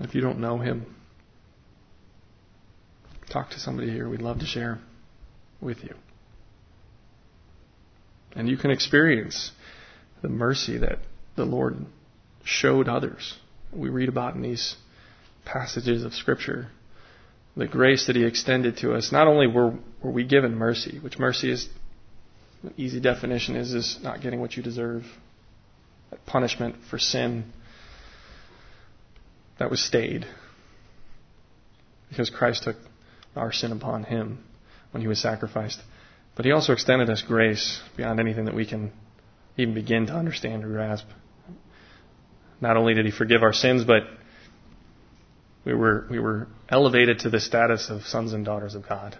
If 0.00 0.14
you 0.14 0.20
don't 0.20 0.38
know 0.38 0.58
Him, 0.58 0.84
talk 3.30 3.48
to 3.52 3.58
somebody 3.58 3.90
here. 3.90 4.06
We'd 4.06 4.20
love 4.20 4.40
to 4.40 4.46
share 4.46 4.80
with 5.62 5.82
you. 5.82 5.94
And 8.36 8.50
you 8.50 8.58
can 8.58 8.70
experience 8.70 9.50
the 10.22 10.28
mercy 10.28 10.78
that 10.78 10.98
the 11.36 11.44
Lord 11.44 11.76
showed 12.44 12.88
others. 12.88 13.36
We 13.72 13.90
read 13.90 14.08
about 14.08 14.34
in 14.34 14.42
these 14.42 14.76
passages 15.44 16.04
of 16.04 16.14
Scripture. 16.14 16.68
The 17.56 17.66
grace 17.66 18.06
that 18.06 18.16
He 18.16 18.24
extended 18.24 18.78
to 18.78 18.94
us. 18.94 19.12
Not 19.12 19.26
only 19.26 19.46
were, 19.46 19.74
were 20.02 20.10
we 20.10 20.24
given 20.24 20.54
mercy, 20.54 20.98
which 21.00 21.18
mercy 21.18 21.50
is, 21.50 21.68
an 22.62 22.72
easy 22.76 23.00
definition 23.00 23.56
is, 23.56 23.74
is 23.74 23.98
not 24.02 24.22
getting 24.22 24.40
what 24.40 24.56
you 24.56 24.62
deserve. 24.62 25.04
That 26.10 26.24
punishment 26.24 26.76
for 26.88 26.98
sin 26.98 27.52
that 29.58 29.70
was 29.70 29.84
stayed. 29.84 30.26
Because 32.08 32.30
Christ 32.30 32.64
took 32.64 32.76
our 33.34 33.52
sin 33.52 33.72
upon 33.72 34.04
Him 34.04 34.44
when 34.92 35.00
He 35.00 35.08
was 35.08 35.20
sacrificed. 35.20 35.80
But 36.36 36.44
He 36.44 36.52
also 36.52 36.72
extended 36.72 37.10
us 37.10 37.22
grace 37.22 37.80
beyond 37.96 38.20
anything 38.20 38.46
that 38.46 38.54
we 38.54 38.66
can 38.66 38.92
even 39.56 39.74
begin 39.74 40.06
to 40.06 40.14
understand 40.14 40.64
or 40.64 40.68
grasp. 40.68 41.06
Not 42.60 42.76
only 42.76 42.94
did 42.94 43.04
He 43.04 43.10
forgive 43.10 43.42
our 43.42 43.52
sins, 43.52 43.84
but 43.84 44.02
we 45.64 45.74
were, 45.74 46.06
we 46.10 46.18
were 46.18 46.48
elevated 46.68 47.20
to 47.20 47.30
the 47.30 47.40
status 47.40 47.90
of 47.90 48.02
sons 48.02 48.32
and 48.32 48.44
daughters 48.44 48.74
of 48.74 48.88
God. 48.88 49.16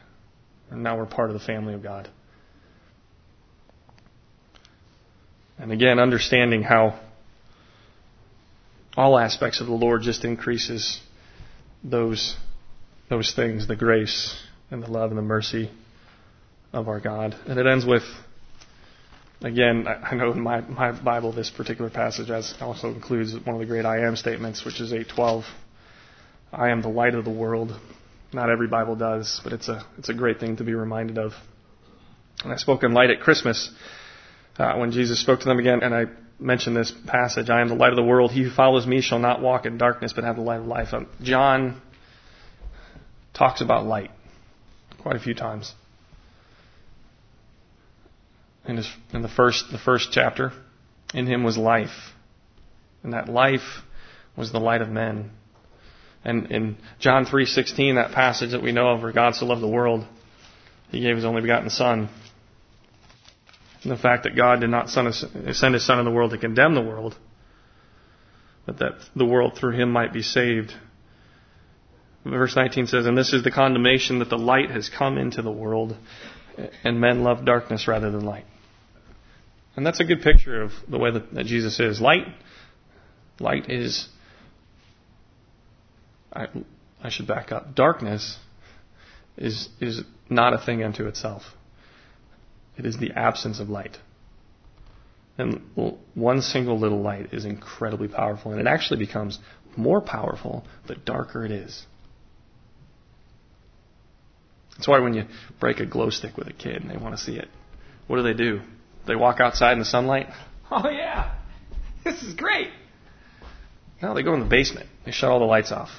And 0.70 0.82
now 0.82 0.96
we're 0.96 1.06
part 1.06 1.30
of 1.30 1.34
the 1.34 1.44
family 1.44 1.74
of 1.74 1.82
God. 1.82 2.08
And 5.58 5.70
again, 5.70 5.98
understanding 5.98 6.62
how 6.62 6.98
all 8.96 9.18
aspects 9.18 9.60
of 9.60 9.66
the 9.66 9.72
Lord 9.72 10.02
just 10.02 10.24
increases 10.24 11.00
those, 11.84 12.36
those 13.08 13.32
things 13.34 13.68
the 13.68 13.76
grace 13.76 14.36
and 14.70 14.82
the 14.82 14.90
love 14.90 15.10
and 15.10 15.18
the 15.18 15.22
mercy 15.22 15.70
of 16.72 16.88
our 16.88 17.00
God. 17.00 17.36
And 17.46 17.58
it 17.58 17.66
ends 17.66 17.84
with 17.84 18.02
Again, 19.42 19.88
I 19.88 20.14
know 20.14 20.30
in 20.30 20.40
my, 20.40 20.60
my 20.60 20.92
Bible 20.92 21.32
this 21.32 21.50
particular 21.50 21.90
passage 21.90 22.30
also 22.60 22.88
includes 22.88 23.34
one 23.34 23.56
of 23.56 23.58
the 23.58 23.66
great 23.66 23.84
I 23.84 24.06
am 24.06 24.14
statements, 24.14 24.64
which 24.64 24.80
is 24.80 24.92
812. 24.92 25.44
I 26.52 26.68
am 26.68 26.80
the 26.80 26.88
light 26.88 27.16
of 27.16 27.24
the 27.24 27.30
world. 27.30 27.76
Not 28.32 28.50
every 28.50 28.68
Bible 28.68 28.94
does, 28.94 29.40
but 29.42 29.52
it's 29.52 29.68
a, 29.68 29.84
it's 29.98 30.08
a 30.08 30.14
great 30.14 30.38
thing 30.38 30.56
to 30.56 30.64
be 30.64 30.74
reminded 30.74 31.18
of. 31.18 31.32
And 32.44 32.52
I 32.52 32.56
spoke 32.56 32.84
in 32.84 32.92
light 32.92 33.10
at 33.10 33.20
Christmas 33.20 33.70
uh, 34.58 34.74
when 34.76 34.92
Jesus 34.92 35.20
spoke 35.20 35.40
to 35.40 35.46
them 35.46 35.58
again, 35.58 35.82
and 35.82 35.92
I 35.92 36.04
mentioned 36.38 36.76
this 36.76 36.92
passage 37.06 37.50
I 37.50 37.62
am 37.62 37.68
the 37.68 37.74
light 37.74 37.90
of 37.90 37.96
the 37.96 38.04
world. 38.04 38.30
He 38.30 38.44
who 38.44 38.50
follows 38.50 38.86
me 38.86 39.00
shall 39.00 39.18
not 39.18 39.42
walk 39.42 39.66
in 39.66 39.76
darkness, 39.76 40.12
but 40.12 40.22
have 40.22 40.36
the 40.36 40.42
light 40.42 40.60
of 40.60 40.66
life. 40.66 40.94
Um, 40.94 41.08
John 41.20 41.82
talks 43.34 43.60
about 43.60 43.86
light 43.86 44.12
quite 44.98 45.16
a 45.16 45.20
few 45.20 45.34
times 45.34 45.74
in, 48.66 48.76
his, 48.76 48.88
in 49.12 49.22
the 49.22 49.28
first 49.28 49.70
the 49.70 49.78
first 49.78 50.10
chapter. 50.12 50.52
In 51.14 51.26
him 51.26 51.44
was 51.44 51.58
life, 51.58 52.12
and 53.02 53.12
that 53.12 53.28
life 53.28 53.82
was 54.36 54.50
the 54.50 54.60
light 54.60 54.80
of 54.80 54.88
men. 54.88 55.30
And 56.24 56.50
in 56.50 56.76
John 57.00 57.26
three 57.26 57.46
sixteen, 57.46 57.96
that 57.96 58.12
passage 58.12 58.52
that 58.52 58.62
we 58.62 58.72
know 58.72 58.88
of, 58.90 59.02
where 59.02 59.12
God 59.12 59.34
so 59.34 59.46
loved 59.46 59.62
the 59.62 59.68
world, 59.68 60.06
He 60.90 61.00
gave 61.00 61.16
His 61.16 61.24
only 61.24 61.42
begotten 61.42 61.68
Son. 61.68 62.08
And 63.82 63.90
the 63.90 63.96
fact 63.96 64.22
that 64.22 64.36
God 64.36 64.60
did 64.60 64.70
not 64.70 64.88
send 64.88 65.08
His 65.08 65.86
Son 65.86 65.98
in 65.98 66.04
the 66.04 66.10
world 66.10 66.30
to 66.30 66.38
condemn 66.38 66.74
the 66.74 66.82
world, 66.82 67.16
but 68.64 68.78
that 68.78 68.92
the 69.16 69.26
world 69.26 69.58
through 69.58 69.72
Him 69.72 69.90
might 69.90 70.12
be 70.12 70.22
saved. 70.22 70.72
Verse 72.24 72.54
19 72.54 72.86
says, 72.86 73.06
And 73.06 73.18
this 73.18 73.32
is 73.32 73.42
the 73.42 73.50
condemnation 73.50 74.20
that 74.20 74.30
the 74.30 74.38
light 74.38 74.70
has 74.70 74.88
come 74.88 75.18
into 75.18 75.42
the 75.42 75.50
world, 75.50 75.96
and 76.84 77.00
men 77.00 77.24
love 77.24 77.44
darkness 77.44 77.88
rather 77.88 78.12
than 78.12 78.24
light. 78.24 78.44
And 79.76 79.86
that's 79.86 80.00
a 80.00 80.04
good 80.04 80.20
picture 80.20 80.62
of 80.62 80.72
the 80.88 80.98
way 80.98 81.10
that, 81.10 81.32
that 81.34 81.46
Jesus 81.46 81.80
is. 81.80 82.00
Light, 82.00 82.26
light 83.40 83.70
is, 83.70 84.08
I, 86.32 86.48
I 87.02 87.08
should 87.08 87.26
back 87.26 87.52
up. 87.52 87.74
Darkness 87.74 88.38
is, 89.36 89.68
is 89.80 90.02
not 90.28 90.52
a 90.52 90.58
thing 90.58 90.82
unto 90.82 91.06
itself. 91.06 91.42
It 92.76 92.86
is 92.86 92.98
the 92.98 93.12
absence 93.12 93.60
of 93.60 93.68
light. 93.68 93.98
And 95.38 95.62
one 96.14 96.42
single 96.42 96.78
little 96.78 97.00
light 97.00 97.32
is 97.32 97.44
incredibly 97.44 98.08
powerful, 98.08 98.52
and 98.52 98.60
it 98.60 98.66
actually 98.66 98.98
becomes 98.98 99.38
more 99.76 100.02
powerful 100.02 100.64
the 100.86 100.94
darker 100.94 101.44
it 101.44 101.50
is. 101.50 101.86
That's 104.76 104.88
why 104.88 104.98
when 104.98 105.14
you 105.14 105.24
break 105.58 105.80
a 105.80 105.86
glow 105.86 106.10
stick 106.10 106.36
with 106.36 106.48
a 106.48 106.52
kid 106.52 106.76
and 106.76 106.90
they 106.90 106.96
want 106.96 107.16
to 107.16 107.22
see 107.22 107.36
it, 107.36 107.48
what 108.06 108.16
do 108.16 108.22
they 108.22 108.34
do? 108.34 108.60
They 109.06 109.16
walk 109.16 109.40
outside 109.40 109.72
in 109.72 109.78
the 109.78 109.84
sunlight. 109.84 110.28
Oh, 110.74 110.88
yeah. 110.88 111.34
This 112.02 112.22
is 112.22 112.32
great. 112.32 112.70
No, 114.00 114.14
they 114.14 114.22
go 114.22 114.32
in 114.32 114.40
the 114.40 114.46
basement. 114.46 114.88
They 115.04 115.12
shut 115.12 115.30
all 115.30 115.38
the 115.38 115.44
lights 115.44 115.70
off. 115.70 115.90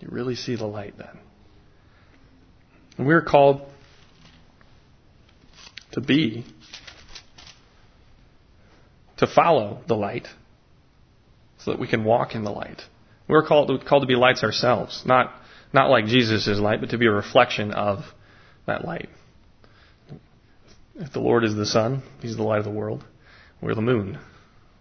You 0.00 0.08
really 0.08 0.34
see 0.34 0.56
the 0.56 0.64
light 0.64 0.96
then. 0.96 1.18
And 2.96 3.06
we're 3.06 3.20
called 3.20 3.68
to 5.92 6.00
be, 6.00 6.44
to 9.18 9.26
follow 9.26 9.82
the 9.86 9.94
light, 9.94 10.26
so 11.58 11.72
that 11.72 11.80
we 11.80 11.86
can 11.86 12.04
walk 12.04 12.34
in 12.34 12.44
the 12.44 12.50
light. 12.50 12.82
We're 13.28 13.46
called, 13.46 13.84
called 13.84 14.02
to 14.02 14.06
be 14.06 14.14
lights 14.14 14.42
ourselves, 14.42 15.02
not, 15.04 15.34
not 15.72 15.90
like 15.90 16.06
Jesus 16.06 16.46
is 16.48 16.58
light, 16.58 16.80
but 16.80 16.90
to 16.90 16.98
be 16.98 17.06
a 17.06 17.10
reflection 17.10 17.72
of 17.72 18.04
that 18.66 18.84
light. 18.84 19.08
If 20.98 21.12
the 21.12 21.20
Lord 21.20 21.44
is 21.44 21.54
the 21.54 21.66
sun, 21.66 22.02
He's 22.20 22.36
the 22.36 22.42
light 22.42 22.58
of 22.58 22.64
the 22.64 22.70
world. 22.70 23.04
We're 23.60 23.74
the 23.74 23.80
moon. 23.80 24.18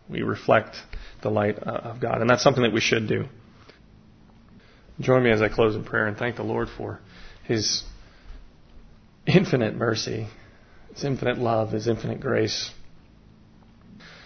We 0.09 0.21
reflect 0.21 0.75
the 1.21 1.29
light 1.29 1.57
uh, 1.59 1.71
of 1.71 1.99
God. 1.99 2.21
And 2.21 2.29
that's 2.29 2.43
something 2.43 2.63
that 2.63 2.73
we 2.73 2.81
should 2.81 3.07
do. 3.07 3.25
Join 4.99 5.23
me 5.23 5.31
as 5.31 5.41
I 5.41 5.49
close 5.49 5.75
in 5.75 5.83
prayer 5.83 6.07
and 6.07 6.17
thank 6.17 6.37
the 6.37 6.43
Lord 6.43 6.69
for 6.75 6.99
His 7.43 7.83
infinite 9.27 9.75
mercy, 9.75 10.27
His 10.93 11.03
infinite 11.03 11.37
love, 11.37 11.71
His 11.71 11.87
infinite 11.87 12.19
grace. 12.19 12.71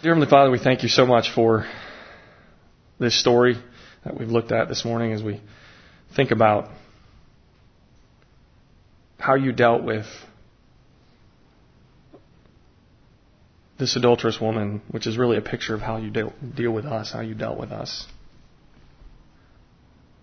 Dear 0.01 0.13
Heavenly 0.13 0.29
Father, 0.29 0.49
we 0.49 0.59
thank 0.59 0.83
you 0.83 0.89
so 0.89 1.05
much 1.05 1.31
for 1.35 1.65
this 2.99 3.19
story 3.19 3.57
that 4.05 4.17
we've 4.17 4.29
looked 4.29 4.51
at 4.51 4.69
this 4.69 4.85
morning 4.85 5.11
as 5.11 5.21
we 5.21 5.41
think 6.15 6.31
about 6.31 6.69
how 9.19 9.35
you 9.35 9.51
dealt 9.51 9.83
with 9.83 10.05
this 13.81 13.95
adulterous 13.95 14.39
woman, 14.39 14.79
which 14.91 15.07
is 15.07 15.17
really 15.17 15.37
a 15.37 15.41
picture 15.41 15.73
of 15.73 15.81
how 15.81 15.97
you 15.97 16.11
deal, 16.11 16.31
deal 16.55 16.71
with 16.71 16.85
us, 16.85 17.11
how 17.11 17.19
you 17.19 17.33
dealt 17.33 17.59
with 17.59 17.71
us. 17.71 18.05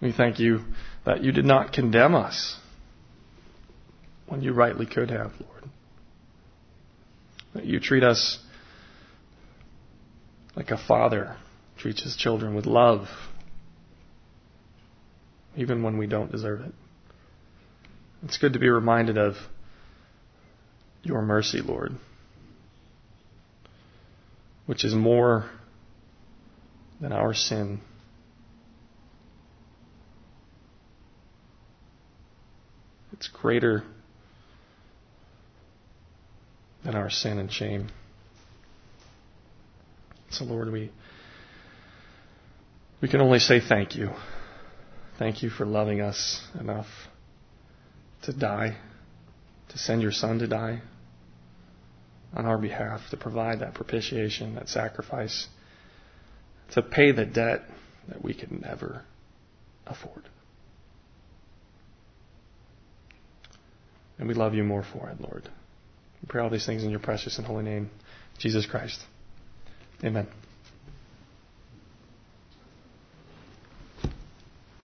We 0.01 0.13
thank 0.13 0.39
you 0.39 0.61
that 1.05 1.25
you 1.25 1.33
did 1.33 1.45
not 1.45 1.73
condemn 1.73 2.15
us 2.15 2.57
when 4.29 4.43
you 4.43 4.53
rightly 4.53 4.87
could 4.87 5.11
have, 5.11 5.33
Lord. 5.41 5.65
That 7.55 7.65
you 7.65 7.81
treat 7.81 8.05
us 8.05 8.39
like 10.55 10.71
a 10.71 10.79
father 10.79 11.37
treats 11.79 12.05
his 12.05 12.15
children 12.15 12.55
with 12.55 12.65
love, 12.65 13.09
even 15.57 15.83
when 15.83 15.99
we 15.99 16.07
don't 16.07 16.31
deserve 16.31 16.61
it. 16.61 16.73
It's 18.23 18.39
good 18.39 18.53
to 18.53 18.61
be 18.61 18.69
reminded 18.69 19.19
of 19.19 19.35
your 21.03 21.23
mercy, 21.23 21.61
Lord, 21.61 21.97
which 24.69 24.85
is 24.85 24.95
more 24.95 25.49
than 27.01 27.11
our 27.11 27.33
sin. 27.33 27.81
It's 33.15 33.29
greater 33.29 33.83
than 36.85 36.95
our 36.95 37.09
sin 37.09 37.39
and 37.39 37.51
shame. 37.51 37.89
So, 40.29 40.45
Lord, 40.45 40.71
we, 40.71 40.91
we 43.01 43.09
can 43.09 43.23
only 43.23 43.39
say 43.39 43.61
thank 43.61 43.97
you. 43.97 44.11
Thank 45.19 45.43
you 45.43 45.49
for 45.49 45.65
loving 45.65 46.03
us 46.03 46.43
enough 46.61 46.89
to 48.25 48.35
die, 48.35 48.77
to 49.71 49.79
send 49.79 50.03
your 50.03 50.13
Son 50.13 50.39
to 50.41 50.47
die 50.47 50.83
on 52.35 52.47
our 52.47 52.59
behalf, 52.59 53.01
to 53.11 53.17
provide 53.17 53.61
that 53.61 53.75
propitiation, 53.75 54.55
that 54.55 54.69
sacrifice, 54.69 55.47
to 56.73 56.83
pay 56.83 57.13
the 57.13 57.25
debt 57.25 57.63
that 58.09 58.23
we 58.23 58.35
could 58.35 58.53
never 58.53 59.03
afford. 59.87 60.23
And 64.19 64.29
we 64.29 64.35
love 64.35 64.55
you 64.55 64.65
more 64.65 64.85
for 64.93 65.09
it, 65.09 65.21
Lord. 65.21 65.45
We 66.23 66.27
pray 66.29 66.43
all 66.43 66.51
these 66.51 66.67
things 66.67 66.85
in 66.85 66.91
your 66.91 67.01
precious 67.01 67.39
and 67.39 67.47
holy 67.47 67.65
name, 67.65 67.91
Jesus 68.39 68.67
Christ. 68.67 69.01
Amen. 70.05 70.27